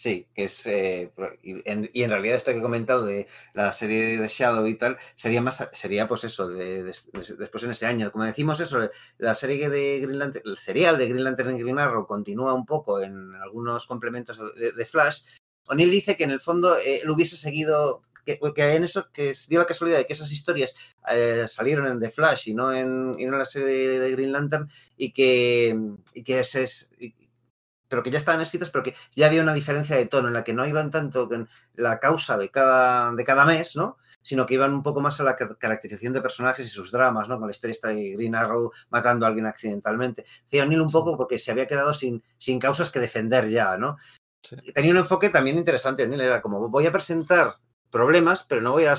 [0.00, 0.64] Sí, que es.
[0.64, 4.66] Eh, y, en, y, en, realidad, esto que he comentado de la serie de Shadow
[4.66, 5.68] y tal, sería más.
[5.72, 6.94] Sería, pues eso, de, de,
[7.38, 8.10] después en ese año.
[8.10, 8.88] Como decimos, eso,
[9.18, 12.64] la serie de Green Lantern, el serial de Green Lantern y Green Arrow continúa un
[12.64, 15.24] poco en algunos complementos de, Flash.
[15.68, 18.00] O'Neill dice que en el fondo eh, lo hubiese seguido.
[18.24, 20.74] Que, en eso, que dio la casualidad de que esas historias
[21.10, 24.32] eh, salieron en The Flash y no en, y no en la serie de, Green
[24.32, 25.78] Lantern y que,
[26.14, 26.90] y que es.
[26.98, 27.14] Y,
[27.90, 30.44] pero que ya estaban escritas, pero que ya había una diferencia de tono en la
[30.44, 33.98] que no iban tanto con la causa de cada, de cada mes, ¿no?
[34.22, 37.38] Sino que iban un poco más a la caracterización de personajes y sus dramas, ¿no?
[37.38, 40.24] Con la historia de Green Arrow matando a alguien accidentalmente.
[40.44, 43.96] Decía O'Neill un poco porque se había quedado sin, sin causas que defender ya, ¿no?
[44.42, 44.56] Sí.
[44.72, 47.56] Tenía un enfoque también interesante, O'Neill era como, voy a presentar
[47.90, 48.94] problemas, pero no voy a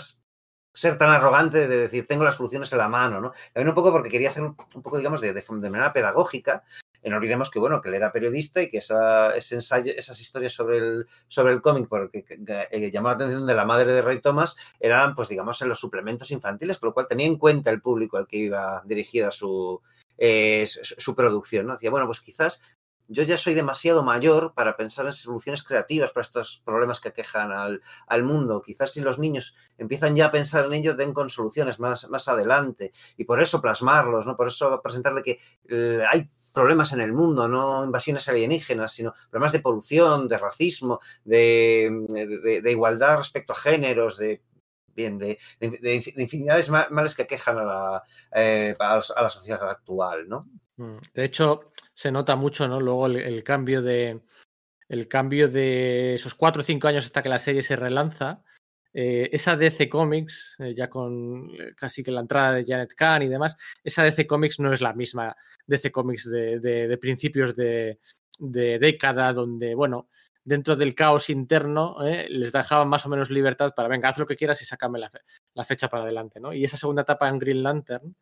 [0.74, 3.32] ser tan arrogante de decir tengo las soluciones en la mano, ¿no?
[3.54, 6.64] También un poco porque quería hacer un, un poco, digamos, de, de, de manera pedagógica,
[7.10, 10.78] no olvidemos que, bueno, que él era periodista y que esa, ensayo, esas historias sobre
[10.78, 14.02] el, sobre el cómic, porque que, que, que, llamó la atención de la madre de
[14.02, 17.72] Ray Thomas, eran, pues, digamos, en los suplementos infantiles, con lo cual tenía en cuenta
[17.72, 19.82] el público al que iba dirigida su,
[20.18, 21.74] eh, su, producción, ¿no?
[21.74, 22.62] Decía, bueno, pues quizás
[23.08, 27.52] yo ya soy demasiado mayor para pensar en soluciones creativas para estos problemas que aquejan
[27.52, 28.62] al, al, mundo.
[28.62, 32.28] Quizás si los niños empiezan ya a pensar en ello, den con soluciones más, más
[32.28, 32.92] adelante.
[33.18, 34.38] Y por eso plasmarlos, ¿no?
[34.38, 39.52] Por eso presentarle que eh, hay problemas en el mundo, no invasiones alienígenas, sino problemas
[39.52, 44.42] de polución, de racismo, de, de, igualdad respecto a géneros, de
[44.96, 45.38] bien, de,
[46.18, 50.50] infinidades males que quejan a la, eh, a la, sociedad actual, ¿no?
[50.78, 52.80] Mm, de hecho, se nota mucho, ¿no?
[52.80, 54.22] Luego el, el, cambio de
[54.90, 58.44] el cambio de esos cuatro o cinco años hasta que la serie se relanza.
[58.94, 63.24] Eh, esa DC Comics, eh, ya con eh, casi que la entrada de Janet Kahn
[63.24, 65.36] y demás, esa DC Comics no es la misma
[65.66, 68.00] DC Comics de, de, principios de,
[68.38, 70.10] de, década, donde, bueno,
[70.44, 74.36] dentro del caos interno les dejaban más o menos libertad para, venga, haz lo que
[74.36, 75.10] quieras y sácame la,
[75.54, 76.52] la fecha para adelante, ¿no?
[76.52, 78.16] Y esa segunda etapa en Green Lantern,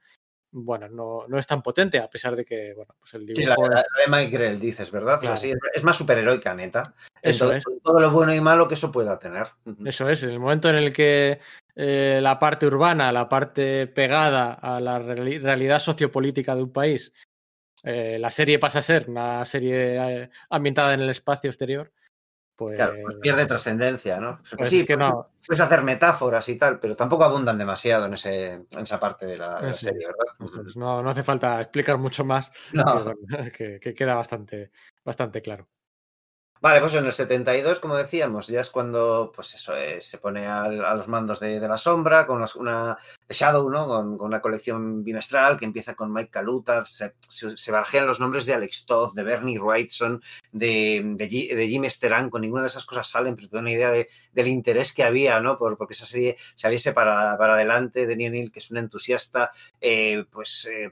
[0.52, 3.66] bueno, no, no, es tan potente, a pesar de que, bueno, pues el dibujo...
[3.66, 5.20] Sí, la, la, de Mike Grell, dices, ¿verdad?
[5.20, 5.38] Claro.
[5.38, 6.94] Sí, es más superheroica, neta.
[7.22, 7.64] Eso es.
[7.84, 9.48] Todo lo bueno y malo que eso pueda tener.
[9.86, 11.40] Eso es, en el momento en el que
[11.76, 17.14] eh, la parte urbana, la parte pegada a la reali realidad sociopolítica de un país,
[17.84, 21.92] eh, la serie pasa a ser una serie eh, ambientada en el espacio exterior,
[22.68, 24.42] pues, claro, pues pierde trascendencia, ¿no?
[24.58, 25.30] Pues sí, que pues, no.
[25.46, 29.38] puedes hacer metáforas y tal, pero tampoco abundan demasiado en, ese, en esa parte de
[29.38, 30.52] la, de la serie, ¿verdad?
[30.76, 33.16] No, no, hace falta explicar mucho más, no.
[33.26, 34.72] que, que, que, queda bastante,
[35.04, 35.68] bastante claro.
[36.62, 40.46] Vale, pues en el 72, como decíamos, ya es cuando pues eso, eh, se pone
[40.46, 43.88] al, a los mandos de, la sombra, con una de Shadow, ¿no?
[43.88, 48.56] Con, una colección bimestral que empieza con Mike Kaluta, se, se, barajean los nombres de
[48.56, 53.38] Alex Todd, de Bernie Wrightson, de, de, Jim Esteran, con ninguna de esas cosas salen,
[53.38, 55.58] pero te da una idea de, del interés que había, ¿no?
[55.58, 60.26] Por, porque esa serie saliese para, para adelante de Neil, que es un entusiasta, eh,
[60.30, 60.92] pues eh,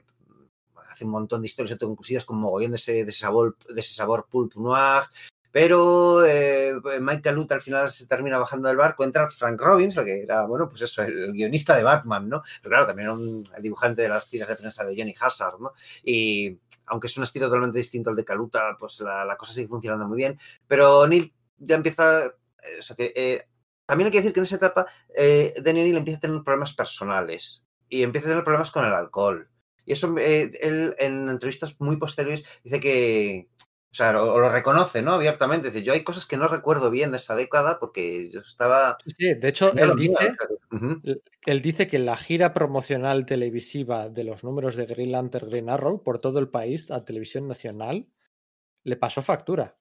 [0.88, 3.94] hace un montón de historias autoconclusivas con mogollón de ese, de ese sabor, de ese
[3.94, 5.04] sabor pulp noir,
[5.50, 10.04] pero eh, Mike Kaluta al final se termina bajando del barco, entra Frank Robbins, el
[10.04, 12.42] que era, bueno, pues eso, el, guionista de Batman, ¿no?
[12.62, 15.60] Pero claro, también era un, el dibujante de las tiras de prensa de Jenny Hazard,
[15.60, 15.72] ¿no?
[16.04, 19.68] Y aunque es un estilo totalmente distinto al de Kaluta, pues la, la cosa sigue
[19.68, 20.38] funcionando muy bien.
[20.66, 23.46] Pero Neil ya empieza, eh, o sea, eh,
[23.88, 24.86] también hay que decir que en esa etapa
[25.16, 28.92] eh, Daniel Neil empieza a tener problemas personales y empieza a tener problemas con el
[28.92, 29.48] alcohol.
[29.86, 33.48] Y eso, eh, él en entrevistas muy posteriores dice que,
[33.90, 35.12] o sea, o, o, lo reconoce, ¿no?
[35.12, 35.70] Abiertamente.
[35.70, 38.98] Dice, yo hay cosas que no recuerdo bien de esa década porque yo estaba...
[39.06, 40.36] Sí, de hecho, él dice,
[40.70, 41.22] uh -huh.
[41.46, 46.02] él dice que la gira promocional televisiva de los números de Green Lantern Green Arrow
[46.02, 48.06] por todo el país a televisión nacional
[48.84, 49.76] le pasó factura.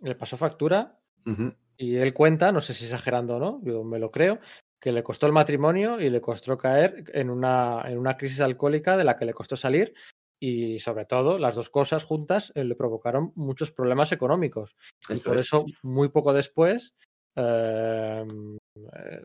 [0.00, 1.56] Le pasó factura uh -huh.
[1.78, 4.38] y él cuenta, no sé si exagerando o no, yo me lo creo,
[4.78, 8.98] que le costó el matrimonio y le costó caer en una, en una crisis alcohólica
[8.98, 9.94] de la que le costó salir
[10.40, 14.76] y sobre todo las dos cosas juntas eh, le provocaron muchos problemas económicos.
[15.08, 15.46] Eso y por es.
[15.46, 16.94] eso, muy poco después,
[17.36, 18.26] eh,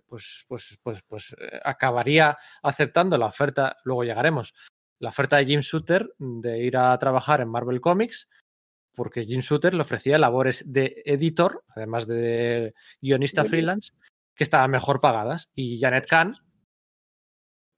[0.06, 4.54] pues, pues, pues, pues eh, acabaría aceptando la oferta, luego llegaremos,
[5.00, 8.30] la oferta de Jim Shooter de ir a trabajar en Marvel Comics,
[8.94, 13.94] porque Jim Shooter le ofrecía labores de editor, además de guionista freelance,
[14.36, 15.50] que estaban mejor pagadas.
[15.56, 16.34] Y Janet Kahn,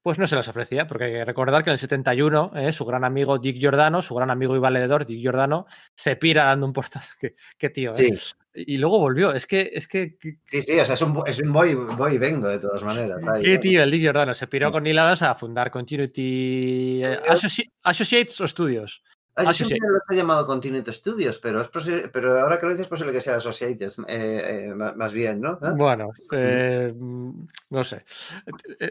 [0.04, 2.84] pues no se las ofrecía, porque hay que recordar que en el 71 eh, su
[2.84, 6.74] gran amigo Dick Giordano, su gran amigo y valedor Dick Giordano, se pira dando un
[6.74, 7.14] portazo.
[7.18, 8.12] Qué, qué tío, ¿eh?
[8.12, 8.34] sí.
[8.52, 9.32] Y luego volvió.
[9.32, 9.70] Es que.
[9.72, 10.18] Es que...
[10.44, 13.18] Sí, sí, o sea, es un, es un voy, voy y vengo de todas maneras.
[13.26, 14.34] Ahí, qué tío, el Dick Giordano.
[14.34, 14.72] Se piró sí.
[14.72, 19.02] con Neil Adams a fundar Continuity Associ Associates o Studios.
[19.36, 22.72] Ah, yo siempre los he llamado Continuity Studios, pero, es posible, pero ahora que lo
[22.72, 25.54] dices es posible que sea Associates, eh, eh, más bien, ¿no?
[25.54, 25.72] ¿Eh?
[25.74, 28.04] Bueno, eh, no sé.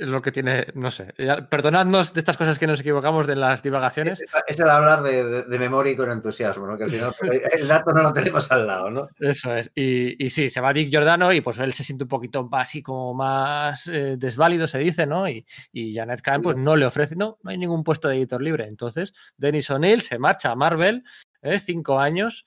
[0.01, 1.13] Lo que tiene, no sé.
[1.49, 4.19] Perdonadnos de estas cosas que nos equivocamos de las divagaciones.
[4.19, 6.77] Es, es el hablar de, de, de, memoria y con entusiasmo, ¿no?
[6.77, 7.13] Que al final
[7.51, 9.07] el dato no lo tenemos al lado, ¿no?
[9.19, 9.71] Eso es.
[9.75, 12.81] Y, y sí, se va Dick Giordano y pues él se siente un poquito así
[12.81, 15.29] como más eh, desválido, se dice, ¿no?
[15.29, 18.41] Y, y Janet Kahn pues no le ofrece, no, no hay ningún puesto de editor
[18.41, 18.67] libre.
[18.67, 21.03] Entonces, Dennis O'Neill se marcha marcha Marvel,
[21.41, 21.59] ¿eh?
[21.59, 22.45] cinco años,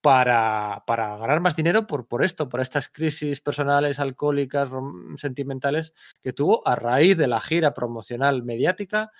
[0.00, 4.68] para, para, ganar más dinero por, por esto, por estas crisis personales, alcohólicas,
[5.16, 9.10] sentimentales que tuvo a raíz de la gira promocional mediática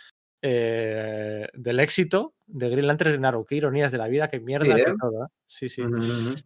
[0.43, 3.45] eh, del éxito de Green Lantern Arrow.
[3.45, 4.75] Qué ironías de la vida, qué mierda.
[4.77, 4.95] Sí, ¿eh?
[5.01, 5.29] todo, ¿eh?
[5.49, 5.69] sí.
[5.69, 5.83] sí.
[5.83, 6.37] Uh -huh.
[6.37, 6.45] Sí.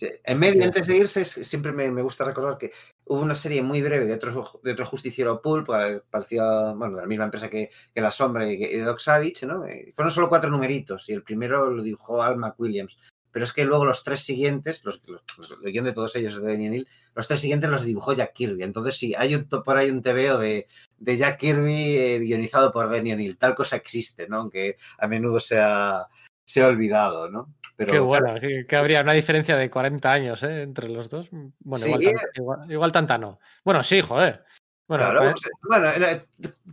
[0.00, 2.72] En medio, antes de irse, siempre me, me, gusta recordar que
[3.04, 5.68] hubo una serie muy breve de otro, de otro justiciero Pulp,
[6.10, 9.68] parecía, bueno, de la misma empresa que, que La Sombra y, y Doc Savage, ¿no?
[9.68, 12.98] Y fueron solo cuatro numeritos y el primero lo dibujó Al McWilliams.
[13.32, 16.48] Pero es que luego los tres siguientes, los, los, los, los de todos ellos de
[16.48, 18.64] Daniel Neal, los tres siguientes los dibujó Jack Kirby.
[18.64, 20.66] Entonces sí, hay un, por ahí un TVO de,
[20.98, 23.38] de Jack Kirby eh, guionizado por Daniel Neal.
[23.38, 24.38] Tal cosa existe, ¿no?
[24.38, 26.08] Aunque a menudo se ha,
[26.44, 27.54] se ha olvidado, ¿no?
[27.80, 30.60] Pero, Qué bueno, que, que, habría una diferencia de 40 años ¿eh?
[30.60, 31.28] entre los dos.
[31.30, 33.40] Bueno, sí, igual, igual, igual, tanta no.
[33.64, 34.44] Bueno, sí, joder.
[34.86, 36.22] Bueno, claro, pues, bueno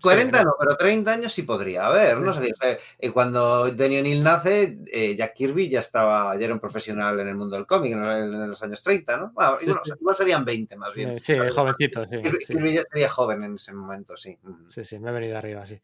[0.01, 2.34] 40 sí, no, pero 30 años sí podría haber, ¿no?
[2.34, 2.51] Sí.
[2.51, 6.60] O sea, eh, cuando Danny O'Neill nace, eh, Jack Kirby ya estaba, ya era un
[6.60, 9.32] profesional en el mundo del cómic en, en los años 30, ¿no?
[9.32, 11.18] Bueno, sí, igual serían 20 más bien.
[11.20, 12.22] Sí, jovencito, sí.
[12.22, 14.38] Kirby, Kirby, ya sería joven en ese momento, sí.
[14.68, 15.80] Sí, sí, me he venido arriba, sí.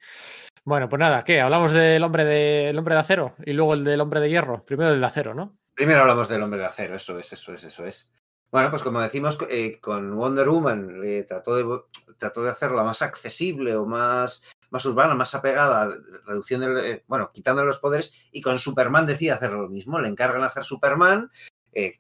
[0.66, 1.42] Bueno, pues nada, ¿qué?
[1.42, 4.64] Hablamos del hombre de, el hombre de acero y luego el del hombre de hierro.
[4.64, 5.58] Primero del de acero, ¿no?
[5.74, 8.10] Primero hablamos del hombre de acero, eso es, eso es, eso es.
[8.50, 11.82] Bueno, pues como decimos, eh, con Wonder Woman eh, trató, de,
[12.18, 15.92] trató de hacerla más accesible o más, más urbana, más apegada,
[16.26, 20.00] reduciendo, eh, bueno, quitándole los poderes, y con Superman decide hacer lo mismo.
[20.00, 21.32] Le encargan hacer Superman,
[21.76, 21.98] eh,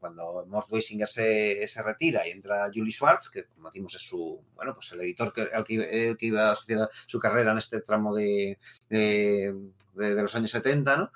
[0.00, 4.44] cuando Mort Weisinger se, se, retira y entra Julie Schwartz, que como decimos es su,
[4.54, 7.80] bueno, pues el editor que, al que, el que iba asociado su carrera en este
[7.80, 8.58] tramo de,
[8.88, 9.54] de,
[9.94, 11.12] de, de los años 70, ¿no?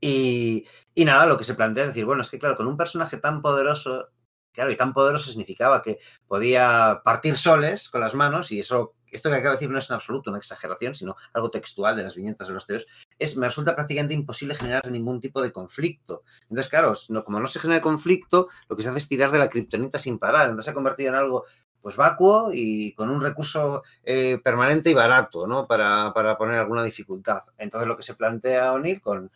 [0.00, 2.76] Y, y, nada, lo que se plantea es decir, bueno, es que claro, con un
[2.76, 4.08] personaje tan poderoso,
[4.52, 9.30] claro, y tan poderoso significaba que podía partir soles con las manos, y eso, esto
[9.30, 12.14] que acabo de decir no es en absoluto una exageración, sino algo textual de las
[12.14, 12.86] viñetas de los teos,
[13.18, 16.22] es, me resulta prácticamente imposible generar ningún tipo de conflicto.
[16.42, 19.38] Entonces, claro, no, como no se genera conflicto, lo que se hace es tirar de
[19.38, 21.44] la kriptonita sin parar, entonces se ha convertido en algo
[21.80, 25.68] pues vacuo y con un recurso eh, permanente y barato, ¿no?
[25.68, 27.44] Para, para, poner alguna dificultad.
[27.58, 29.30] Entonces lo que se plantea O'Neill con,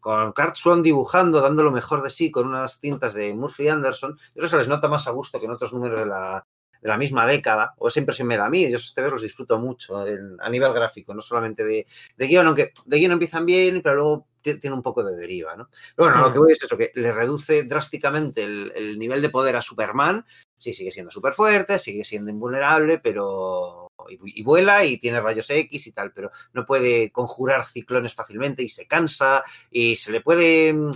[0.00, 4.48] con Swan dibujando, dando lo mejor de sí con unas tintas de Murphy Anderson, eso
[4.48, 6.46] se les nota más a gusto que en otros números de la,
[6.80, 9.22] de la misma década, o esa impresión me da a mí, yo esos TVs los
[9.22, 11.86] disfruto mucho en, a nivel gráfico, no solamente de,
[12.16, 15.68] de guion, aunque de guion empiezan bien, pero luego tiene un poco de deriva, ¿no?
[15.94, 19.28] Pero bueno, lo que voy es eso, que le reduce drásticamente el, el nivel de
[19.28, 20.24] poder a Superman,
[20.54, 23.88] sí, sigue siendo súper fuerte, sigue siendo invulnerable, pero...
[24.08, 28.62] Y, y, vuela y tiene rayos X y tal, pero no puede conjurar ciclones fácilmente
[28.62, 30.72] y se cansa y se le puede...
[30.72, 30.90] O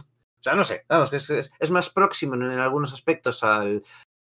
[0.45, 3.83] sea, no sé, vamos, que es, es, es más próximo en, en algunos aspectos al,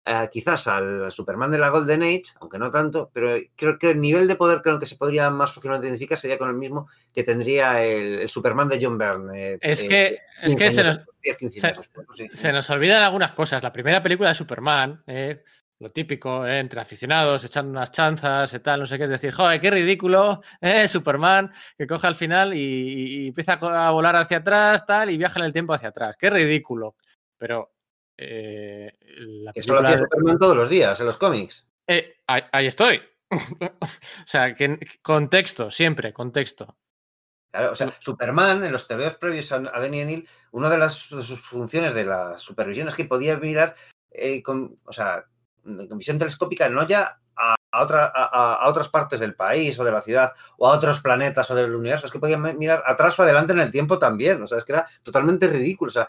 [0.08, 4.00] Uh, quizás al Superman de la Golden Age, aunque no tanto, pero creo que el
[4.00, 6.88] nivel de poder con el que se podría más fácilmente identificar sería con el mismo
[7.12, 9.54] que tendría el, el Superman de John Byrne.
[9.54, 12.36] Eh, es que, eh, es que se, nos, 10, 15 se, después, sí, sí.
[12.36, 13.62] se, nos, olvidan algunas cosas.
[13.62, 15.42] La primera película de Superman, eh,
[15.80, 19.32] lo típico, eh, entre aficionados, echando unas chanzas y tal, no sé qué, es decir,
[19.32, 22.60] joder, qué ridículo, eh, Superman, que coge al final y,
[23.24, 26.16] y empieza a volar hacia atrás, tal, y viaja en el tiempo hacia atrás.
[26.18, 26.96] Qué ridículo.
[27.36, 27.72] Pero
[28.18, 29.98] eh, la Eso lo hacía.
[29.98, 31.66] Superman todos los días en los cómics.
[31.86, 33.00] Eh, ahí, ahí, estoy.
[33.30, 36.76] o sea, que contexto, siempre, contexto.
[37.50, 41.22] Claro, o sea, Superman en los TVOs previos a, Denny O'Neill, una de, las, de
[41.22, 43.74] sus funciones de la supervisión es que podía mirar
[44.10, 45.24] eh, con, o sea,
[45.62, 49.84] con visión telescópica no ya a, a, otra, a, a, otras partes del país o
[49.84, 53.18] de la ciudad o a otros planetas o del universo, es que podía mirar atrás
[53.18, 56.08] o adelante en el tiempo también, o sea, es que era totalmente ridículo, o sea,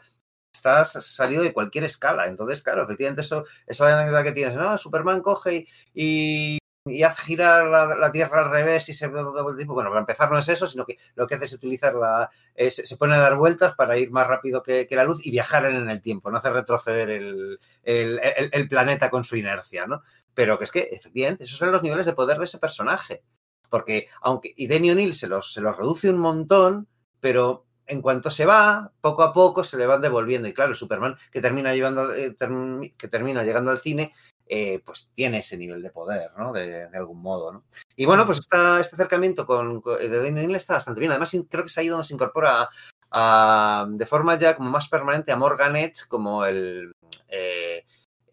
[0.59, 2.27] estás salido de cualquier escala.
[2.27, 7.67] Entonces, claro, efectivamente, eso, esa anécdota que tienes, no, Superman coge y, y hace girar
[7.67, 9.07] la, la, Tierra al revés y se.
[9.07, 12.29] Bueno, para empezar no es eso, sino que lo que hace es utilizar la.
[12.69, 15.65] Se, pone a dar vueltas para ir más rápido que, que, la luz y viajar
[15.65, 20.01] en el tiempo, no hace retroceder el, el, el, el, planeta con su inercia, ¿no?
[20.33, 23.23] Pero que es que, efectivamente, esos son los niveles de poder de ese personaje.
[23.69, 24.53] Porque, aunque.
[24.55, 26.87] Y Denny O'Neill se los, se los reduce un montón,
[27.19, 30.47] pero en cuanto se va, poco a poco se le van devolviendo.
[30.47, 34.13] Y claro, Superman, que termina, llevando, eh, term, que termina llegando al cine,
[34.45, 36.53] eh, pues tiene ese nivel de poder, ¿no?
[36.53, 37.63] De, de algún modo, ¿no?
[37.95, 41.11] Y bueno, pues esta, este acercamiento con, con, de Daniel Neal está bastante bien.
[41.11, 42.69] Además, creo que se ha ido, se incorpora a,
[43.11, 46.93] a, de forma ya como más permanente a Morgan Edge como el...
[47.27, 47.85] Eh,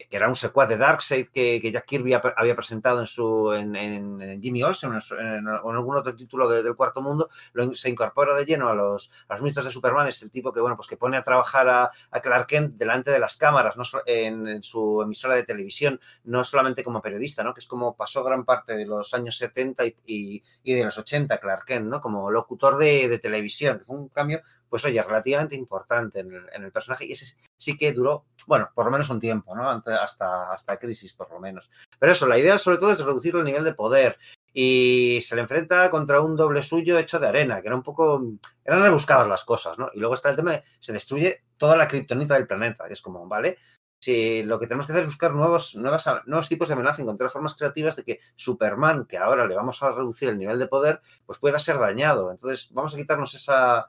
[0.09, 4.41] que era un secuaz de Darkseid que, que Jack Kirby había presentado en su en,
[4.41, 8.45] Jimmy Olsen en, en, algún otro título de, del Cuarto Mundo, lo, se incorpora de
[8.45, 10.97] lleno a los, a los ministros de Superman, es el tipo que, bueno, pues que
[10.97, 15.35] pone a trabajar a, a Clark Kent delante de las cámaras, no en, su emisora
[15.35, 17.53] de televisión, no solamente como periodista, ¿no?
[17.53, 20.97] que es como pasó gran parte de los años 70 y, y, y de los
[20.97, 22.01] 80 Clark Kent, ¿no?
[22.01, 26.63] como locutor de, de televisión, fue un cambio pues oye, relativamente importante en el, en
[26.63, 29.69] el, personaje y ese sí que duró, bueno, por lo menos un tiempo, ¿no?
[29.69, 31.71] Hasta, hasta Crisis, por lo menos.
[31.99, 34.17] Pero eso, la idea sobre todo es reducir el nivel de poder
[34.53, 38.23] y se le enfrenta contra un doble suyo hecho de arena, que era un poco,
[38.65, 39.89] eran rebuscadas las cosas, ¿no?
[39.93, 43.01] Y luego está el tema de, se destruye toda la kriptonita del planeta, que es
[43.01, 43.57] como, ¿vale?
[43.99, 47.55] Si lo que tenemos que hacer es buscar nuevos, nuevos tipos de amenaza, encontrar formas
[47.55, 51.39] creativas de que Superman, que ahora le vamos a reducir el nivel de poder, pues
[51.39, 52.31] pueda ser dañado.
[52.31, 53.87] Entonces, vamos a quitarnos esa,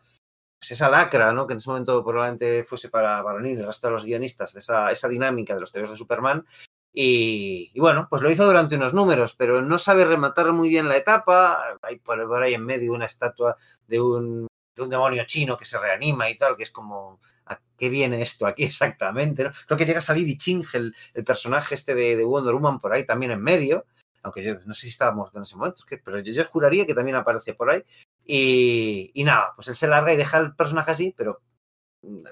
[0.59, 1.47] pues esa lacra, ¿no?
[1.47, 5.61] que en ese momento probablemente fuese para, Neil, hasta los guionistas, esa, esa dinámica de
[5.61, 6.45] los tebeos de Superman.
[6.93, 10.97] Y, bueno, pues lo hizo durante unos números, pero no sabe rematar muy bien la
[10.97, 11.79] etapa.
[11.83, 13.57] Hay por, ahí en medio una estatua
[13.87, 17.61] de un, de un demonio chino que se reanima y tal, que es como, ¿a
[17.77, 19.49] qué viene esto aquí exactamente?
[19.67, 22.81] Creo que llega a salir y Ching, el, el personaje este de, de, Wonder Woman,
[22.81, 23.87] por ahí también en medio,
[24.23, 27.17] aunque yo no sé si estaba muerto en ese momento, pero yo juraría que también
[27.17, 27.85] aparece por ahí.
[28.31, 31.41] Y, y, nada, pues él se larga y deja el personaje así, pero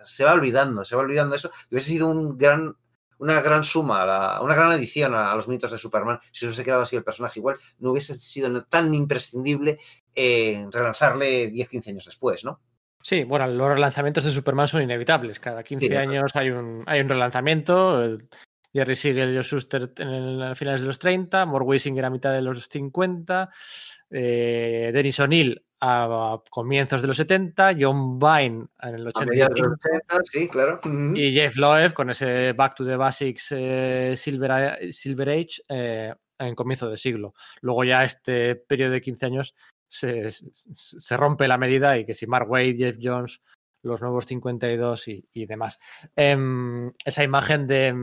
[0.04, 1.50] se va olvidando, se va olvidando eso.
[1.70, 2.76] Y hubiese sido un gran,
[3.16, 6.20] una gran suma, la, una gran adición a, a, los mitos de Superman.
[6.32, 9.78] Si hubiese quedado así el personaje igual, no hubiese sido tan imprescindible
[10.14, 12.60] eh, relanzarle 10-15 años después, ¿no?
[13.02, 15.40] Sí, bueno, los relanzamientos de Superman son inevitables.
[15.40, 18.18] Cada 15 sí, años hay un, hay un relanzamiento.
[18.74, 22.10] Jerry Siegel y Joe Shuster en, el, en finales de los 30, More Weisinger a
[22.10, 23.48] mitad de los 50,
[24.10, 30.48] eh, Dennis O'Neill a comienzos de los 70, John Vine en el 85, 80, sí,
[30.48, 30.80] claro.
[30.84, 31.18] Uh -huh.
[31.18, 36.54] y Jeff Loeb con ese Back to the Basics eh, Silver, Silver, Age eh, en
[36.54, 37.34] comienzo de siglo.
[37.60, 39.54] Luego ya este periodo de 15 años
[39.88, 43.42] se, se, rompe la medida y que si Mark Wade, Jeff Jones,
[43.82, 45.78] los nuevos 52 y, y demás.
[46.16, 46.36] Eh,
[47.04, 47.94] esa imagen de,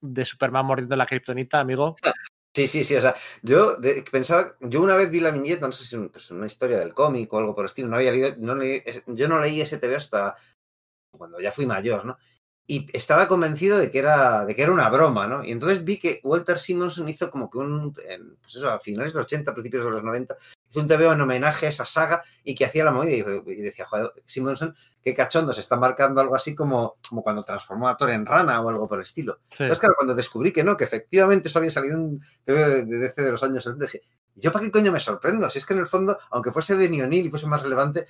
[0.00, 1.96] de Superman mordiendo la kriptonita, amigo,
[2.56, 5.72] Sí, sí, sí, o sea, yo de, pensaba, yo una vez vi la viñeta, no
[5.72, 8.12] sé si es pues una historia del cómic o algo por el estilo, no había
[8.12, 8.34] leído,
[9.08, 10.36] yo no leí ese TV hasta
[11.10, 12.16] cuando ya fui mayor, ¿no?
[12.68, 15.44] Y estaba convencido de que, era, de que era una broma, ¿no?
[15.44, 19.18] Y entonces vi que Walter Simonson hizo como que un, pues eso, a finales de
[19.20, 20.36] los 80, principios de los 90,
[20.68, 23.86] hizo un TVO en homenaje a esa saga y que hacía la movida y, decía,
[23.86, 28.10] joder, Simonson, qué cachondo, se está marcando algo así como, como cuando transformó a Thor
[28.10, 29.38] en rana o algo por el estilo.
[29.52, 33.30] Entonces, claro, cuando descubrí que no, que efectivamente eso había salido un TVO de, de
[33.30, 34.02] los años 70, dije,
[34.34, 35.48] ¿yo para qué coño me sorprendo?
[35.50, 38.08] Si es que en el fondo, aunque fuese de Neonil y fuese más relevante,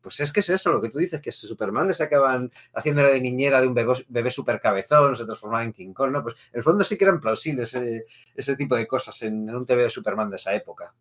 [0.00, 3.20] pues es que es eso, lo que tú dices, que Superman le sacaban haciéndole de
[3.20, 6.22] niñera de un bebé, bebé super cabezón, se transformaba en King Kong, ¿no?
[6.22, 9.66] Pues en el fondo sí que eran plausibles ese, ese tipo de cosas en, un
[9.66, 10.94] TV de Superman de esa época.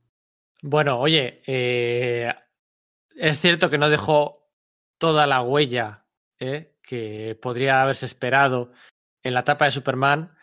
[0.62, 2.34] Bueno, oye, eh,
[3.16, 4.50] es cierto que no dejó
[4.98, 6.06] toda la huella
[6.40, 8.72] eh, que podría haberse esperado
[9.24, 10.36] en la etapa de Superman,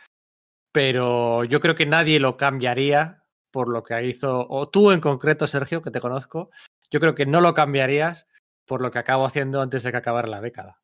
[0.72, 5.47] pero yo creo que nadie lo cambiaría por lo que hizo, o tú en concreto,
[5.47, 6.51] Sergio, que te conozco,
[6.90, 8.26] yo creo que no lo cambiarías
[8.66, 10.81] por lo que acabo haciendo antes de que acabara la década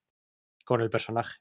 [0.64, 1.38] con el personaje.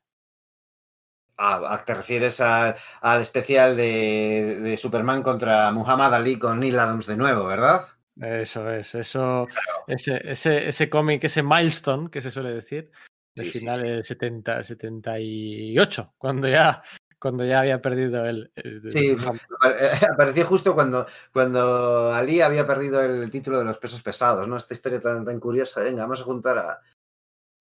[1.41, 2.75] Ah, te refieres al,
[3.21, 7.85] especial de, Superman contra Muhammad Ali con Neil Adams de nuevo, ¿verdad?
[8.19, 9.47] Eso es, eso,
[9.87, 12.91] ese, ese, ese cómic, ese milestone que se suele decir,
[13.33, 16.83] del final del 70, 78, cuando ya
[17.19, 18.51] cuando ya había perdido el.
[18.89, 19.15] sí,
[20.13, 24.57] apareció justo cuando, cuando Ali había perdido el título de los pesos pesados, ¿no?
[24.57, 25.81] Esta historia tan, tan curiosa.
[25.81, 26.79] Venga, vamos a juntar a.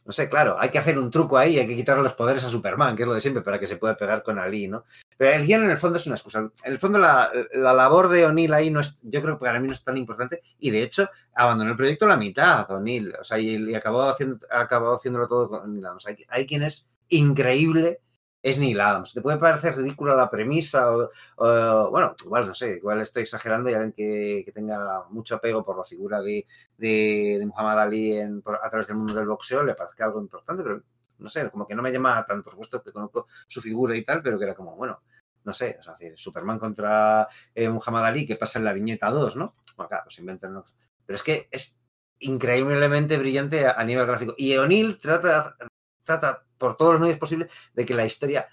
[0.04, 2.48] No sé, claro, hay que hacer un truco ahí, hay que quitarle los poderes a
[2.48, 4.84] Superman, que es lo de siempre, para que se pueda pegar con Ali, ¿no?
[5.18, 6.38] Pero el guion en el fondo es una excusa.
[6.38, 9.60] En el fondo la, la labor de O'Neill ahí no es, yo creo que para
[9.60, 13.16] mí no es tan importante y de hecho abandonó el proyecto a la mitad, O'Neill,
[13.20, 16.88] o sea, y, acabó, haciendo, acabó haciéndolo todo con o sea, hay, hay quien es
[17.10, 18.00] increíble
[18.50, 19.12] es Neil Adams.
[19.12, 23.74] Te puede parecer ridícula la premisa o, bueno, igual no sé, igual estoy exagerando y
[23.74, 26.46] alguien que, que tenga mucho apego por la figura de,
[26.76, 30.82] de, Muhammad Ali a través del mundo del boxeo le parezca algo importante, pero
[31.18, 34.04] no sé, como que no me llama tanto, por supuesto que conozco su figura y
[34.04, 35.02] tal, pero que era como, bueno,
[35.44, 39.36] no sé, o sea, Superman contra eh, Muhammad Ali, que pasa en la viñeta 2,
[39.36, 39.56] ¿no?
[39.76, 40.62] Bueno, claro, pues inventan.
[41.06, 41.80] Pero es que es
[42.20, 44.34] increíblemente brillante a, nivel gráfico.
[44.36, 45.56] Y O'Neill trata,
[46.04, 48.48] trata por todos los medios posibles de que la historia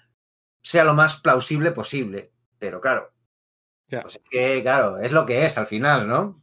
[0.60, 2.32] sea lo más plausible posible.
[2.58, 3.12] Pero claro,
[3.88, 6.42] pues es que, claro, es lo que es al final, ¿no?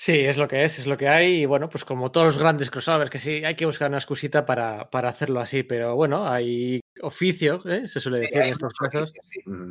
[0.00, 1.42] Sí, es lo que es, es lo que hay.
[1.42, 4.46] Y bueno, pues como todos los grandes crossovers, que sí, hay que buscar una excusita
[4.46, 5.64] para, para hacerlo así.
[5.64, 7.88] Pero bueno, hay oficio, ¿eh?
[7.88, 9.12] se suele decir en estos casos.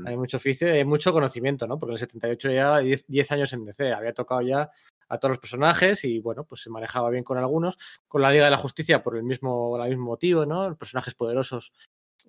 [0.06, 1.80] Hay mucho oficio hay mucho conocimiento, ¿no?
[1.80, 4.70] Porque en el 78 ya 10 años en DC, había tocado ya
[5.10, 7.78] a todos los personajes y bueno, pues se manejaba bien con algunos.
[8.08, 10.76] Con la Liga de la Justicia por el mismo, el mismo motivo, ¿no?
[10.76, 11.72] Personajes poderosos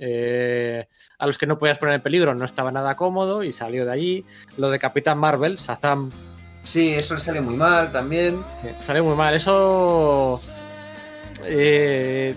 [0.00, 0.86] eh,
[1.18, 3.92] a los que no podías poner en peligro no estaba nada cómodo y salió de
[3.92, 4.24] allí.
[4.56, 6.10] Lo de Capitán Marvel, Sazam.
[6.62, 8.42] Sí, eso le sale muy mal también.
[8.80, 9.34] sale muy mal.
[9.34, 10.40] Eso.
[11.44, 12.34] Eh,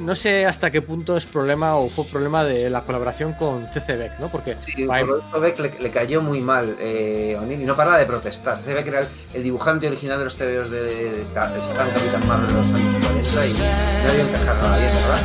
[0.00, 3.96] no sé hasta qué punto es problema o fue problema de la colaboración con CC
[3.96, 4.28] Beck, ¿no?
[4.28, 8.58] Porque sí, a Beck le, cayó muy mal eh, y no paraba de protestar.
[8.58, 9.00] CC Beck era
[9.34, 13.46] el, dibujante original de los TVOs de, de, de Capitán Marvel de los años 40
[13.46, 15.20] y nadie encajaba nada bien, ¿verdad?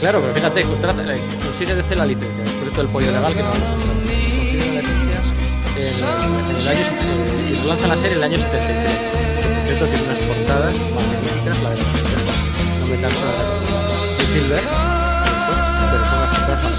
[0.00, 3.34] Claro, pero fíjate, contrata, eh, consigue DC la licencia, después de todo el pollo legal
[3.34, 3.94] que no la
[5.76, 8.90] en, el año, eh, lanza la serie en el año 73.
[8.94, 12.32] Por cierto, tiene unas portadas magníficas, la de los 70.
[12.80, 13.53] No me canso de
[14.34, 14.64] Silver,
[15.86, 16.72] pero son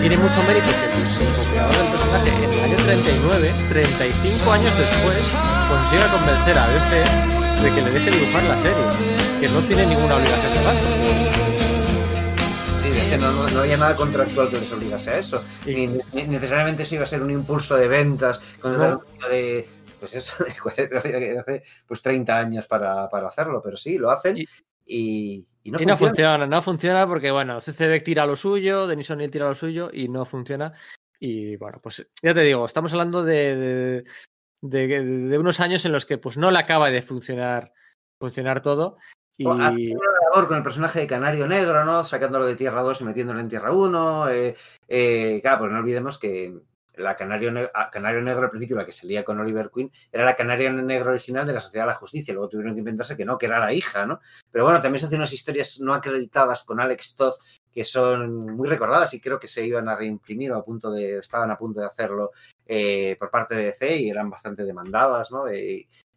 [0.00, 5.30] Tiene mucho mérito que el creador del personaje en el año 39, 35 años después,
[5.68, 7.02] consiga convencer a DC
[7.60, 8.84] de que le deje dibujar la serie,
[9.40, 10.84] que no tiene ninguna obligación de tanto.
[13.18, 15.44] No, no, no, había nada contractual que les obligase a eso.
[15.66, 19.02] Ni, necesariamente eso iba a ser un impulso de ventas con no.
[19.28, 19.66] de
[19.98, 20.44] pues eso,
[20.76, 24.46] de hace pues 30 años para, para hacerlo, pero sí, lo hacen y,
[24.86, 26.46] y no, funciona.
[26.46, 30.24] no funciona porque, bueno, CCB tira lo suyo, Denis O'Neill tira lo suyo y no
[30.24, 30.72] funciona.
[31.18, 34.04] Y bueno, pues ya te digo, estamos hablando de,
[34.60, 37.72] de, unos años en los que pues no le acaba de funcionar,
[38.18, 38.98] funcionar todo.
[39.36, 39.44] Y...
[39.44, 42.04] labor con el personaje de Canario Negro, ¿no?
[42.04, 44.28] Sacándolo de Tierra 2 y metiéndolo en Tierra 1.
[44.30, 44.56] Eh,
[44.88, 46.54] eh, claro, pues no olvidemos que
[46.96, 50.34] la Canario, ah, Canario Negro al principio, la que salía con Oliver Queen, era la
[50.34, 52.34] Canario Negro original de la Sociedad de la Justicia.
[52.34, 54.20] Luego tuvieron que inventarse que no, que era la hija, ¿no?
[54.50, 57.34] Pero bueno, también se hacen unas historias no acreditadas con Alex Todd
[57.74, 61.18] que son muy recordadas y creo que se iban a reimprimir o a punto de,
[61.18, 62.30] estaban a punto de hacerlo
[62.64, 65.48] eh, por parte de DC y eran bastante demandadas, ¿no?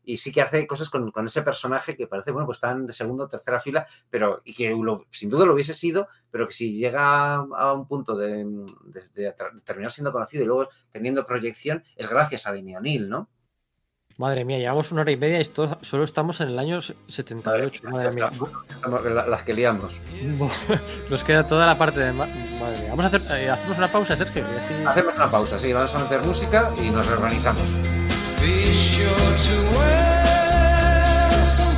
[0.07, 3.25] Y sí que hace cosas con, ese personaje que parece, bueno, pues están de segunda
[3.25, 4.73] o tercera fila, pero y que
[5.11, 8.65] sin duda lo hubiese sido, pero que si llega a un punto de,
[9.65, 13.29] terminar siendo conocido y luego teniendo proyección, es gracias a Dini O'Neill, ¿no?
[14.15, 17.84] Madre mía, llevamos una hora y media y esto, solo estamos en el año 78.
[17.89, 18.31] Madre mía.
[19.27, 19.99] Las que liamos.
[21.09, 22.13] Nos queda toda la parte de.
[22.13, 22.89] Madre mía.
[22.89, 24.41] Vamos a hacer, eh, hacemos una pausa, Sergio.
[24.41, 24.73] Y así...
[24.88, 25.71] Hacemos una pausa, sí.
[25.71, 28.06] Vamos a meter música y nos reorganizamos.
[28.48, 31.76] Be sure to wear some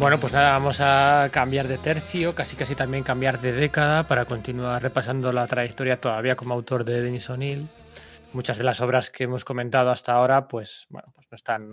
[0.00, 4.24] Bueno, pues nada, vamos a cambiar de tercio, casi casi también cambiar de década para
[4.24, 7.68] continuar repasando la trayectoria todavía como autor de Denis O'Neill.
[8.32, 11.68] Muchas de las obras que hemos comentado hasta ahora, pues bueno, pues no están,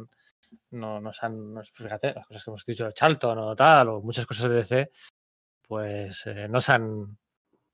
[0.72, 4.26] no nos han, no, fíjate, las cosas que hemos dicho, Charlton o tal, o muchas
[4.26, 4.92] cosas de DC,
[5.66, 7.18] pues eh, no se han,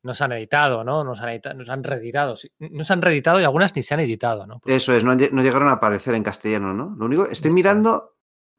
[0.04, 1.04] no se han editado, ¿no?
[1.04, 3.76] No se han, editado, no se han reeditado, sí, no se han reeditado y algunas
[3.76, 4.62] ni se han editado, ¿no?
[4.68, 6.96] Eso es, no, no, llegaron a aparecer en castellano, ¿no?
[6.96, 8.14] Lo único, estoy mirando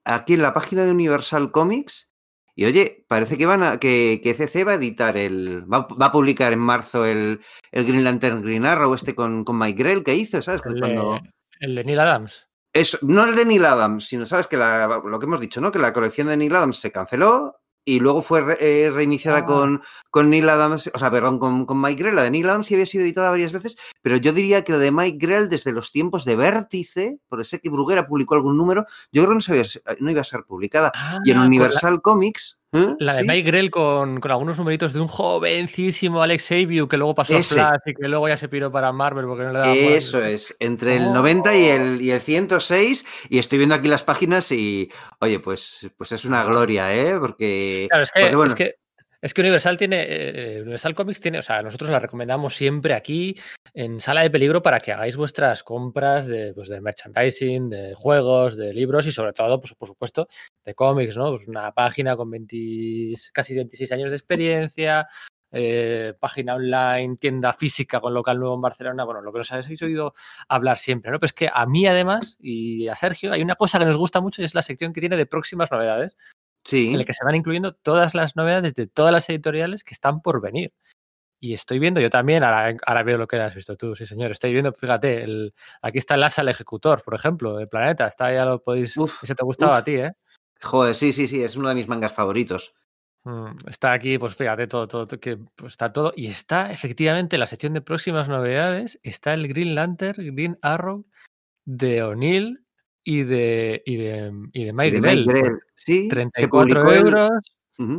[0.04, 2.10] aquí en la página de Universal Comics
[2.56, 6.06] y oye, parece que van a, que, que CC va a editar el, va, va,
[6.06, 7.40] a publicar en marzo el,
[7.72, 10.60] el Green Lantern Green Arrow este con, con Mike Grell que hizo, ¿sabes?
[10.64, 11.20] El, Cuando...
[11.58, 12.46] el de Neil Adams.
[12.72, 15.72] Eso, no el de Neil Adams, sino sabes que la, lo que hemos dicho, ¿no?
[15.72, 19.44] Que la colección de Neil Adams se canceló y luego fue re, eh, reiniciada Ah.
[19.46, 22.16] con, con Neil Adams, o sea, perdón, con, con Mike Grell.
[22.16, 24.78] La de Neil Adams sí había sido editada varias veces, pero yo diría que la
[24.78, 28.86] de Mike Grell desde los tiempos de Vértice, porque sé que Bruguera publicó algún número,
[29.12, 29.64] yo creo que no, sabía,
[30.00, 30.92] no iba a ser publicada.
[30.94, 32.58] Ah, y en con Universal Comics.
[32.74, 32.94] ¿Eh?
[32.98, 33.28] La de ¿Sí?
[33.28, 37.60] Mike Grell con, con algunos numeritos de un jovencísimo Alex Xavier que luego pasó Ese.
[37.60, 40.22] a Flash y que luego ya se piró para Marvel porque no le daba Eso
[40.22, 41.14] es, entre el Oh.
[41.14, 44.90] 90 y el, y el 106, y estoy viendo aquí las páginas y,
[45.20, 47.18] oye, pues, pues es una gloria, ¿eh?
[47.18, 48.74] Porque, Claro, es que, porque, bueno, es que,
[49.24, 53.34] es que Universal tiene, eh, Universal Comics tiene, o sea, nosotros la recomendamos siempre aquí
[53.72, 58.58] en Sala de Peligro para que hagáis vuestras compras de, pues, de merchandising, de juegos,
[58.58, 60.28] de libros y sobre todo, pues, por supuesto,
[60.62, 61.30] de cómics, ¿no?
[61.30, 65.08] Pues una página con 20, casi 26 años de experiencia,
[65.52, 69.80] eh, página online, tienda física con local nuevo en Barcelona, bueno, lo que nos habéis
[69.80, 70.12] oído
[70.50, 71.18] hablar siempre, ¿no?
[71.18, 74.20] Pero es que a mí además y a Sergio hay una cosa que nos gusta
[74.20, 76.18] mucho y es la sección que tiene de próximas novedades
[76.64, 76.88] sí.
[76.88, 80.20] en la que se van incluyendo todas las novedades de todas las editoriales que están
[80.20, 80.72] por venir.
[81.40, 84.30] Y estoy viendo, yo también, ahora, ahora veo lo que has visto tú, sí señor,
[84.30, 88.32] estoy viendo, fíjate, el, aquí está el Asa el Ejecutor, por ejemplo, de Planeta, está
[88.32, 89.78] ya lo podéis, Uf, ese te gustaba uf.
[89.78, 90.12] a ti, ¿eh?
[90.62, 92.74] Joder, sí, sí, sí, es uno de mis mangas favoritos.
[93.24, 96.12] Mm, Está aquí, pues fíjate, todo, todo, todo, que pues, está todo.
[96.16, 101.06] Y está efectivamente en la sección de próximas novedades, está el Green Lantern, Green Arrow
[101.64, 102.63] de O'Neill
[103.04, 106.08] y de, y de, y de Mike Y de Mike Grell, por Grell, sí, se
[106.10, 107.28] 34 publicó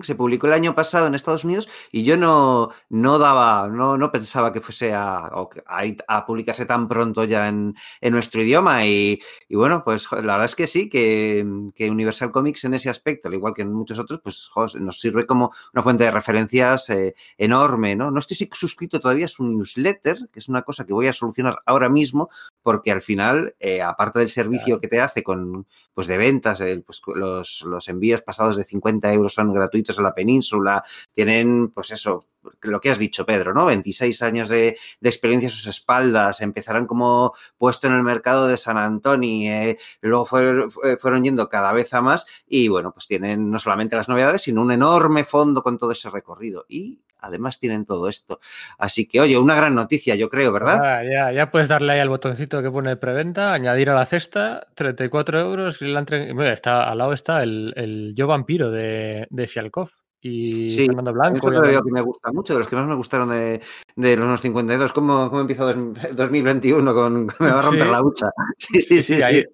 [0.04, 4.10] Se publicó el año pasado en Estados Unidos y yo no, no daba, no, no
[4.10, 8.86] pensaba que fuese a, a, a publicarse tan pronto ya en, en nuestro idioma.
[8.86, 11.46] Y, y bueno, pues la verdad es que sí, que,
[11.76, 15.26] que Universal Comics en ese aspecto, al igual que en muchos otros, pues nos sirve
[15.26, 18.12] como una fuente de referencias eh, enorme, ¿no?
[18.12, 21.60] No estoy suscrito todavía a su newsletter, que es una cosa que voy a solucionar
[21.66, 22.30] ahora mismo,
[22.64, 26.82] porque al final, eh, aparte del servicio que te hace con, pues de ventas, eh,
[26.86, 30.84] pues los, los envíos pasados de 50 euros son gratuitos en la península,
[31.14, 32.28] tienen, pues eso,
[32.62, 33.66] lo que has dicho, Pedro, ¿no?
[33.66, 38.78] 26 años de, experiencia a sus espaldas, empezarán como puesto en el mercado de San
[38.78, 43.60] Antonio, eh, luego fueron, fueron yendo cada vez a más y bueno, pues tienen no
[43.60, 48.08] solamente las novedades, sino un enorme fondo con todo ese recorrido y además tienen todo
[48.10, 48.40] esto.
[48.78, 50.80] Así que, oye, una gran noticia, yo creo, ¿verdad?
[50.84, 54.68] Ah, ya, ya puedes darle ahí al botoncito que pone preventa, añadir a la cesta,
[54.76, 55.82] 34 euros.
[55.82, 59.90] Mira, está, al lado está el, el Yo Vampiro de, de Fialkov
[60.22, 61.38] y Sí, Fernando Blanco.
[61.38, 63.62] es otro que me gusta mucho, de los que más me gustaron de,
[63.96, 64.92] de los 52.
[64.94, 65.76] ¿Cómo, cómo empieza dos-
[66.16, 67.92] 2021 con, Me va a romper Sí.
[67.92, 68.28] la hucha?
[68.58, 69.16] Sí, sí, sí.
[69.22, 69.46] Sí,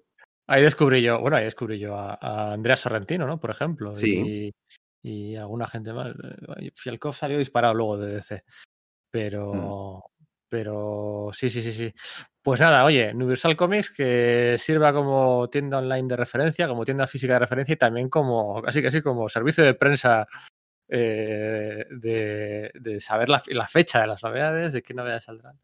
[0.48, 3.38] ahí, descubrí yo, bueno, ahí descubrí yo a, a Andrea Sorrentino, ¿no?
[3.38, 3.94] Por ejemplo.
[3.94, 4.18] Sí.
[4.18, 4.52] Y,
[5.02, 6.14] y alguna gente más.
[6.58, 8.44] Eh, Fialkov salió disparado luego de DC.
[9.10, 10.04] Pero.
[10.48, 11.94] Pero sí, sí, sí, sí.
[12.42, 17.32] Pues nada, oye, Universal Comics que sirva como tienda online de referencia, como tienda física
[17.32, 20.28] de referencia y también como, casi casi como servicio de prensa
[20.88, 25.58] eh, de, de saber la, la fecha de las novedades, de qué novedades saldrán.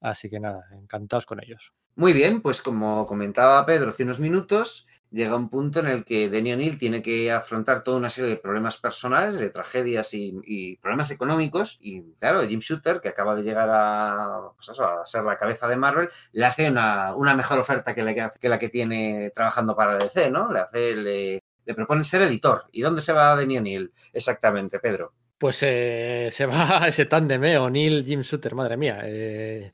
[0.00, 1.74] Así que nada, encantados con ellos.
[1.96, 6.28] Muy bien, pues como comentaba Pedro hace unos minutos, llega un punto en el que
[6.28, 11.10] Denny O'Neill tiene que afrontar toda una serie de problemas personales, de tragedias y, problemas
[11.12, 11.78] económicos.
[11.80, 15.76] Y claro, Jim Shooter, que acaba de llegar a, pues a ser la cabeza de
[15.76, 20.52] Marvel, le hace una, mejor oferta que, la que tiene trabajando para DC, ¿no?
[20.52, 21.42] Le hace, le,
[21.74, 22.64] propone ser editor.
[22.72, 25.12] ¿Y dónde se va Denny O'Neill exactamente, Pedro?
[25.38, 26.54] Pues eh, se va
[26.84, 27.58] a ese tándem, ¿eh?
[27.58, 29.00] O'Neill, Jim Shooter, madre mía.
[29.04, 29.70] Eh,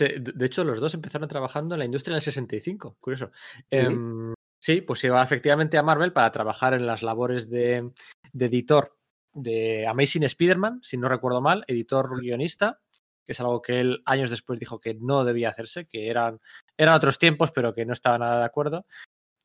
[0.00, 3.30] de hecho, los dos empezaron trabajando en la industria en el 65, curioso.
[3.70, 4.34] Em,
[4.66, 7.92] Sí, pues iba efectivamente a Marvel para trabajar en las labores de,
[8.36, 8.98] editor
[9.32, 12.80] de Amazing Spider-Man, si no recuerdo mal, editor guionista,
[13.24, 16.40] que es algo que él años después dijo que no debía hacerse, que eran,
[16.76, 18.86] eran otros tiempos, pero que no estaba nada de acuerdo.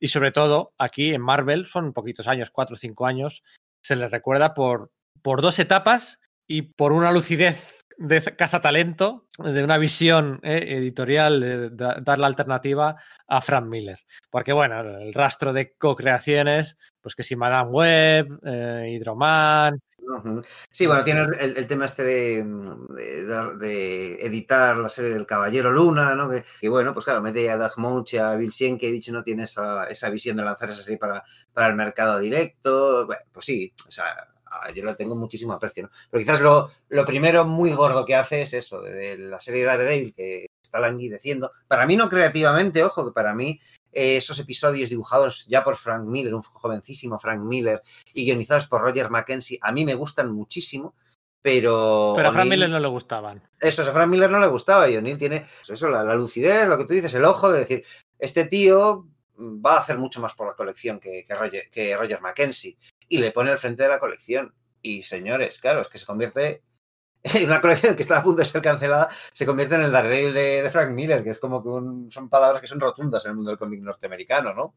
[0.00, 3.44] Y sobre todo, aquí en Marvel, son poquitos años, cuatro o cinco años,
[3.80, 4.90] se le recuerda por,
[5.22, 6.18] por dos etapas
[6.48, 12.96] y por una lucidez de cazatalento, de una visión eh, editorial, de, dar la alternativa
[13.26, 14.00] a Frank Miller.
[14.30, 19.80] Porque, bueno, el rastro de co-creaciones, pues que si Madame Web, eh, Hidroman.
[20.70, 22.44] Sí, bueno, tiene el, tema este de,
[23.58, 26.28] de, editar la serie del Caballero Luna, ¿no?
[26.28, 29.84] Que, bueno, pues claro, mete a Doug Munch y a Bill Sienkiewicz, no tiene esa,
[29.84, 33.08] esa visión de lanzar esa serie para, para el mercado directo.
[33.32, 34.31] Pues sí, o sea,
[34.74, 35.90] yo lo tengo muchísimo aprecio, ¿no?
[36.10, 39.66] Pero quizás lo, lo primero muy gordo que hace es eso, de, la serie de
[39.66, 41.52] Daredevil que está languideciendo.
[41.68, 43.60] Para mí no creativamente, ojo, que para mí
[43.92, 47.82] eh, esos episodios dibujados ya por Frank Miller, un jovencísimo Frank Miller,
[48.14, 50.94] y guionizados por Roger Mackenzie, a mí me gustan muchísimo.
[51.42, 52.12] Pero.
[52.14, 53.42] Pero a Frank Miller no le gustaban.
[53.60, 54.88] Eso, a Frank Miller no le gustaba.
[54.88, 57.84] Y O'Neill tiene pues eso, la, lucidez, lo que tú dices, el ojo de decir,
[58.16, 62.20] este tío va a hacer mucho más por la colección que, que, Roger, que Roger
[62.20, 62.78] Mackenzie
[63.12, 64.54] y le pone al frente de la colección.
[64.80, 66.62] Y señores, claro, es que se convierte
[67.22, 70.32] en una colección que está a punto de ser cancelada, se convierte en el Daredevil
[70.32, 73.50] de, Frank Miller, que es como que son palabras que son rotundas en el mundo
[73.50, 74.74] del cómic norteamericano, ¿no?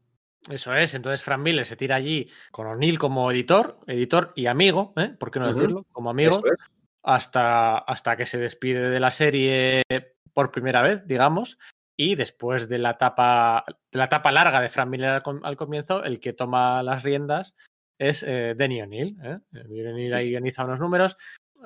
[0.50, 4.94] Eso es, entonces Frank Miller se tira allí con O'Neill como editor, editor y amigo,
[4.98, 5.16] ¿eh?
[5.18, 5.88] ¿por qué no decirlo?
[5.94, 6.44] Como amigo,
[7.04, 9.82] hasta, hasta que se despide de la serie
[10.34, 11.58] por primera vez, digamos,
[11.98, 16.34] y después de la etapa, la etapa larga de Frank Miller al comienzo, el que
[16.34, 17.56] toma las riendas
[17.98, 19.18] es eh, Denny O'Neill.
[19.24, 19.40] ¿eh?
[19.52, 21.16] Denny O'Neill ahí guioniza unos números.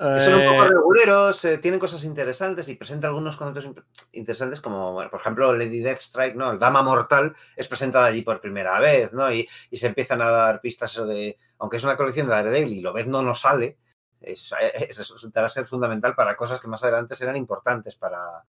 [0.00, 4.94] Son un poco eh, reguleros, eh, tienen cosas interesantes y presenta algunos conceptos interesantes como,
[4.94, 6.52] bueno, por ejemplo, Lady Deathstrike, ¿no?
[6.52, 9.30] El Dama Mortal es presentada allí por primera vez, ¿no?
[9.30, 12.94] Y, se empiezan a dar pistas de, aunque es una colección de Daredevil y lo
[12.94, 13.76] ves no nos sale,
[14.22, 18.44] eso resultará ser fundamental para cosas que más adelante serán importantes para,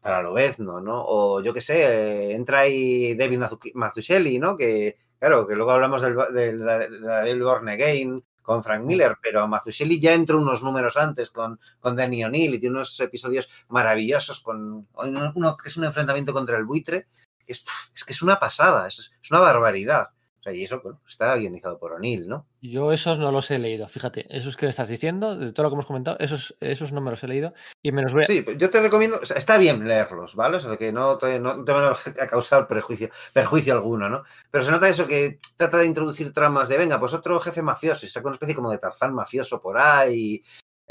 [0.00, 1.02] para Lobezno, ¿no?
[1.04, 3.40] O yo qué sé, entra ahí David
[3.74, 4.56] Mazzucchelli, ¿no?
[4.56, 10.00] Que, claro, que luego hablamos del, del, del, Born Again con Frank Miller, pero Mazzucchelli
[10.00, 14.88] ya entró unos números antes con, con Danny O'Neill y tiene unos episodios maravillosos con
[14.94, 17.06] uno que es un enfrentamiento contra el buitre,
[17.46, 20.08] es, es que es una pasada, es, es una barbaridad
[20.50, 22.46] y eso está guionizado por O'Neill, ¿no?
[22.60, 25.70] Yo esos no los he leído, fíjate, esos que me estás diciendo, de todo lo
[25.70, 28.70] que hemos comentado, esos, esos no me los he leído y menos voy Sí, yo
[28.70, 30.56] te recomiendo, está bien leerlos, ¿vale?
[30.56, 34.24] O sea, que no te, no te van a causar prejuicio, perjuicio alguno, ¿no?
[34.50, 38.06] Pero se nota eso que trata de introducir tramas de, venga, pues otro jefe mafioso,
[38.06, 40.42] y saca una especie como de Tarzán mafioso por ahí,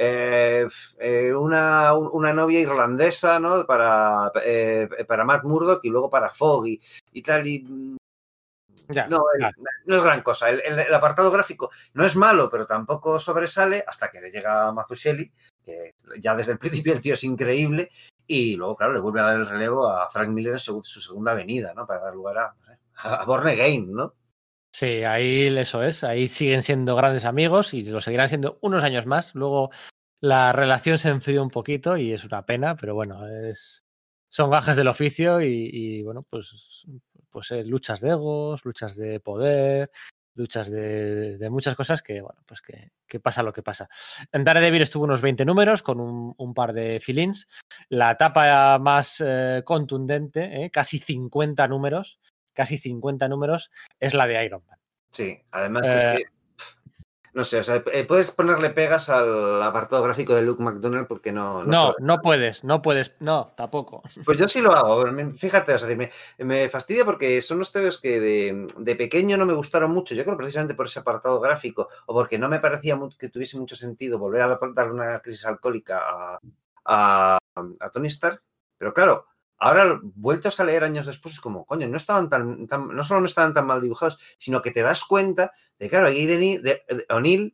[0.03, 0.68] eh,
[0.99, 3.65] eh, una, una, novia irlandesa, ¿no?
[3.65, 6.80] Para, eh, para Matt Murdock y luego para Foggy
[7.11, 7.45] y tal.
[7.45, 7.98] Y
[9.09, 9.23] no,
[9.85, 10.49] no, es gran cosa.
[10.49, 15.31] El, apartado gráfico no es malo, pero tampoco sobresale hasta que le llega a Mazzucchelli,
[15.63, 17.89] que ya desde el principio el tío es increíble,
[18.27, 21.34] y luego, claro, le vuelve a dar el relevo a Frank Miller en su, segunda
[21.34, 21.85] venida, ¿no?
[21.85, 22.55] Para dar lugar a,
[22.95, 24.15] a Born Again, ¿no?
[24.73, 29.05] Sí, ahí eso es, ahí siguen siendo grandes amigos y lo seguirán siendo unos años
[29.05, 29.35] más.
[29.35, 29.69] Luego
[30.22, 33.85] la relación se enfrió un poquito y es una pena, pero bueno, es,
[34.30, 36.85] son gajes del oficio y, y bueno, pues
[37.32, 39.91] pues eh, luchas de egos, luchas de poder,
[40.36, 43.90] luchas de, muchas cosas que, bueno, pues que, pasa lo que pasa.
[44.32, 47.48] En Daredevil estuvo unos 20 números con un, par de filins.
[47.90, 52.20] La etapa más eh, contundente, eh, casi 50 números,
[52.53, 54.80] casi 50 números, es la de Iron Man.
[55.12, 56.40] Sí, además es que
[57.34, 61.32] no sé, o sea, eh, puedes ponerle pegas al apartado gráfico de Luke McDonald porque
[61.32, 61.64] no.
[61.64, 64.03] No, no, puedes, no puedes, no, tampoco.
[64.26, 65.06] Pues yo sí lo hago.
[65.38, 69.53] Fíjate, o sea, me, me fastidia porque son los teos que de, pequeño no me
[69.53, 70.14] gustaron mucho.
[70.14, 73.78] Yo creo precisamente por ese apartado gráfico o porque no me parecía que tuviese mucho
[73.78, 76.40] sentido volver a dar una crisis alcohólica a,
[76.86, 77.38] a,
[77.80, 78.41] a Tony Stark.
[78.78, 79.28] Pero claro,
[79.64, 83.28] Ahora, vueltos a leer años después, es como, coño, no estaban tan, no solo no
[83.28, 87.54] estaban tan mal dibujados, sino que te das cuenta de, claro, ahí de, O'Neill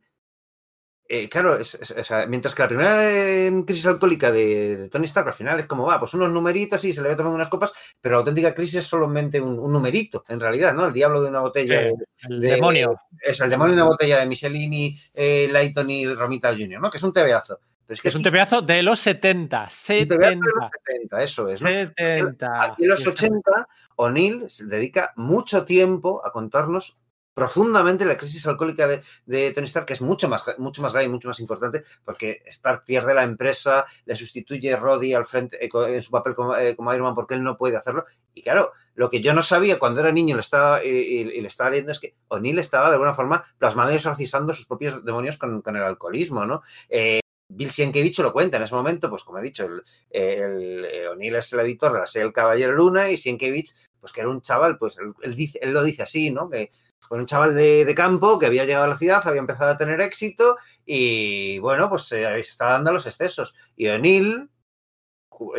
[1.10, 5.04] eh, claro, es, es, es, mientras que la primera eh, crisis alcohólica de, de, Tony
[5.04, 7.50] Stark al final es como va, pues unos numeritos y se le ve tomando unas
[7.50, 10.86] copas, pero la auténtica crisis es solamente un, un numerito, en realidad, ¿no?
[10.86, 11.90] El diablo de una botella.
[11.90, 11.96] Sí,
[12.30, 13.02] el de, demonio.
[13.22, 16.90] Es el demonio de una botella de Michelini, eh, Lighton y Romita Jr., ¿no?
[16.90, 17.60] Que es un tebeazo.
[17.88, 19.70] Es, que es un tebeazo de los 70.
[19.70, 20.30] 70.
[20.30, 20.44] De los
[20.86, 21.62] 70, eso es.
[21.62, 21.70] ¿no?
[21.70, 22.64] 70.
[22.64, 26.98] Aquí en los 80, O'Neill se dedica mucho tiempo a contarnos
[27.38, 31.06] profundamente la crisis alcohólica de, de, Tony Stark, que es mucho más, mucho más grave
[31.06, 35.70] y mucho más importante, porque Stark pierde la empresa, le sustituye Roddy al frente eh,
[35.72, 38.06] en su papel como, eh, como, Iron Man porque él no puede hacerlo.
[38.34, 41.40] Y claro, lo que yo no sabía cuando era niño y le estaba, y, y
[41.40, 45.06] le estaba leyendo es que O'Neill estaba de alguna forma plasmando y exorcizando sus propios
[45.06, 46.64] demonios con, con el alcoholismo, ¿no?
[46.90, 47.20] Eh,
[47.50, 49.66] Bill Sienkiewicz lo cuenta en ese momento, pues como he dicho,
[50.10, 54.12] el, el O'Neill es el editor de la serie El Caballero Luna y Sienkiewicz, pues
[54.12, 56.50] que era un chaval, pues él, lo dice así, ¿no?
[56.50, 56.72] Que
[57.08, 60.02] con un chaval de, campo que había llegado a la ciudad, había empezado a tener
[60.02, 63.56] éxito y bueno, pues eh, se estaba dando los excesos.
[63.76, 64.50] Y O'Neill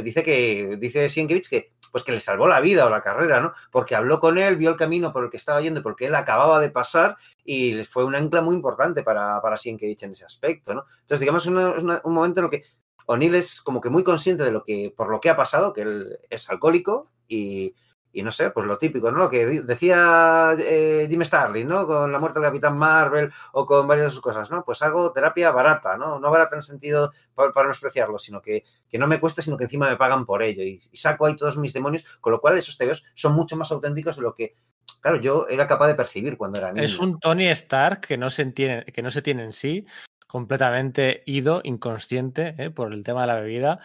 [0.03, 3.53] dice que, dice Sienkiewicz que pues que le salvó la vida o la carrera, ¿no?
[3.71, 6.61] Porque habló con él, vio el camino por el que estaba yendo, porque él acababa
[6.61, 10.85] de pasar y fue un ancla muy importante para, para Sienkiewicz en ese aspecto, ¿no?
[11.01, 12.65] Entonces, digamos, una, un momento en el que
[13.07, 15.81] O'Neill es como que muy consciente de lo que, por lo que ha pasado, que
[15.81, 17.75] él es alcohólico y,
[18.19, 19.19] y no sé, pues lo típico, ¿no?
[19.19, 21.87] Lo que decía eh, Jim Starlin, ¿no?
[21.87, 24.65] Con la muerte del Capitán Marvel o con varias de sus cosas, ¿no?
[24.65, 26.19] Pues hago terapia barata, ¿no?
[26.19, 29.41] No barata en el sentido para, para no despreciarlo, sino que, que, no me cuesta,
[29.41, 30.65] sino que encima me pagan por ello.
[30.65, 33.71] Y, y, saco ahí todos mis demonios, con lo cual esos tebeos son mucho más
[33.71, 34.57] auténticos de lo que,
[35.01, 36.85] claro, yo era capaz de percibir cuando era niño.
[36.85, 39.87] Es un Tony Stark que no se, entiende, que no se tiene en sí,
[40.27, 42.71] completamente ido, inconsciente, ¿eh?
[42.71, 43.81] por el tema de la bebida,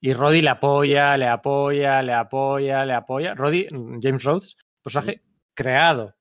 [0.00, 3.34] y Roddy le apoya, le apoya, le apoya, le apoya.
[3.34, 3.68] Roddy,
[4.00, 5.20] James Rhodes, personaje sí.
[5.54, 6.16] creado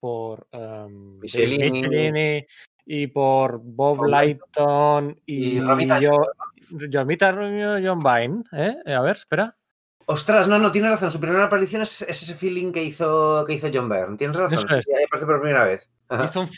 [0.00, 2.44] por um, Michelini.
[2.86, 6.12] Y por Bob Lighton y, y Romita yo,
[6.70, 7.32] Romita
[7.82, 8.42] John Vine.
[8.52, 8.76] ¿eh?
[8.92, 9.56] A ver, espera.
[10.06, 11.10] Ostras, no, no, tienes razón.
[11.10, 14.18] Su primera aparición es, es ese feeling que hizo, que hizo John Byrne.
[14.18, 14.58] Tienes razón.
[14.58, 14.84] Eso es.
[14.84, 15.90] Sí, aparece por primera vez.
[16.22, 16.48] Hizo un,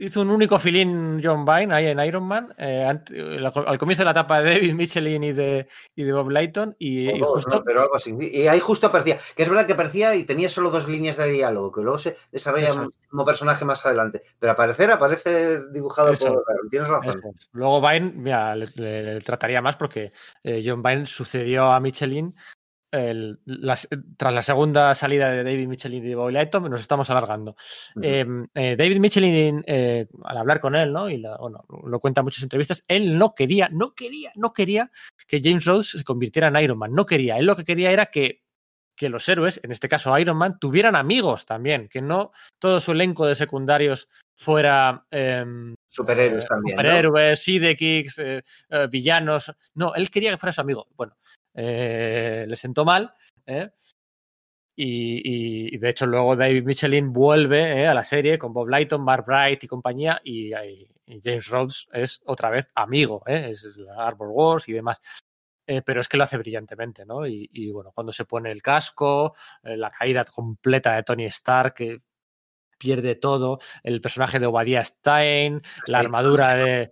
[0.00, 4.10] hizo un, único filín John Vine ahí en Iron Man eh, al comienzo de la
[4.10, 7.62] etapa de David Michelin y de, y de Bob Lighton y, oh, y justo no,
[7.62, 8.12] pero algo así.
[8.20, 11.30] y ahí justo aparecía que es verdad que aparecía y tenía solo dos líneas de
[11.30, 12.92] diálogo que luego se desarrolla Eso.
[13.08, 16.26] como personaje más adelante pero aparecer aparece dibujado Eso.
[16.26, 17.30] por tienes razón Eso.
[17.52, 20.12] luego Vine mira, le, le, le, trataría más porque
[20.42, 22.34] eh, John Vine sucedió a Michelin
[22.90, 23.78] el, la,
[24.16, 27.52] tras la segunda salida de David Michelin y de Bobby Lighton, nos estamos alargando.
[27.94, 28.04] Uh -huh.
[28.04, 31.08] eh, eh, David Michelin, eh, al hablar con él, ¿no?
[31.10, 34.90] Y la, bueno, lo cuenta en muchas entrevistas, él no quería, no quería, no quería
[35.26, 36.94] que James Rhodes se convirtiera en Iron Man.
[36.94, 37.36] No quería.
[37.38, 38.42] Él lo que quería era que,
[38.96, 42.92] que los héroes, en este caso Iron Man, tuvieran amigos también, que no todo su
[42.92, 45.44] elenco de secundarios fuera eh,
[45.88, 46.76] superhéroes también.
[46.76, 47.36] Superhéroes, ¿no?
[47.36, 48.42] sidekicks, eh,
[48.90, 49.52] villanos.
[49.74, 50.88] No, él quería que fuera su amigo.
[50.96, 51.16] Bueno,
[51.60, 53.12] eh, le sentó mal.
[53.44, 53.70] ¿eh?
[54.76, 57.88] Y, de hecho luego David Michelin vuelve ¿eh?
[57.88, 60.52] a la serie con Bob Lighton, Mark Bright y compañía y,
[61.24, 63.66] James Rhodes es otra vez amigo, es
[63.96, 64.98] Arbor Wars y demás.
[65.64, 67.26] Pero es que lo hace brillantemente, ¿no?
[67.26, 71.76] Y, bueno, cuando se pone el casco, la caída completa de Tony Stark,
[72.78, 76.90] pierde todo, el personaje de Obadiah Stein, sí, la armadura de...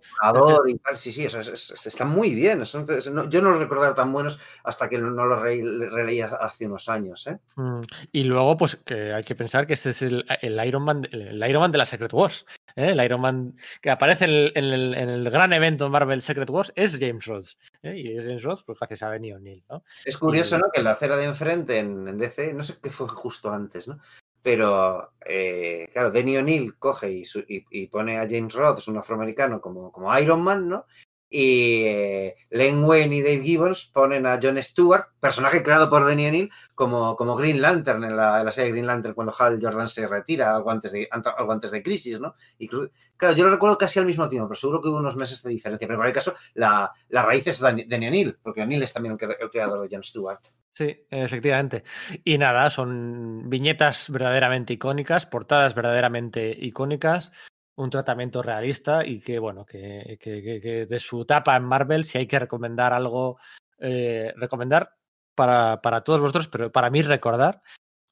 [0.67, 2.63] Y tal, sí, sí, eso, eso, muy bien.
[3.11, 6.89] No, yo no los recordaba tan buenos hasta que no los re, releí hace unos
[6.89, 7.27] años.
[7.27, 7.39] ¿eh?
[7.55, 7.81] Mm,
[8.11, 11.43] y luego, pues que hay que pensar que este es el, el, Iron, Man, el
[11.47, 12.45] Iron Man de la Secret Wars.
[12.75, 12.91] ¿eh?
[12.91, 16.49] El Iron Man que aparece en el, en el, en el gran evento Marvel Secret
[16.49, 17.57] Wars es James Rhodes.
[17.83, 17.97] ¿eh?
[17.97, 19.63] Y es James Rhodes pues gracias a Benny O'Neill.
[19.69, 19.83] ¿no?
[20.05, 20.71] Es curioso, y, ¿no?
[20.73, 23.99] Que la acera de enfrente en, en DC, no sé qué fue justo antes, ¿no?
[24.41, 29.59] Pero eh, claro, Denny O'Neill coge y, y, y, pone a James Rhodes, un afroamericano,
[29.59, 30.85] como, como Iron Man, ¿no?
[31.29, 36.27] Y eh, Len Wayne y Dave Gibbons ponen a John Stewart, personaje creado por Denny
[36.27, 39.89] O'Neill, como, como Green Lantern en la, en la, serie Green Lantern cuando Hal Jordan
[39.89, 42.35] se retira, algo antes de, algo antes de Crisis, ¿no?
[42.57, 45.43] Y claro, yo lo recuerdo casi al mismo tiempo, pero seguro que hubo unos meses
[45.43, 45.85] de diferencia.
[45.85, 49.35] Pero en cualquier caso, la, la raíz es Denny O'Neill, porque O'Neill es también el,
[49.39, 50.39] el creador de John Stewart.
[50.77, 51.83] Sí, efectivamente.
[52.23, 57.31] Y nada, son viñetas verdaderamente icónicas, portadas verdaderamente icónicas,
[57.77, 62.17] un tratamiento realista y que, bueno, que, que, que de su etapa en Marvel, si
[62.17, 63.39] hay que recomendar algo,
[63.79, 64.95] eh, recomendar
[65.35, 67.61] para, para, todos vosotros, pero para mí recordar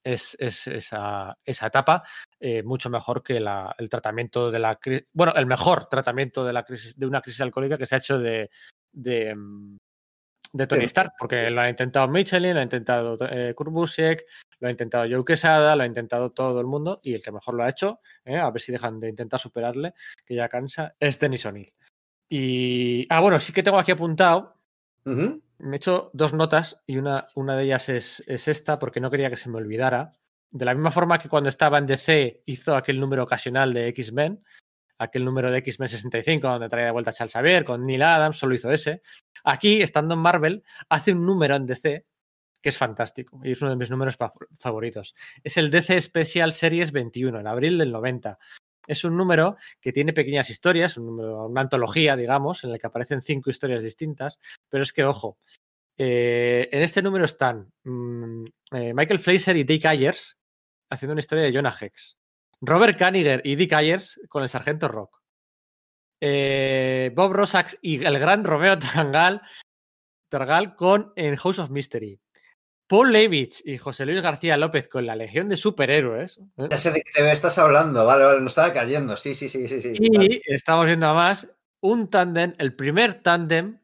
[0.04, 2.04] es, es esa, esa, etapa
[2.40, 6.54] eh, mucho mejor que la, el tratamiento de la crisis, bueno, el mejor tratamiento de,
[6.54, 8.52] la crisis, de una crisis alcohólica que se ha hecho de,
[8.92, 9.78] de, mm,
[10.54, 10.88] de Tony sí.
[10.88, 13.56] Stark, porque lo ha intentado Michelin, lo ha intentado eh,
[14.60, 17.56] lo ha intentado Joe Quesada, lo ha intentado todo el mundo y el que mejor
[17.56, 19.94] lo ha hecho, eh, a ver si dejan de intentar superarle,
[20.26, 21.74] que ya cansa, es Denis O'Neill.
[22.30, 23.06] Y.
[23.10, 24.56] Ah, bueno, sí que tengo aquí apuntado.
[25.06, 25.42] Me
[25.72, 29.30] he hecho dos notas y una, una de ellas es, es esta porque no quería
[29.30, 30.12] que se me olvidara.
[30.50, 34.44] De la misma forma que cuando estaba en DC hizo aquel número ocasional de X-Men,
[34.98, 38.38] aquel número de X-Men 65 donde traía de vuelta a Charles Xavier con Neil Adams,
[38.38, 39.02] solo hizo ese.
[39.44, 42.06] Aquí, estando en Marvel, hace un número en DC
[42.66, 44.18] que es fantástico y es uno de mis números
[44.58, 45.14] favoritos.
[45.44, 48.40] Es el DC Special Series 21, en abril del 90.
[48.88, 53.52] Es un número que tiene pequeñas historias, una antología, digamos, en el que aparecen cinco
[53.52, 55.38] historias distintas, pero es que, ojo,
[55.96, 60.40] eh, en este número están mm, eh, Michael Fleischer y Dick Ayers
[60.90, 62.18] haciendo una historia de Jonah Hex.
[62.62, 65.22] Robert Kaniger y Dick Ayers con el Sargento Rock.
[66.20, 69.44] Eh, Bob Rosax y el gran Romeo Tangal,
[70.30, 72.20] Targal con en House of Mystery.
[72.88, 76.40] Paul Levitch y José Luis García López con la Legión de Superhéroes.
[76.58, 76.68] ¿eh?
[76.70, 79.18] Ya sé de qué TV estás hablando, vale, vale, no estaba cayendo.
[79.18, 79.94] Sí, sí, sí, sí, sí.
[80.00, 81.48] Y estamos viendo además
[81.82, 83.80] un tándem, el primer tándem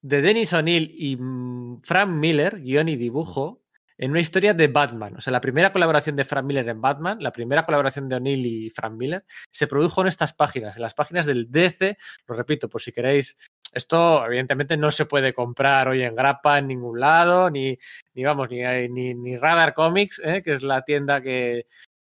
[0.00, 3.61] de Dennis O'Neill y mm, Frank Miller, guion y dibujo,
[3.98, 5.16] en una historia de Batman.
[5.16, 8.46] O sea, la primera colaboración de Frank Miller en Batman, la primera colaboración de O'Neill
[8.46, 11.96] y Frank Miller, se produjo en estas páginas, en las páginas del DC.
[12.26, 13.36] Lo repito, por si queréis.
[13.72, 17.78] Esto, evidentemente, no se puede comprar hoy en grapa en ningún lado, ni,
[18.14, 20.42] ni vamos, ni, ni, ni Radar Comics, ¿eh?
[20.42, 21.66] que es la tienda que,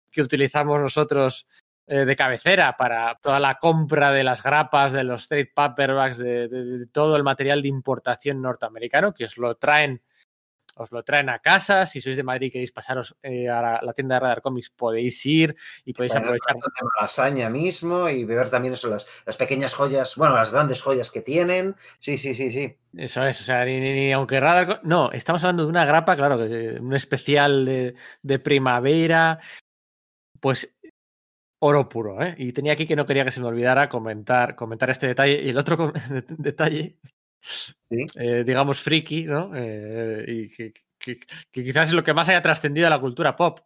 [0.09, 1.47] que utilizamos nosotros
[1.91, 6.47] eh, de cabecera para toda la compra de las grapas, de los trade paperbacks, de,
[6.47, 10.01] de, de, todo el material de importación norteamericano, que os lo traen,
[10.79, 11.85] os lo traen a casa.
[11.85, 14.69] Si sois de Madrid y queréis pasaros eh, a la, la, tienda de Radar Comics,
[14.69, 16.55] podéis ir y podéis Bueno, aprovechar.
[16.99, 21.21] La mismo y ver también eso, las, las, pequeñas joyas, bueno, las grandes joyas que
[21.21, 21.75] tienen.
[21.99, 22.77] Sí, sí, sí, sí.
[22.95, 24.81] Eso es, o sea, ni, ni, ni aunque Radar.
[24.83, 29.39] No, estamos hablando de una grapa, claro, un especial de, de primavera.
[30.39, 30.73] Pues
[31.59, 32.35] oro puro, ¿eh?
[32.37, 35.41] Y tenía aquí que no quería que se me olvidara comentar, comentar este detalle.
[35.43, 35.91] Y el otro
[36.29, 36.97] detalle,
[37.41, 38.05] ¿Sí?
[38.15, 39.51] eh, digamos, friki, ¿no?
[39.55, 41.17] Eh, y que, que,
[41.51, 43.59] que, quizás es lo que más haya trascendido a la cultura pop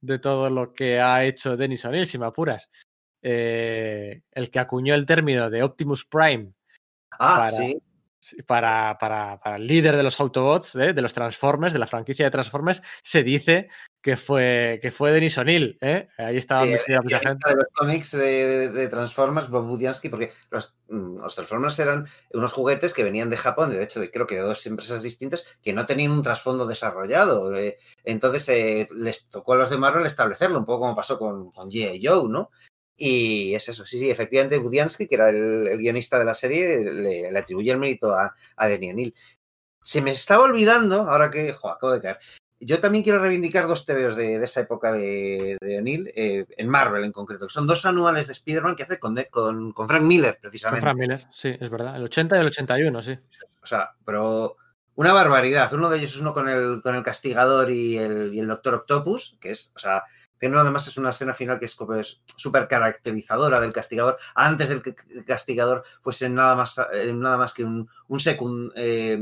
[0.00, 2.70] de todo lo que ha hecho Dennis O'Neill, si me apuras.
[3.22, 6.52] Eh, el que acuñó el término de Optimus Prime.
[7.12, 7.78] Ah, para, sí.
[8.46, 12.30] Para, para, para, el líder de los Autobots, de los Transformers, de la franquicia de
[12.30, 13.68] Transformers, se dice
[14.02, 15.78] que fue, que fue Denis O'Neill.
[15.80, 16.08] ¿eh?
[16.18, 17.54] Ahí estaba sí, metida mucha gente.
[17.54, 22.92] Los cómics de, de, Transformers, Bob Budiansky, porque los, mm, los, Transformers eran unos juguetes
[22.92, 25.86] que venían de Japón, de hecho, de, creo que de dos empresas distintas, que no
[25.86, 27.54] tenían un trasfondo desarrollado.
[27.54, 31.52] Eh, entonces eh, les tocó a los de Marvel establecerlo, un poco como pasó con,
[31.52, 32.04] con G.I.
[32.04, 32.50] Joe, ¿no?
[32.96, 36.78] Y es eso, sí, sí, efectivamente, Budiansky, que era el, el guionista de la serie,
[36.78, 39.14] le, le, atribuye el mérito a, a Denny O'Neill.
[39.82, 42.18] Se me estaba olvidando, ahora que jo, acabo de caer,
[42.66, 46.68] yo también quiero reivindicar dos TVOs de, de esa época de, de O'Neill, eh, en
[46.68, 50.02] Marvel en concreto, que son dos anuales de Spider-Man que hace con, con, con, Frank
[50.02, 50.80] Miller, precisamente.
[50.80, 53.18] Con Frank Miller, sí, es verdad, el 80 y el 81, sí.
[53.62, 54.56] O sea, pero
[54.94, 55.72] una barbaridad.
[55.72, 58.74] Uno de ellos es uno con el, con el castigador y el, y el Doctor
[58.74, 60.04] Octopus, que es, o sea,
[60.42, 61.76] tiene además es una escena final que es
[62.34, 67.54] súper caracterizadora del castigador, antes del que el castigador fuese nada más, eh, nada más
[67.54, 69.16] que un, un, secund, eh,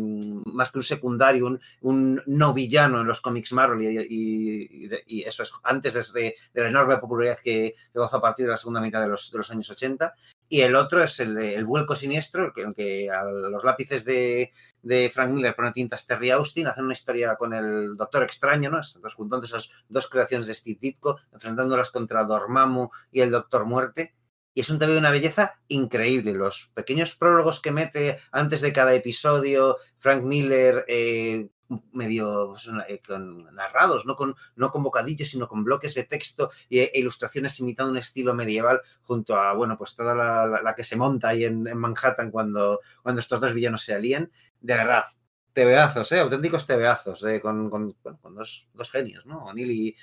[0.47, 5.53] más que un secundario, un, un, no villano en los cómics Marvel y eso es
[5.63, 9.03] antes de, de, la enorme popularidad que, que gozó a partir de la segunda mitad
[9.03, 10.15] de los, de los años 80
[10.53, 14.51] y el otro es el de El vuelco siniestro, que, a los lápices de,
[14.83, 18.79] de, Frank Miller pone tintas Terry Austin, hacen una historia con el Doctor Extraño, ¿no?
[18.79, 24.17] Entonces, juntando esas dos creaciones de Steve Ditko, enfrentándolas contra Dormammu y el Doctor Muerte.
[24.53, 26.33] Y es un TV de una belleza increíble.
[26.33, 31.49] Los pequeños prólogos que mete antes de cada episodio, Frank Miller eh,
[31.93, 32.71] medio pues,
[33.07, 37.93] con, narrados, no con, no con bocadillos, sino con bloques de texto e, ilustraciones imitando
[37.93, 41.45] un estilo medieval junto a, bueno, pues toda la, la, la que se monta ahí
[41.45, 44.31] en, Manhattan cuando, cuando estos dos villanos se alían.
[44.61, 45.05] De verdad,
[45.53, 46.21] tebeazos, ¿eh?
[46.21, 49.45] auténticos tebeazos, eh, con, con, bueno, con dos, dos, genios, ¿no?
[49.45, 49.97] O'Neill y,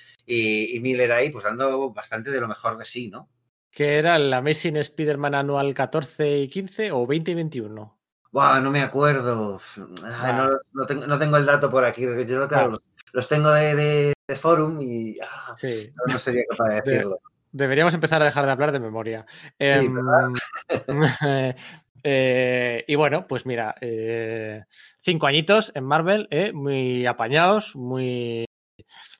[0.74, 3.28] y, Miller ahí, pues dando bastante de lo mejor de sí, ¿no?
[3.70, 7.97] ¿Que era el Amazing Spider-Man anual 14 y 15 o 20 y 21?
[8.30, 9.60] Buah, no me acuerdo.
[10.04, 12.02] Ay, no, no, tengo, no, tengo, el dato por aquí.
[12.26, 12.70] Yo claro.
[12.70, 12.80] Los,
[13.12, 15.92] los, tengo de, de, de, forum y ah, sí.
[15.94, 17.20] no, no, sería capaz de decirlo.
[17.22, 19.26] De, deberíamos empezar a dejar de hablar de memoria.
[19.48, 19.80] Sí, eh,
[22.04, 24.64] eh, y bueno, pues mira, eh,
[25.00, 28.44] cinco añitos en Marvel, eh, muy apañados, muy.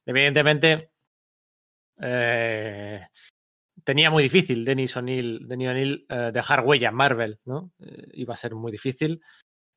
[0.06, 0.90] Evidentemente.
[3.88, 7.72] Tenía muy difícil Denis O'Neill, eh, dejar huella en Marvel, ¿no?
[7.80, 9.22] Eh, iba a ser muy difícil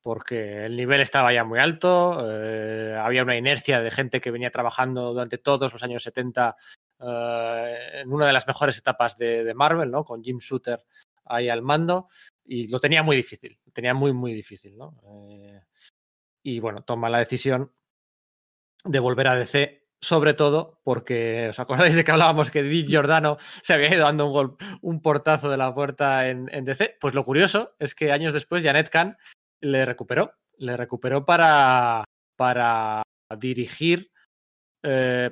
[0.01, 4.51] porque el nivel estaba ya muy alto, eh, había una inercia de gente que venía
[4.51, 6.57] trabajando durante todos los años 70
[6.99, 10.03] eh, en una de las mejores etapas de, de, Marvel, ¿no?
[10.03, 10.83] Con Jim Shooter
[11.23, 12.09] ahí al mando.
[12.43, 14.93] Y lo tenía muy difícil, tenía muy, muy difícil, ¿no?
[16.43, 17.71] Y bueno, toma la decisión
[18.83, 23.37] de volver a DC, sobre todo porque, ¿os acordáis de que hablábamos que Dick Giordano
[23.61, 26.97] se había ido dando un, gol, un portazo de la puerta en, en, DC?
[26.99, 29.17] Pues lo curioso es que años después Janet Kahn
[29.61, 32.03] le recuperó, le recuperó para,
[32.35, 33.03] para
[33.37, 34.11] dirigir
[34.83, 35.29] eh,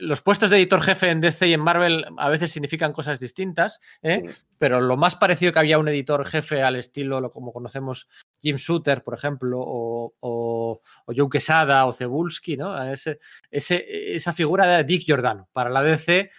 [0.00, 3.78] los puestos de editor jefe en DC y en Marvel a veces significan cosas distintas,
[4.02, 4.22] ¿eh?
[4.26, 4.46] sí.
[4.58, 8.08] pero lo más parecido que había un editor jefe al estilo, como conocemos
[8.42, 12.82] Jim Shooter, por ejemplo, o, o, o Joe Quesada o Cebulski, ¿no?
[12.82, 13.20] Ese,
[13.50, 16.30] ese, esa figura de Dick Giordano para la DC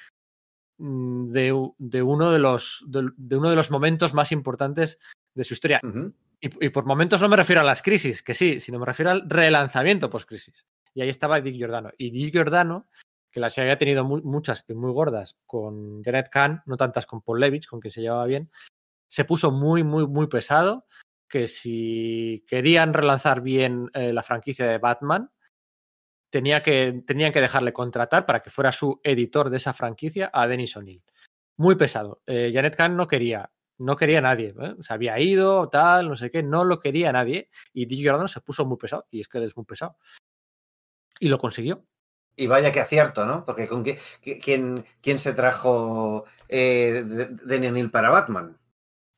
[0.80, 5.00] mm, de, de, uno de, los, de, de, uno de los momentos más importantes
[5.34, 5.80] de su historia.
[5.84, 6.14] Uh -huh.
[6.42, 9.12] y, y, por momentos no me refiero a las crisis, que sí, sino me refiero
[9.12, 10.66] al relanzamiento post-crisis.
[10.94, 11.92] Y ahí estaba Dick Giordano.
[11.98, 12.90] Y Dick Giordano
[13.32, 17.22] que las había tenido muy, muchas y muy gordas con Janet Kahn, no tantas con
[17.22, 18.52] Paul Levitch, con quien se llevaba bien,
[19.08, 20.86] se puso muy, muy, muy pesado,
[21.28, 25.32] que si querían relanzar bien eh, la franquicia de Batman,
[26.30, 30.48] tenía que, tenían que dejarle contratar para que fuera su editor de esa franquicia a
[30.48, 31.04] Dennis O'Neill.
[31.58, 32.22] Muy pesado.
[32.26, 34.54] Eh, Janet Kahn no quería, no quería a nadie.
[34.60, 34.76] ¿eh?
[34.80, 37.50] Se había ido, tal, no sé qué, no lo quería a nadie.
[37.74, 39.98] Y Dick Jordan se puso muy pesado, y es que él es muy pesado.
[41.20, 41.86] Y lo consiguió.
[42.42, 43.46] Y vaya que acierto, ¿no?
[43.46, 48.58] Porque con qué, ¿quién, quién se trajo eh, de O'Neill para Batman?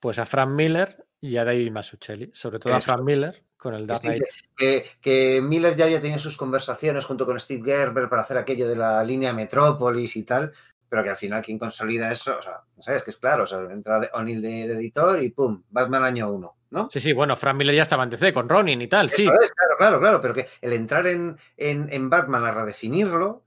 [0.01, 2.79] Pues a Frank Miller y a David Mazzucchelli, sobre todo Eso.
[2.79, 4.23] a Frank Miller con el Dark Knight.
[4.57, 8.67] Que, que, Miller ya había tenido sus conversaciones junto con Steve Gerber para hacer aquello
[8.67, 10.51] de la línea Metrópolis y tal,
[10.89, 13.03] pero que al final quien consolida eso, o sea, ¿sabes?
[13.03, 16.57] Que es claro, o sea, entra O'Neill de, de, editor y pum, Batman año uno.
[16.73, 16.89] ¿No?
[16.91, 19.23] Sí, sí, bueno, Frank Miller ya estaba en DC con Ronin y tal, Eso sí.
[19.41, 23.43] Es, claro, claro, claro, pero que el entrar en, en, en Batman a redefinirlo,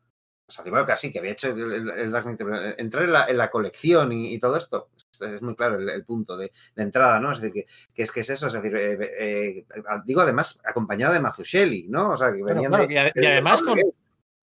[0.48, 3.36] o sea, primero que así, que había hecho el, Dark Knight, entrar en la, en
[3.36, 4.90] la colección y, y, todo esto,
[5.20, 7.32] es muy claro el, el punto de, de, entrada, ¿no?
[7.32, 9.66] Es decir, que, que, es que es eso, es decir, eh, eh,
[10.04, 12.10] digo además acompañado de Mazzucchelli, ¿no?
[12.10, 13.80] O sea, que venían bueno, claro, de, y, y, además con,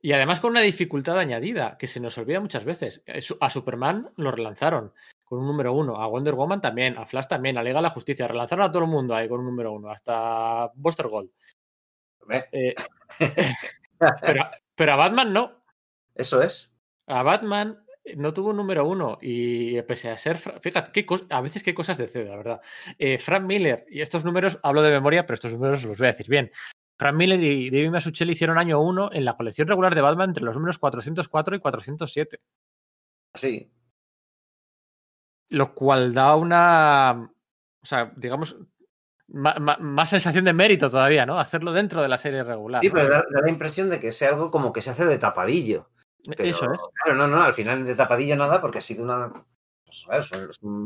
[0.01, 3.05] y además con una dificultad añadida que se nos olvida muchas veces.
[3.39, 4.91] A Superman lo relanzaron
[5.33, 7.89] con un número uno, a Wonder Woman también, a Flash también, a Liga de la
[7.89, 11.31] Justicia, relanzaron a todo el mundo ahí con un número uno, hasta Buster Gold.
[12.29, 12.75] Eh,
[14.21, 14.43] pero,
[14.75, 15.65] pero a Batman no.
[16.13, 16.77] Eso es.
[17.07, 17.83] A Batman
[18.15, 21.97] no tuvo un número uno y pese a ser, fíjate, qué a veces qué cosas
[21.97, 22.61] de la verdad.
[22.99, 26.11] Eh, Frank Miller, y estos números, hablo de memoria, pero estos números los voy a
[26.11, 26.51] decir bien.
[26.99, 30.43] Frank Miller y David Mazzucchelli hicieron año uno en la colección regular de Batman entre
[30.43, 32.39] los números 404 y 407.
[33.33, 33.71] Sí,
[35.49, 37.31] lo cual da una,
[37.81, 38.57] o sea, digamos,
[39.27, 41.39] más sensación de mérito todavía, ¿no?
[41.39, 42.81] Hacerlo dentro de la serie regular.
[42.81, 45.17] Sí, pero da, da, la impresión de que sea algo como que se hace de
[45.17, 45.89] tapadillo.
[46.23, 46.79] Pero, Eso es.
[47.03, 49.31] Claro, no, no, al final de tapadillo nada, porque ha sido una.
[49.85, 50.85] Pues, es, un,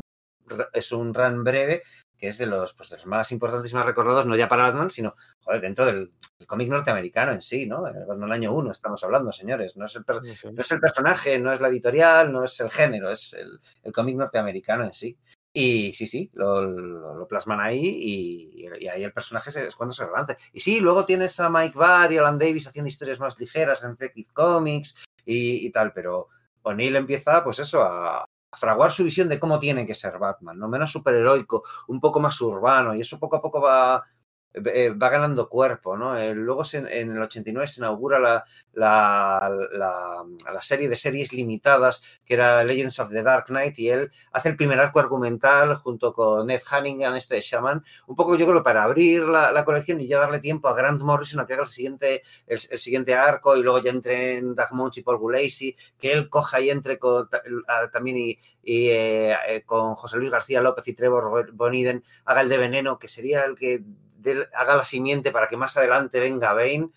[0.74, 1.84] es un run breve
[2.18, 4.64] que es de los, pues, de los más importantes y más recordados, no ya para
[4.64, 7.88] Batman, sino joder, dentro del, del cómic norteamericano en sí, ¿no?
[7.88, 9.77] En el año uno estamos hablando, señores.
[9.77, 10.03] No es, el,
[10.35, 10.48] sí.
[10.52, 13.94] no es el personaje, no es la editorial, no es el género, es el, el
[13.94, 15.18] cómic norteamericano en sí.
[15.53, 19.94] Y sí, sí, lo, lo, lo plasman ahí y, y, ahí el personaje es cuando
[19.94, 20.38] se relante.
[20.53, 23.91] Y sí, luego tienes a Mike Barr y Alan Davis haciendo historias más ligeras en
[23.91, 24.95] Detective Comics
[25.26, 26.27] y, y tal, pero
[26.61, 28.27] O'Neill empieza, pues eso, a,
[28.58, 30.68] fraguar su visión de cómo tiene que ser Batman, ¿no?
[30.68, 34.04] Menos superheroico, un poco más urbano, y eso poco a poco va,
[34.66, 36.18] eh, va ganando cuerpo, ¿no?
[36.18, 42.34] Eh, luego en el 89 se inaugura la, la, la, serie de series limitadas que
[42.34, 46.48] era Legends of the Dark Knight y él hace el primer arco argumental junto con
[46.48, 50.40] Ned Hannigan, este Shaman, un poco yo creo para abrir la, colección y ya darle
[50.40, 53.80] tiempo a Grant Morrison a que haga el siguiente, el, el siguiente arco y luego
[53.80, 57.30] ya entre en Doug y Paul Gulacy, que él coja y entre con,
[57.92, 62.58] también y, y eh, con José Luis García López y Trevor Boniden, haga el de
[62.58, 63.82] Veneno, que sería el que
[64.54, 66.90] haga la simiente para que más adelante venga Bane,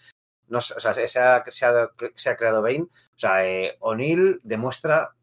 [0.49, 5.15] no, o sea, se ha, se ha, creado Bane, o sea, eh, O'Neill demuestra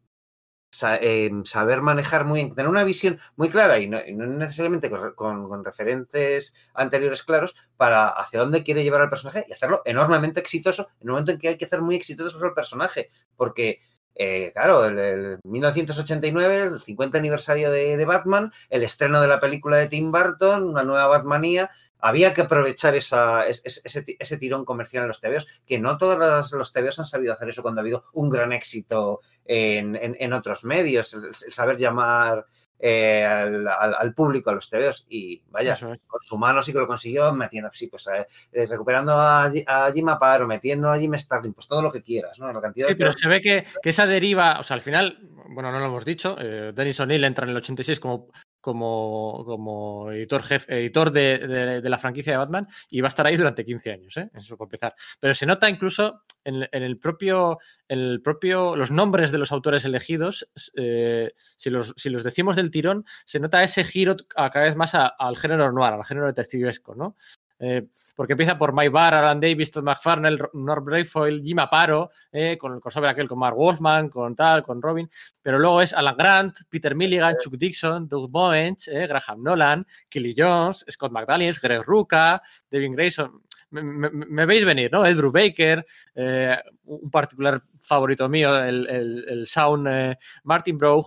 [1.00, 7.22] eh, saber manejar muy, tener una visión muy clara y no, necesariamente con, referentes anteriores
[7.22, 11.32] claros para hacia dónde quiere llevar al personaje y hacerlo enormemente exitoso en el momento
[11.32, 13.80] en que hay que hacer muy exitoso el personaje, porque
[14.14, 19.40] eh, claro, el, el, 1989, el 50 aniversario de, de, Batman, el estreno de la
[19.40, 24.64] película de Tim Burton, una nueva Batmanía, había que aprovechar esa, ese, ese, ese, tirón
[24.64, 27.80] comercial en los TVOs, que no todos los, los TVOs han sabido hacer eso cuando
[27.80, 32.46] ha habido un gran éxito en, en, en otros medios, el, el, saber llamar
[32.80, 35.80] eh, al, al, al, público, a los TVOs, y vaya, es.
[35.80, 40.08] con su mano sí que lo consiguió, metiendo, sí, pues eh, recuperando a, a Jim
[40.08, 42.52] Aparo, metiendo a Jim Starlin, pues todo lo que quieras, ¿no?
[42.52, 45.18] La cantidad sí, pero se ve que, que, esa deriva, o sea, al final,
[45.48, 48.28] bueno, no lo hemos dicho, eh, Dennis O'Neill entra en el 86 como
[48.60, 53.26] como, como editor, jefe, editor de, de, la franquicia de Batman y va a estar
[53.26, 54.30] ahí durante 15 años, ¿eh?
[54.34, 54.94] eso para empezar.
[55.20, 57.58] Pero se nota incluso en, en, el propio,
[57.88, 62.70] el propio, los nombres de los autores elegidos, eh, si, los, si los decimos del
[62.70, 67.16] tirón, se nota ese giro cada vez más al género noir, al género detectivesco, ¿no?
[67.60, 72.56] Eh, porque empieza por Mike Barr, Alan Davis, Todd McFarnell, Norm Brayfoyle, Jim Aparo, eh,
[72.56, 75.10] con el crossover aquel con Mark Wolfman, con tal, con Robin,
[75.42, 80.34] pero luego es Alan Grant, Peter Milligan, Chuck Dixon, Doug Bowench, eh, Graham Nolan, Kelly
[80.36, 82.40] Jones, Scott McDaniels, Greg Ruca,
[82.70, 83.42] Devin Grayson.
[83.70, 85.04] Me, me, me, veis venir, ¿no?
[85.04, 91.04] Ed Brubaker, eh, un particular favorito mío, el, el, el Sound eh, Martin Brough.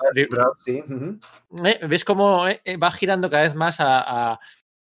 [0.63, 0.75] Sí.
[0.87, 1.17] Uh
[1.49, 1.87] -huh.
[1.87, 4.39] ¿Ves cómo va girando cada vez más a, a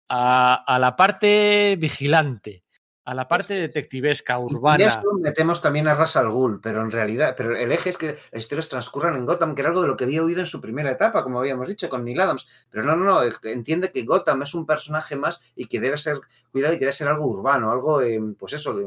[0.10, 2.62] a, a, la parte vigilante,
[3.06, 4.84] a la parte detectivesca, urbana.
[4.84, 7.98] Y eso metemos también a Ras al Ghul, pero en realidad, pero el eje es
[7.98, 10.46] que las historias transcurran en Gotham, que era algo de lo que había oído en
[10.46, 12.46] su primera etapa, como habíamos dicho, con Neil Adams.
[12.70, 16.20] Pero no, no, no, entiende que Gotham es un personaje más y que debe ser
[16.52, 18.86] cuidado y que debe ser algo urbano, algo, eh, pues eso, de,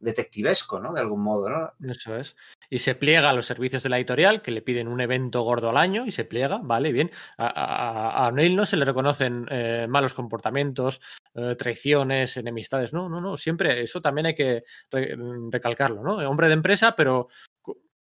[0.00, 0.92] detectivesco, ¿no?
[0.92, 1.72] De algún modo, ¿no?
[1.88, 2.36] Eso es.
[2.68, 5.70] Y se pliega a los servicios de la editorial, que le piden un evento gordo
[5.70, 7.10] al año y se pliega, vale, bien.
[7.38, 11.00] A, Neil no se le reconocen eh, malos comportamientos,
[11.34, 15.16] eh, traiciones, enemistades, no, no, no, siempre eso también hay que re
[15.50, 16.16] recalcarlo, ¿no?
[16.28, 17.28] Hombre de empresa, pero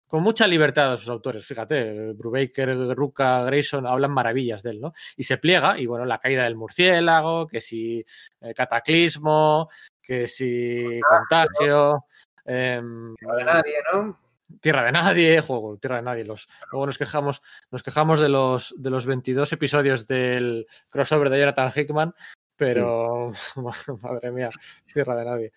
[0.06, 4.92] con mucha libertad a sus autores, fíjate, Brubaker, Ruca, Grayson hablan maravillas de él, ¿no?
[5.16, 8.04] Y se pliega, y bueno, la caída del murciélago, que si
[8.40, 9.68] eh, cataclismo,
[10.04, 12.04] que si contagio.
[12.44, 12.80] Eh,
[13.18, 14.20] Tierra de nadie, ¿no?
[14.60, 16.24] Tierra de nadie, juego, Tierra de nadie.
[16.24, 21.40] Los, luego nos quejamos, nos quejamos de los, de los 22 episodios del crossover de
[21.40, 22.14] Jonathan Hickman,
[22.56, 23.52] pero sí.
[24.02, 24.50] madre mía,
[24.92, 25.52] tierra de nadie.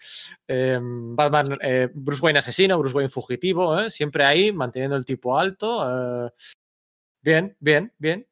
[0.47, 3.91] Eh, Batman, eh, Bruce Wayne asesino, Bruce Wayne fugitivo, ¿eh?
[3.91, 6.31] siempre ahí, manteniendo el tipo alto.
[7.21, 8.27] bien, bien, bien.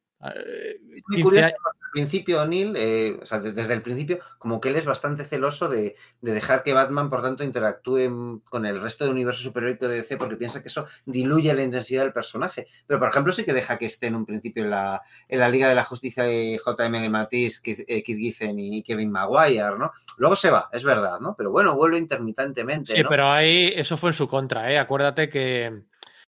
[1.22, 1.54] Curioso, al
[1.96, 5.96] principio O'Neill, eh, o sea, desde el principio, como que él es bastante celoso de,
[6.20, 10.18] de, dejar que Batman, por tanto, interactúe con el resto del universo superhéroico de DC
[10.18, 12.68] porque piensa que eso diluye la intensidad del personaje.
[12.86, 15.48] Pero, por ejemplo, sí que deja que esté en un principio en la, en la
[15.48, 17.10] Liga de la Justicia de J.M.
[17.10, 19.94] Matisse, Keith, eh, Keith, Giffen y Kevin Maguire, ¿no?
[20.18, 21.34] Luego se va, es verdad, ¿no?
[21.38, 22.92] Pero bueno, vuelve intermitentemente.
[22.92, 23.10] Sí, ¿no?
[23.10, 24.78] pero ahí eso fue en su contra, ¿eh?
[24.78, 25.86] Acuérdate que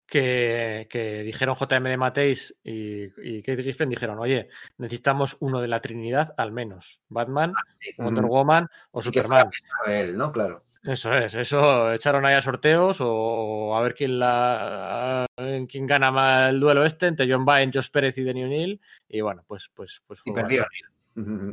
[0.08, 5.68] que, que, dijeron JM de Mateis y, y Kate Giffen dijeron, oye, necesitamos uno de
[5.68, 7.02] la Trinidad al menos.
[7.10, 7.92] Batman, ah, sí.
[7.98, 8.30] Wonder mm.
[8.30, 9.50] Woman o Superman.
[9.86, 10.32] Él, ¿no?
[10.32, 10.64] Claro.
[10.84, 15.28] Eso es, eso echaron ahí a sorteos o, o a ver quién la a,
[15.68, 18.80] quién gana más el duelo este entre John Byrne, Josh Pérez y Denny O'Neill.
[19.10, 20.66] Y bueno, pues, pues, pues y perdió.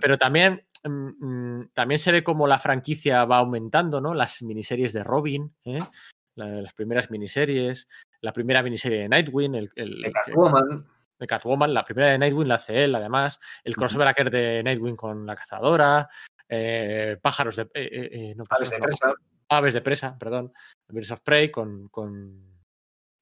[0.00, 4.14] Pero también, mmm, también se ve como la franquicia va aumentando, ¿no?
[4.14, 5.80] Las miniseries de Robin, ¿eh?
[6.36, 7.88] La, las primeras miniseries,
[8.20, 10.86] la primera miniserie de Nightwing, el, el de Catwoman.
[11.18, 15.26] De Catwoman, la primera de Nightwing la hace él, además, el crossover de Nightwing con
[15.26, 16.08] la cazadora,
[16.48, 19.14] eh, pájaros de, eh, eh, no, aves de presa.
[19.48, 20.52] Aves de presa, perdón,
[20.88, 22.53] Birds of Prey con, con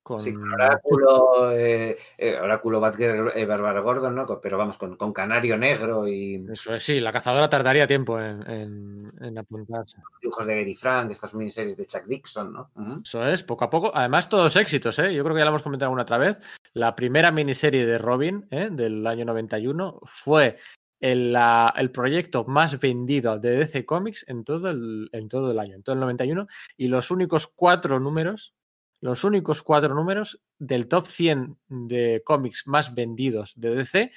[0.02, 0.20] con...
[0.20, 4.40] Sí, con Oráculo, eh, eh, Oráculo Batgirl, eh, Bárbara Gordon, ¿no?
[4.40, 6.44] Pero vamos, con, con, Canario Negro y.
[6.50, 9.98] Eso es, sí, la cazadora tardaría tiempo en, en, en apuntarse.
[10.20, 12.70] Dibujos de Gary Frank, estas miniseries de Chuck Dixon, ¿no?
[12.74, 13.02] Uh -huh.
[13.02, 13.92] Eso es, poco a poco.
[13.94, 15.14] Además, todos éxitos, ¿eh?
[15.14, 16.38] Yo creo que ya lo hemos comentado alguna otra vez.
[16.74, 18.68] La primera miniserie de Robin, ¿eh?
[18.70, 20.58] del año 91, fue
[21.00, 25.58] el, la, el, proyecto más vendido de DC Comics en todo, el, en todo el
[25.58, 26.46] año, en todo el 91,
[26.76, 28.54] y los únicos cuatro números
[29.02, 34.12] los únicos cuatro números del top 100 de cómics más vendidos de DC,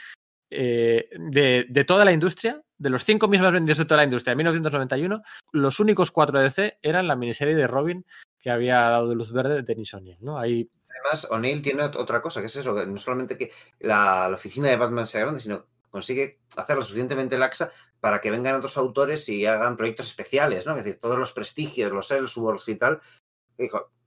[0.51, 4.31] eh, de, toda la industria, de los cinco cómics más vendidos de toda la industria
[4.31, 8.05] de 1991, los únicos cuatro de DC eran la miniserie de Robin
[8.39, 10.19] que había dado de luz verde de Denis O'Neill.
[10.21, 10.37] ¿no?
[10.37, 10.69] Ahí...
[10.91, 15.07] Además, O'Neill tiene otra cosa, que es eso, no solamente que la, oficina de Batman
[15.07, 20.07] sea grande, sino consigue hacerlo suficientemente laxa para que vengan otros autores y hagan proyectos
[20.07, 20.77] especiales, ¿no?
[20.77, 23.01] Es decir, todos los prestigios, los Elseworlds y tal,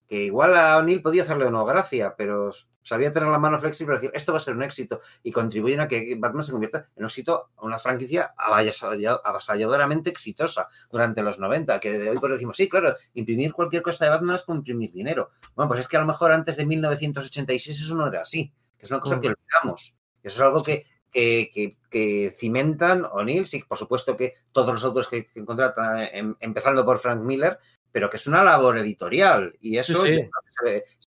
[0.08, 2.50] que igual a O'Neill podía hacerle o no gracia, pero
[2.82, 5.80] sabía tener la mano flexible para decir esto va a ser un éxito y contribuyen
[5.80, 11.78] a que Batman se convierta en un éxito, una franquicia avasalladoramente exitosa durante los 90,
[11.78, 14.58] que de hoy por hoy decimos, sí, claro, imprimir cualquier cosa de Batman es como
[14.58, 15.30] imprimir dinero.
[15.54, 18.86] Bueno, pues es que a lo mejor antes de 1986 eso no era así, que
[18.86, 19.20] es una cosa mm.
[19.20, 19.96] que olvidamos.
[20.22, 24.84] Eso es algo que, que, que, que cimentan O'Neill, sí, por supuesto que todos los
[24.84, 27.58] autores que, que contratan, em, empezando por Frank Miller,
[27.92, 30.16] pero que es una labor editorial y eso sí,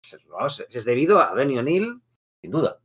[0.01, 0.17] sí.
[0.29, 2.01] Vamos, es debido a Denny O'Neill,
[2.41, 2.79] sin duda.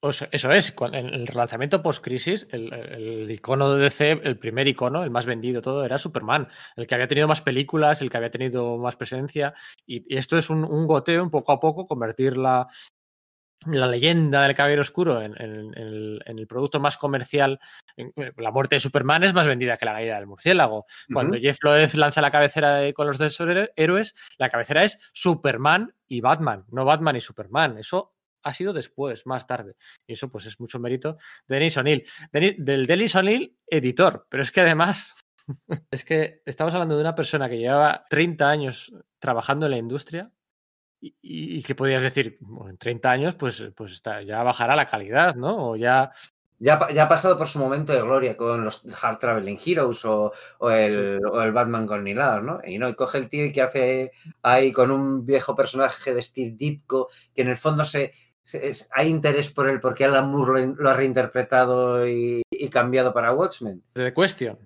[0.00, 5.10] Pues eso es, el relanzamiento post-crisis, el, el, icono de DC, el primer icono, el
[5.10, 6.46] más vendido, todo era Superman,
[6.76, 9.54] el que había tenido más películas, el que había tenido más presencia,
[9.84, 12.68] y, y esto es un, un, goteo, un poco a poco, convertir la,
[13.66, 17.58] la leyenda del Caballero Oscuro en, en- en el, en el producto más comercial,
[17.96, 20.86] eh, la muerte de Superman es más vendida que la caída del murciélago.
[21.12, 21.36] Cuando.
[21.38, 23.36] Jeff Loeb lanza la cabecera de- con los dos
[23.76, 27.78] héroes, la cabecera es Superman y Batman, no Batman y Superman.
[27.78, 28.14] Eso
[28.44, 29.74] ha sido después, más tarde.
[30.06, 31.18] Y eso pues es mucho mérito
[31.48, 32.06] de Denis O'Neill.
[32.32, 34.26] Del Denis O'Neill, editor.
[34.30, 35.14] Pero es que además,
[35.90, 40.30] es que estamos hablando de una persona que llevaba 30 años trabajando en la industria
[41.00, 44.86] y, y- que podías decir, "Bueno, en 30 años, pues, pues está, ya bajará la
[44.86, 45.70] calidad, ¿no?
[45.70, 46.12] O ya.
[46.60, 50.32] Ya, ya ha pasado por su momento de gloria con los Hard Traveling Heroes o,
[50.58, 52.60] o el, o el Batman con Neil Adams, ¿no?
[52.64, 54.10] Y no, y coge el tío y que hace
[54.42, 58.12] ahí con un viejo personaje de Steve Ditko, que en el fondo se,
[58.42, 62.68] se- es- hay interés por él porque Alan Moore lo, lo ha reinterpretado y, y
[62.70, 63.84] cambiado para Watchmen.
[63.92, 64.58] The Question.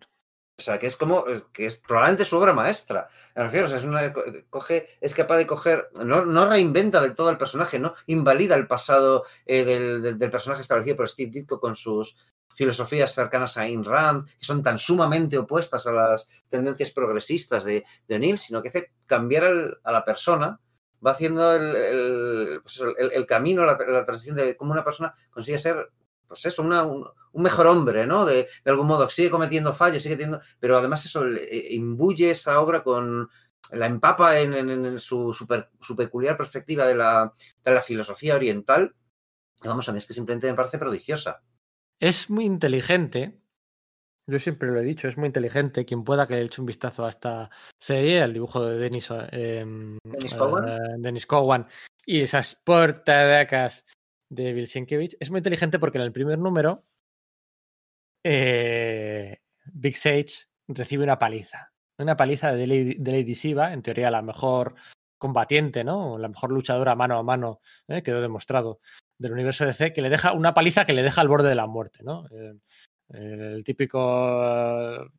[0.62, 3.08] O sea, que es como, que es probablemente su obra maestra.
[3.34, 4.12] Me refiero, o sea, es, una,
[4.48, 8.68] coge, es capaz de coger, no, no reinventa del todo el personaje, no invalida el
[8.68, 12.16] pasado eh, del, del- del personaje establecido por Steve Ditko con sus
[12.54, 17.84] filosofías cercanas a Ayn Rand, que son tan sumamente opuestas a las tendencias progresistas de,
[18.06, 20.60] de O'Neill, sino que hace cambiar al- a la persona,
[21.04, 25.12] va haciendo el, el, pues el- el camino, la, la transición de cómo una persona
[25.30, 25.90] consigue ser,
[26.32, 28.24] pues eso, una- un, un mejor hombre, ¿no?
[28.24, 32.30] De, de algún modo, sigue cometiendo fallos, sigue teniendo, pero además eso le- eh, imbuye
[32.30, 33.28] esa obra con,
[33.70, 35.34] la empapa en, en- en su,
[35.96, 37.30] peculiar perspectiva de la,
[37.64, 38.94] de la filosofía oriental.
[39.62, 41.42] Y Vamos, a mí es que simplemente me parece prodigiosa.
[42.00, 43.38] Es muy inteligente.
[44.28, 45.84] Yo siempre lo he dicho, es muy inteligente.
[45.84, 47.50] Quien pueda que le eche un vistazo a esta
[47.80, 49.64] serie, al dibujo de Dennis, eh,
[50.04, 50.68] ¿Dennis Cowan?
[50.68, 51.66] eh, Dennis Cowan
[52.04, 53.84] y esas portadacas
[54.32, 56.84] de Bill Sienkiewicz, es muy inteligente porque en el primer número
[58.24, 61.72] eh, Big Sage recibe una paliza.
[61.98, 64.74] Una paliza de Lady, de en teoría la mejor
[65.18, 66.18] combatiente, ¿no?
[66.18, 68.02] La mejor luchadora mano a mano, ¿eh?
[68.02, 68.80] quedó demostrado,
[69.18, 71.66] del universo DC, que le deja una paliza que le deja al borde de la
[71.66, 72.26] muerte, ¿no?
[72.30, 72.54] Eh,
[73.10, 75.10] el típico,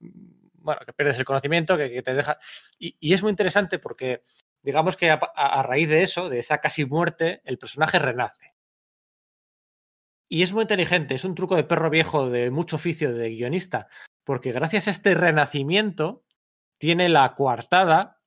[0.56, 2.40] bueno, que pierdes el conocimiento, que, te deja...
[2.80, 4.22] Y, es muy interesante porque,
[4.64, 8.52] digamos que a, a raíz de eso, de esa casi muerte, el personaje renace.
[10.29, 13.87] Y es muy inteligente, es un truco de perro viejo de mucho oficio de guionista,
[14.23, 16.23] porque gracias a este renacimiento
[16.79, 18.21] tiene la coartada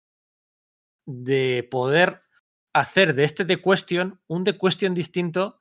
[1.06, 2.22] de poder
[2.74, 5.60] hacer de este The Question un The Question distinto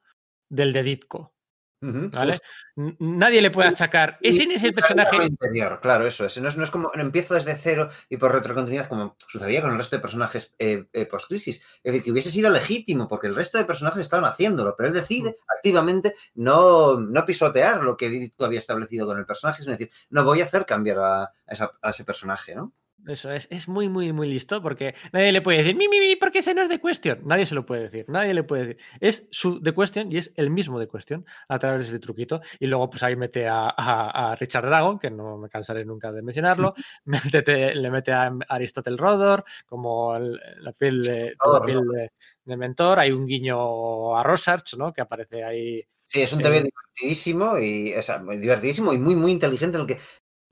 [0.50, 1.35] del de Ditko.
[1.82, 2.38] Uh -huh, ¿vale?
[2.76, 4.18] Pues, Nadie le puede achacar.
[4.22, 5.16] Ese es el personaje.
[5.24, 6.38] Interior, claro, eso es.
[6.42, 6.58] No, es.
[6.58, 10.02] no es como empiezo desde cero y por retrocontinuidad, como sucedía con el resto de
[10.02, 11.58] personajes eh, eh, post-crisis.
[11.58, 14.96] Es decir, que hubiese sido legítimo, porque el resto de personajes estaban haciéndolo, pero él
[14.96, 15.56] decide uh -huh.
[15.58, 20.24] activamente no, no pisotear lo que Ditko había establecido con el personaje, es decir, no
[20.24, 22.74] voy a hacer cambiar a, a, esa, a ese personaje, ¿no?
[23.08, 26.16] Eso es, es muy, muy, muy listo porque nadie le puede decir, mi, mi, mi,
[26.16, 27.22] porque ese no es de Question.
[27.26, 28.84] Nadie se lo puede decir, nadie le puede decir.
[29.00, 32.42] Es su de Question y es el mismo de Question a través de este truquito.
[32.60, 36.12] Y luego, pues ahí mete a, a, a Richard Dragon, que no me cansaré nunca
[36.12, 36.74] de mencionarlo.
[37.06, 41.92] Mete, le mete a Aristotle Rodor, como el, la piel, de, la piel no.
[41.92, 42.12] de,
[42.44, 43.00] de, mentor.
[43.00, 44.94] Hay un guiño a Rorschach, ¿no?
[44.94, 45.84] Que aparece ahí.
[45.92, 49.78] Sí, es un TV eh, divertidísimo y o sea, divertidísimo y muy, muy inteligente.
[49.78, 50.00] El que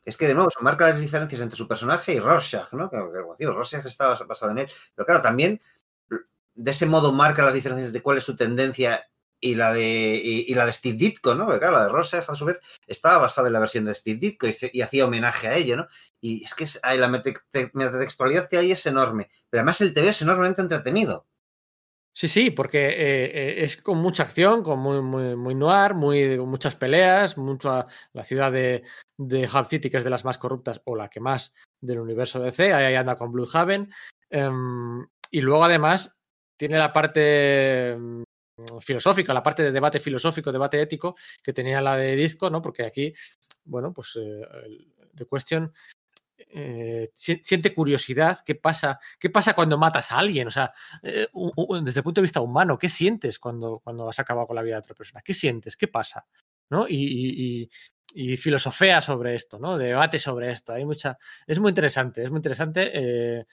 [0.05, 2.89] es que de nuevo se marca las diferencias entre su personaje y Rorschach, ¿no?
[2.89, 2.97] Que,
[3.37, 4.71] que Rorschach estaba basado en él.
[4.95, 5.61] Pero claro, también
[6.55, 9.07] de ese modo marca las diferencias de cuál es su tendencia
[9.39, 11.45] y la de, y, la de Steve Ditko, ¿no?
[11.45, 14.17] Porque claro, la de Rorschach a su vez estaba basada en la versión de Steve
[14.17, 15.87] Ditko y, hacía homenaje a ello, ¿no?
[16.21, 16.65] Y es que
[16.97, 19.29] la metatextualidad que hay es enorme.
[19.49, 21.27] Pero además el TV es enormemente entretenido.
[22.15, 26.75] Sí, sí, porque eh, es con mucha acción, con muy, muy, muy noir, muy, muchas
[26.75, 28.83] peleas, mucha, la ciudad de,
[29.17, 32.39] de Hub City, que es de las más corruptas, o la que más del universo
[32.39, 33.91] DC, ahí anda con Bloodhaven.
[34.29, 34.49] Eh,
[35.31, 36.15] y luego además
[36.55, 37.97] tiene la parte
[38.79, 42.61] filosófica, la parte de debate filosófico, debate ético, que tenía la de disco, ¿no?
[42.61, 43.13] Porque aquí,
[43.65, 44.41] bueno, pues eh,
[45.15, 45.73] The Question
[46.37, 48.99] eh, siente curiosidad, ¿qué pasa?
[49.19, 50.47] ¿Qué pasa cuando matas a alguien?
[50.47, 51.27] O sea, eh,
[51.83, 54.75] desde el punto de vista humano, ¿qué sientes cuando, cuando has acabado con la vida
[54.75, 55.21] de otra persona?
[55.23, 55.77] ¿Qué sientes?
[55.77, 56.25] ¿Qué pasa?
[56.69, 56.87] ¿No?
[56.87, 57.69] Y, y,
[58.13, 59.77] y, filosofea sobre esto, ¿no?
[59.77, 60.73] Debate sobre esto.
[60.73, 61.17] Hay mucha.
[61.45, 62.91] Es muy interesante, es muy interesante.
[62.93, 63.45] Eh,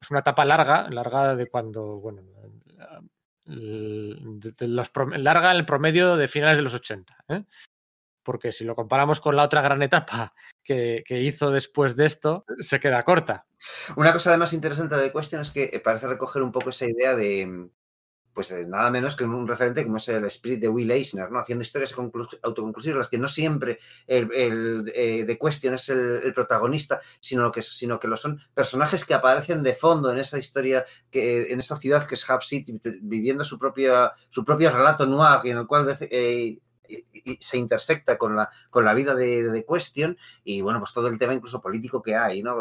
[0.00, 2.22] es una etapa larga, larga de cuando, bueno,
[3.44, 7.24] de, los, larga el promedio de finales de los 80.
[7.28, 7.44] ¿eh?
[8.22, 10.32] porque si lo comparamos con la otra gran etapa
[10.62, 13.46] que, hizo después de esto, se queda corta.
[13.96, 17.68] Una cosa además interesante de Question es que parece recoger un poco esa idea de,
[18.32, 21.38] pues eh, nada menos que un referente como es el Spirit de Will Eisner, ¿no?
[21.38, 21.94] Haciendo historias
[22.42, 27.62] autoconclusivas, las que no siempre el, el eh, The Question es el, protagonista, sino que,
[27.62, 31.76] sino que lo son personajes que aparecen de fondo en esa historia, que, en esa
[31.76, 35.96] ciudad que es Hub City, viviendo su, propia, su propio relato noir, en el cual
[36.00, 36.58] eh,
[36.92, 41.08] y, se intersecta con la, con la vida de, de, Question y bueno, pues todo
[41.08, 42.56] el tema incluso político que hay, ¿no?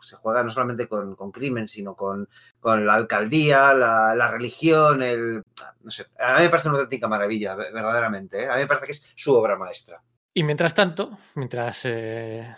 [0.00, 2.28] se juega no solamente con, con crimen, sino con,
[2.60, 5.42] con la alcaldía, la, la, religión, el...
[5.82, 8.42] No sé, a mí me parece una auténtica maravilla, verdaderamente.
[8.42, 8.48] ¿eh?
[8.48, 10.02] A mí me parece que es su obra maestra.
[10.34, 12.56] Y mientras tanto, mientras eh,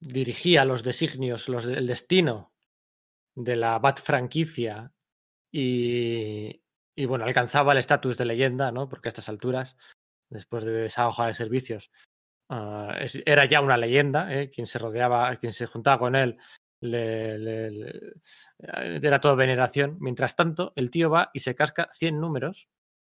[0.00, 2.52] dirigía los designios, los, el destino
[3.34, 4.92] de la Bat franquicia
[5.52, 6.62] y,
[6.96, 8.88] y bueno, alcanzaba el estatus de leyenda, ¿no?
[8.88, 9.76] Porque a estas alturas
[10.30, 11.90] después de esa hoja de servicios.
[12.50, 14.50] Uh, es, era ya una leyenda, ¿eh?
[14.50, 16.38] quien se rodeaba, quien se juntaba con él,
[16.80, 18.12] le, le, le,
[18.58, 19.96] era todo veneración.
[20.00, 22.68] Mientras tanto, el tío va y se casca 100 números,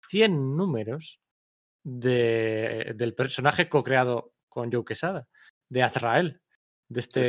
[0.07, 1.19] 100 números
[1.83, 5.27] de, del personaje co-creado con Joe Quesada,
[5.69, 6.41] de Azrael,
[6.89, 7.21] de este,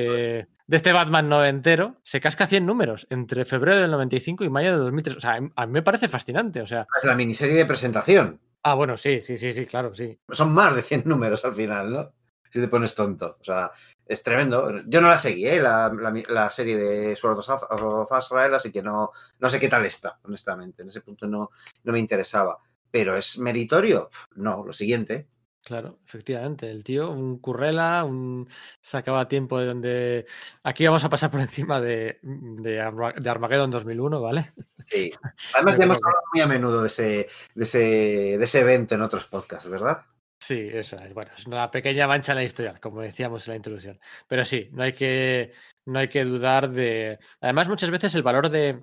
[0.66, 4.78] de este Batman noventero, se casca 100 números entre febrero del 95 y mayo de
[4.78, 5.16] 2003.
[5.16, 6.62] O sea, a mí me parece fascinante.
[6.62, 8.40] O sea, la miniserie de presentación.
[8.62, 10.18] Ah, bueno, sí, sí, sí, sí, claro, sí.
[10.30, 12.12] Son más de 100 números al final, ¿no?
[12.50, 13.36] Si te pones tonto.
[13.40, 13.70] O sea,
[14.06, 14.82] es tremendo.
[14.86, 15.60] Yo no la seguí, ¿eh?
[15.60, 15.92] la,
[16.28, 20.82] la, serie de Sword of Azrael, así que no, no sé qué tal está, honestamente.
[20.82, 21.50] En ese punto no,
[21.84, 22.58] no me interesaba.
[22.90, 24.08] Pero es meritorio.
[24.36, 25.28] No, lo siguiente.
[25.62, 26.70] Claro, efectivamente.
[26.70, 28.48] El tío, un currela, un
[28.80, 30.26] sacaba tiempo de donde.
[30.62, 34.52] Aquí vamos a pasar por encima de, de, Armageddon 2001, ¿vale?
[34.86, 35.12] Sí.
[35.54, 39.02] Además, ya hemos hablado muy a menudo de ese, de, ese, de ese evento en
[39.02, 40.04] otros podcasts, ¿verdad?
[40.40, 41.12] Sí, eso es.
[41.12, 44.00] Bueno, es una pequeña mancha en la historia, como decíamos en la introducción.
[44.26, 45.52] Pero sí, no hay que,
[45.84, 47.18] no hay que dudar de.
[47.40, 48.82] Además, muchas veces el valor de.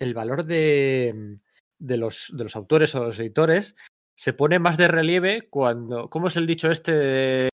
[0.00, 1.38] El valor de,
[1.78, 3.76] de, los, de los autores o los editores
[4.18, 6.10] se pone más de relieve cuando.
[6.10, 7.50] ¿Cómo es el dicho este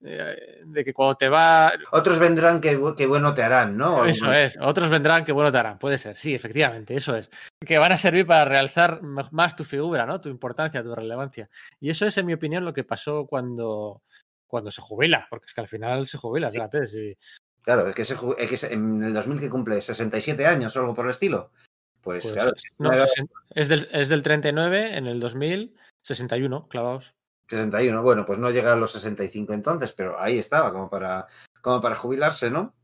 [0.00, 1.72] de, de que cuando te va.
[1.92, 4.04] Otros vendrán que, que, bueno te harán, ¿no?
[4.04, 7.30] Eso es, otros vendrán que bueno te harán, puede ser, sí, efectivamente, eso es.
[7.64, 10.20] Que van a servir para realzar más tu figura, ¿no?
[10.20, 11.48] Tu importancia, tu relevancia.
[11.80, 14.02] Y eso es, en mi opinión, lo que pasó cuando,
[14.46, 16.86] cuando se jubila, porque es que al final se jubila, fíjate.
[16.86, 17.16] Sí.
[17.62, 20.94] Claro, es que, se, es que en el 2000 que cumple 67 años o algo
[20.94, 21.50] por el estilo.
[22.02, 22.52] Pues, pues claro.
[22.78, 22.92] No,
[23.54, 27.14] es, del, es del 39, en el 2000, 61, clavados.
[27.48, 31.26] 61, bueno, pues no llega a los 65 entonces, pero ahí estaba, como para,
[31.60, 32.74] como para jubilarse, ¿no?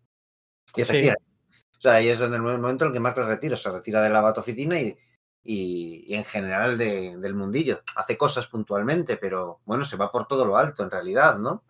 [0.75, 1.25] Y efectivamente.
[1.25, 1.63] Sí.
[1.79, 4.03] O sea, ahí es donde el momento en el que Mark se retira, se retira
[4.03, 4.97] de la batoficina y,
[5.45, 7.83] y, y en general de, del mundillo.
[7.95, 11.65] Hace cosas puntualmente, pero bueno, se va por todo lo alto en realidad, ¿no?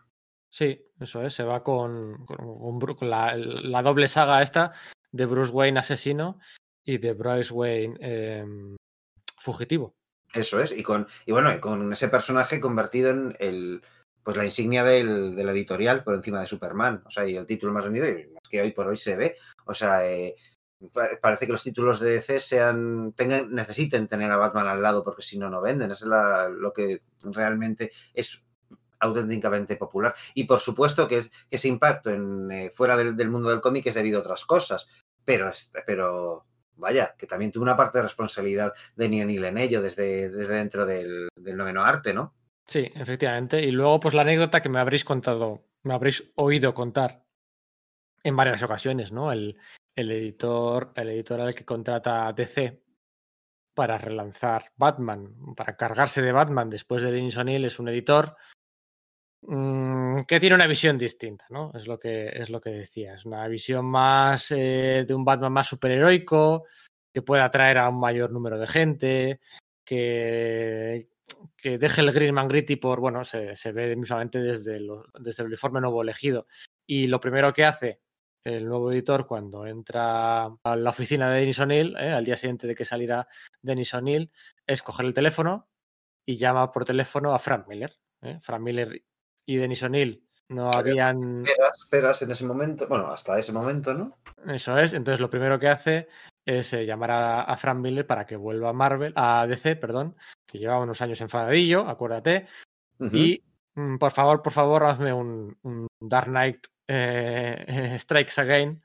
[0.49, 4.73] Sí, eso es, se va con, con, con la, la, doble saga esta
[5.11, 6.39] de Bruce Wayne asesino
[6.87, 8.47] y de Bruce Wayne eh,
[9.39, 9.95] fugitivo.
[10.33, 13.83] Eso es, y con, y bueno, con ese personaje convertido en el,
[14.23, 17.47] pues la insignia del, de la editorial por encima de Superman, o sea, y el
[17.47, 19.37] título más vendido, y más que hoy por hoy se ve,
[19.67, 20.35] o sea, eh,
[21.21, 25.23] parece que los títulos de DC sean, tengan, necesiten tener a Batman al lado porque
[25.23, 28.43] si no, no venden, eso es la, lo que realmente es
[28.99, 30.15] auténticamente popular.
[30.35, 33.61] Y por supuesto que, es, que ese impacto en, eh, fuera del, del, mundo del
[33.61, 34.89] cómic es debido a otras cosas,
[35.25, 35.51] pero,
[35.87, 36.47] pero
[36.77, 40.87] vaya, que también tuvo una parte de responsabilidad de Neil en ello desde, desde dentro
[40.87, 42.35] del, noveno arte, ¿no?
[42.67, 43.63] Sí, efectivamente.
[43.63, 47.25] Y luego, pues la anécdota que me habréis contado, me habréis oído contar
[48.25, 49.31] en varias ocasiones, ¿no?
[49.31, 49.57] El,
[49.95, 52.83] el editor, el editor al que contrata DC
[53.75, 58.37] para relanzar Batman, para cargarse de Batman después de Denis O'Neill, es un editor
[59.47, 61.71] que tiene una visión distinta, ¿no?
[61.75, 63.15] Es lo que, es lo que decía.
[63.15, 66.65] Es una visión más eh, de un Batman más superheroico,
[67.13, 69.41] que puede atraer a un mayor número de gente,
[69.85, 71.09] que,
[71.57, 74.81] que deje el Green Gritty por, bueno, se, se ve mismamente desde,
[75.21, 76.47] desde el uniforme nuevo elegido.
[76.87, 78.01] Y lo primero que hace
[78.45, 82.67] el nuevo editor cuando entra a la oficina de Denis O'Neill, eh, al día siguiente
[82.67, 83.27] de que saliera
[83.61, 84.31] Denis O'Neill,
[84.67, 85.69] es coger el teléfono
[86.25, 87.97] y llama por teléfono a Frank Miller.
[88.23, 88.39] Eh.
[88.41, 89.03] Frank Miller
[89.47, 91.45] y Denis O'Neill no habían.
[91.47, 94.11] Esperas, esperas, en ese momento, bueno, hasta ese momento, ¿no?
[94.47, 96.09] Eso es, entonces lo primero que hace
[96.45, 100.17] es eh, llamar a, a, Frank Miller para que vuelva a Marvel, a DC, perdón,
[100.47, 102.47] que llevaba unos años enfadadillo, acuérdate.
[102.99, 103.19] Uh -huh.
[103.19, 103.45] Y
[103.75, 108.83] mm, por favor, por favor, hazme un, un Dark Knight eh, Strikes Again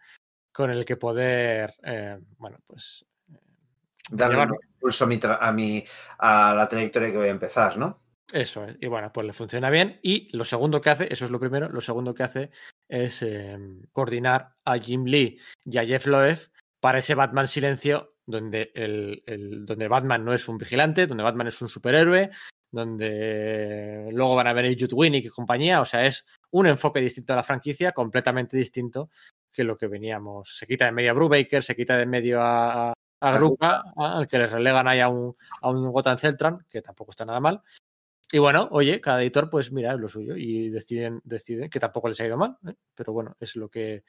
[0.51, 3.05] con el que poder, eh, bueno, pues.
[4.09, 4.51] Darle llevar...
[4.51, 5.85] un impulso a mi, a mi
[6.17, 8.01] a la trayectoria que voy a empezar, ¿no?
[8.32, 8.78] Eso es.
[8.80, 9.99] Y bueno, pues le funciona bien.
[10.02, 12.49] Y lo segundo que hace, eso es lo primero, lo segundo que hace
[12.88, 13.58] es eh,
[13.91, 16.40] coordinar a Jim Lee y a Jeff Loeb
[16.80, 21.48] para ese Batman Silencio donde, el, el, donde Batman no es un vigilante, donde Batman
[21.48, 22.32] es un superhéroe,
[22.72, 27.34] donde luego van a venir Jude Winnick y compañía, o sea, es un enfoque distinto
[27.34, 29.10] a la franquicia, completamente distinto
[29.52, 30.58] que lo que veníamos.
[30.58, 34.40] Se quita de medio a Brubaker, se quita de medio a, a Grupa, al que
[34.40, 37.62] les relegan ahí a un, a un Gotham Celtran, que tampoco está nada mal.
[38.32, 42.08] Y bueno, oye, cada editor, pues mira, es lo suyo y deciden, deciden que tampoco
[42.08, 42.76] les ha ido mal, ¿eh?
[42.95, 44.03] pero bueno, es lo que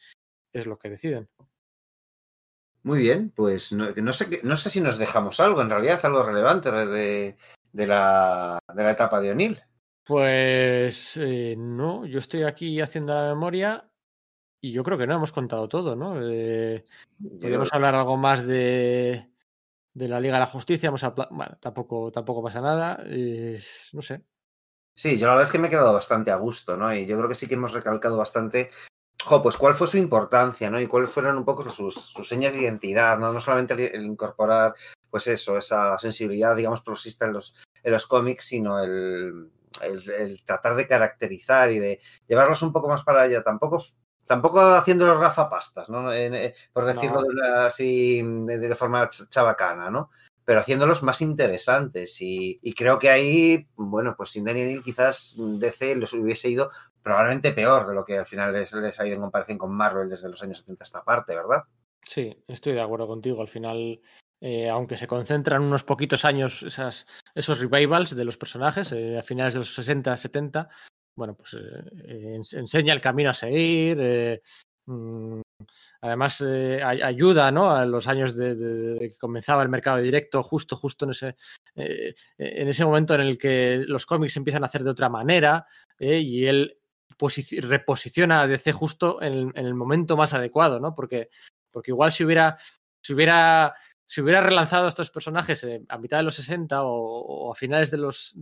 [0.52, 1.28] es lo que deciden.
[2.84, 6.22] Muy bien, pues no, no, sé, no sé si nos dejamos algo, en realidad, algo
[6.22, 7.36] relevante de,
[7.72, 9.62] de, la, de la etapa de O'Neill.
[10.04, 13.88] Pues eh, no, yo estoy aquí haciendo la memoria
[14.60, 16.20] y yo creo que no hemos contado todo, ¿no?
[16.20, 16.84] Eh,
[17.40, 17.76] podríamos yo...
[17.76, 19.31] hablar algo más de,
[19.94, 23.02] de la Liga de la Justicia, bueno, tampoco, tampoco pasa nada,
[23.92, 24.22] no sé.
[24.94, 26.94] Sí, yo la verdad es que me he quedado bastante a gusto, ¿no?
[26.94, 28.70] Y yo creo que sí que hemos recalcado bastante,
[29.24, 30.80] jo, pues cuál fue su importancia, ¿no?
[30.80, 33.32] Y cuáles fueron un poco sus, sus señas de identidad, ¿no?
[33.32, 34.74] No solamente el, el, incorporar,
[35.10, 39.50] pues eso, esa sensibilidad, digamos, progresista en los, en los cómics, sino el,
[39.80, 43.42] el, el, tratar de caracterizar y de llevarlos un poco más para allá.
[43.42, 43.82] Tampoco
[44.32, 46.10] tampoco haciendo los gafapastas, ¿no?
[46.10, 47.22] Eh, por decirlo no.
[47.22, 50.08] de una, así de, de, forma chabacana, ¿no?
[50.42, 52.18] Pero haciéndolos más interesantes.
[52.22, 56.70] Y, y, creo que ahí, bueno, pues sin Daniel quizás DC los hubiese ido
[57.02, 60.08] probablemente peor de lo que al final les, les, ha ido en comparación con Marvel
[60.08, 61.64] desde los años 70 esta parte, ¿verdad?
[62.00, 63.42] Sí, estoy de acuerdo contigo.
[63.42, 64.00] Al final,
[64.40, 69.22] eh, aunque se concentran unos poquitos años esas, esos revivals de los personajes, eh, a
[69.22, 70.70] finales de los 60, 70,
[71.14, 73.98] bueno, pues eh, enseña el camino a seguir.
[74.00, 74.42] Eh,
[74.86, 75.40] mmm,
[76.00, 77.70] además, eh, ayuda ¿no?
[77.70, 81.36] a los años de, que comenzaba el mercado directo, justo, justo en ese,
[81.76, 85.66] en ese momento en el que los cómics empiezan a hacer de otra manera
[85.98, 86.78] y él
[87.60, 90.92] reposiciona a DC justo en, en, el momento más adecuado, ¿no?
[90.94, 91.30] Porque,
[91.70, 92.58] porque igual si hubiera,
[93.00, 93.74] si hubiera
[94.06, 97.90] si hubiera relanzado a estos personajes eh, a mitad de los 60 o, a finales
[97.90, 98.36] de los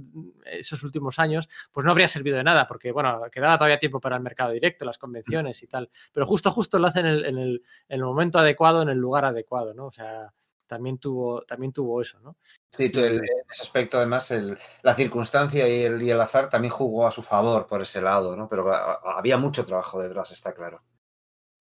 [0.45, 4.17] esos últimos años, pues no habría servido de nada, porque bueno, quedaba todavía tiempo para
[4.17, 5.91] el mercado directo, las convenciones y tal.
[6.13, 8.99] Pero justo, justo lo hacen en el, en el, en el momento adecuado, en el
[8.99, 9.87] lugar adecuado, ¿no?
[9.87, 10.33] O sea,
[10.71, 12.37] también tuvo, también tuvo eso, ¿no?
[12.71, 16.49] Sí, tú, el, en ese aspecto, además, el, la circunstancia y el, y el, azar
[16.49, 18.49] también jugó a su favor por ese lado, ¿no?
[18.49, 20.81] Pero había mucho trabajo detrás, está claro.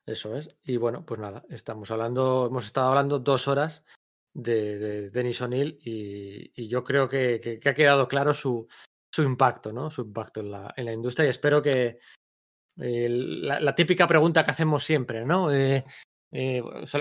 [0.09, 0.49] Eso es.
[0.63, 3.83] Y bueno, pues nada, estamos hablando, hemos estado hablando dos horas
[4.33, 8.67] de, de Denis O'Neill y, yo creo que, ha quedado claro su,
[9.13, 9.91] su impacto, ¿no?
[9.91, 11.99] Su impacto en la, en la industria y espero que
[12.79, 15.53] eh, la, típica pregunta que hacemos siempre, ¿no?
[15.53, 15.85] Eh,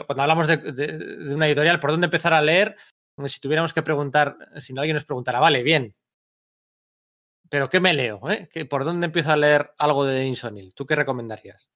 [0.06, 2.76] cuando hablamos de, de, una editorial, ¿por dónde empezar a leer?
[3.26, 5.96] Si tuviéramos que preguntar, si no alguien nos preguntara, vale, bien,
[7.48, 8.20] pero ¿qué me leo?
[8.30, 8.66] Eh?
[8.66, 10.74] ¿Por dónde empiezo a leer algo de Denis O'Neill?
[10.74, 11.70] ¿Tú qué recomendarías?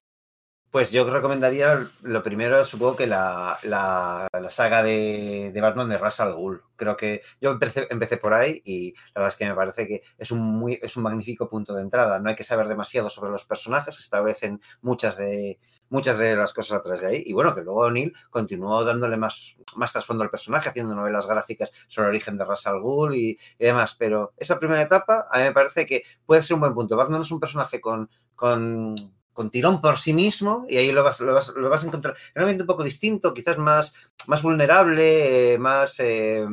[0.72, 6.32] Pues yo recomendaría lo primero, supongo que la, la, saga de, de, Batman de Russell
[6.32, 6.62] Ghul.
[6.76, 10.02] Creo que yo empecé, empecé, por ahí y la verdad es que me parece que
[10.16, 12.18] es un, muy, es un magnífico punto de entrada.
[12.20, 15.58] No hay que saber demasiado sobre los personajes, establecen muchas de,
[15.90, 17.22] muchas de las cosas atrás de ahí.
[17.26, 21.70] Y bueno, que luego O'Neill continuó dándole más, más trasfondo al personaje, haciendo novelas gráficas
[21.86, 23.94] sobre el origen de Russell Ghul y, y, demás.
[23.98, 26.96] Pero esa primera etapa a mí me parece que puede ser un buen punto.
[26.96, 28.08] Batman es un personaje con...
[28.34, 28.94] con
[29.32, 32.16] con tirón por sí mismo y ahí lo vas, lo vas, lo vas a encontrar
[32.34, 33.94] en un ambiente un poco distinto, quizás más,
[34.26, 36.46] más vulnerable, eh, más, eh,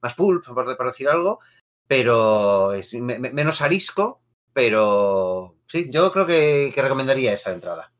[0.00, 1.40] más pulp, por, por, decir algo,
[1.86, 4.22] pero es me, menos arisco,
[4.52, 7.92] pero sí, yo creo que, que, recomendaría esa entrada.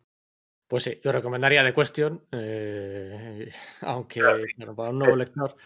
[0.69, 3.51] Pues sí, yo recomendaría The Question, eh,
[3.83, 4.45] aunque claro.
[4.57, 5.57] bueno, para un nuevo lector.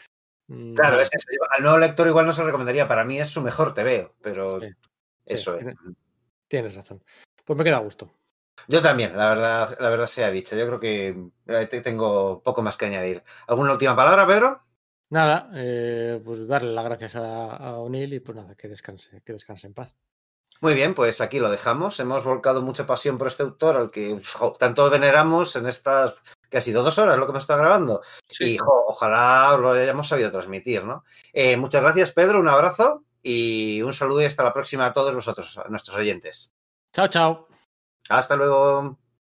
[0.48, 1.26] Mm, claro, es eso.
[1.50, 4.68] al nuevo lector igual no se recomendaría, para mí es su mejor TV, pero sí,
[5.26, 5.74] eso sí, es.
[6.48, 7.02] Tienes razón.
[7.44, 8.10] Pues me queda a gusto.
[8.68, 10.56] Yo también, la verdad, la verdad sea dicha.
[10.56, 13.22] Yo creo que eh, tengo poco más que añadir.
[13.46, 14.62] ¿Alguna última palabra, Pedro?
[15.08, 19.32] Nada, eh, pues darle las gracias a, a O'Neill y pues nada, que descanse, que
[19.32, 19.94] descanse en paz.
[20.60, 22.00] Muy bien, pues aquí lo dejamos.
[22.00, 26.14] Hemos volcado mucha pasión por este autor al que jo, tanto veneramos en estas
[26.48, 28.02] que ha sido dos horas lo que me está grabando.
[28.28, 28.54] Sí.
[28.54, 31.04] Y jo, ojalá lo hayamos sabido transmitir, ¿no?
[31.32, 32.40] Eh, muchas gracias, Pedro.
[32.40, 36.54] Un abrazo y un saludo y hasta la próxima a todos vosotros, a nuestros oyentes.
[36.92, 37.48] Chao, chao.
[38.08, 38.98] Hasta luego.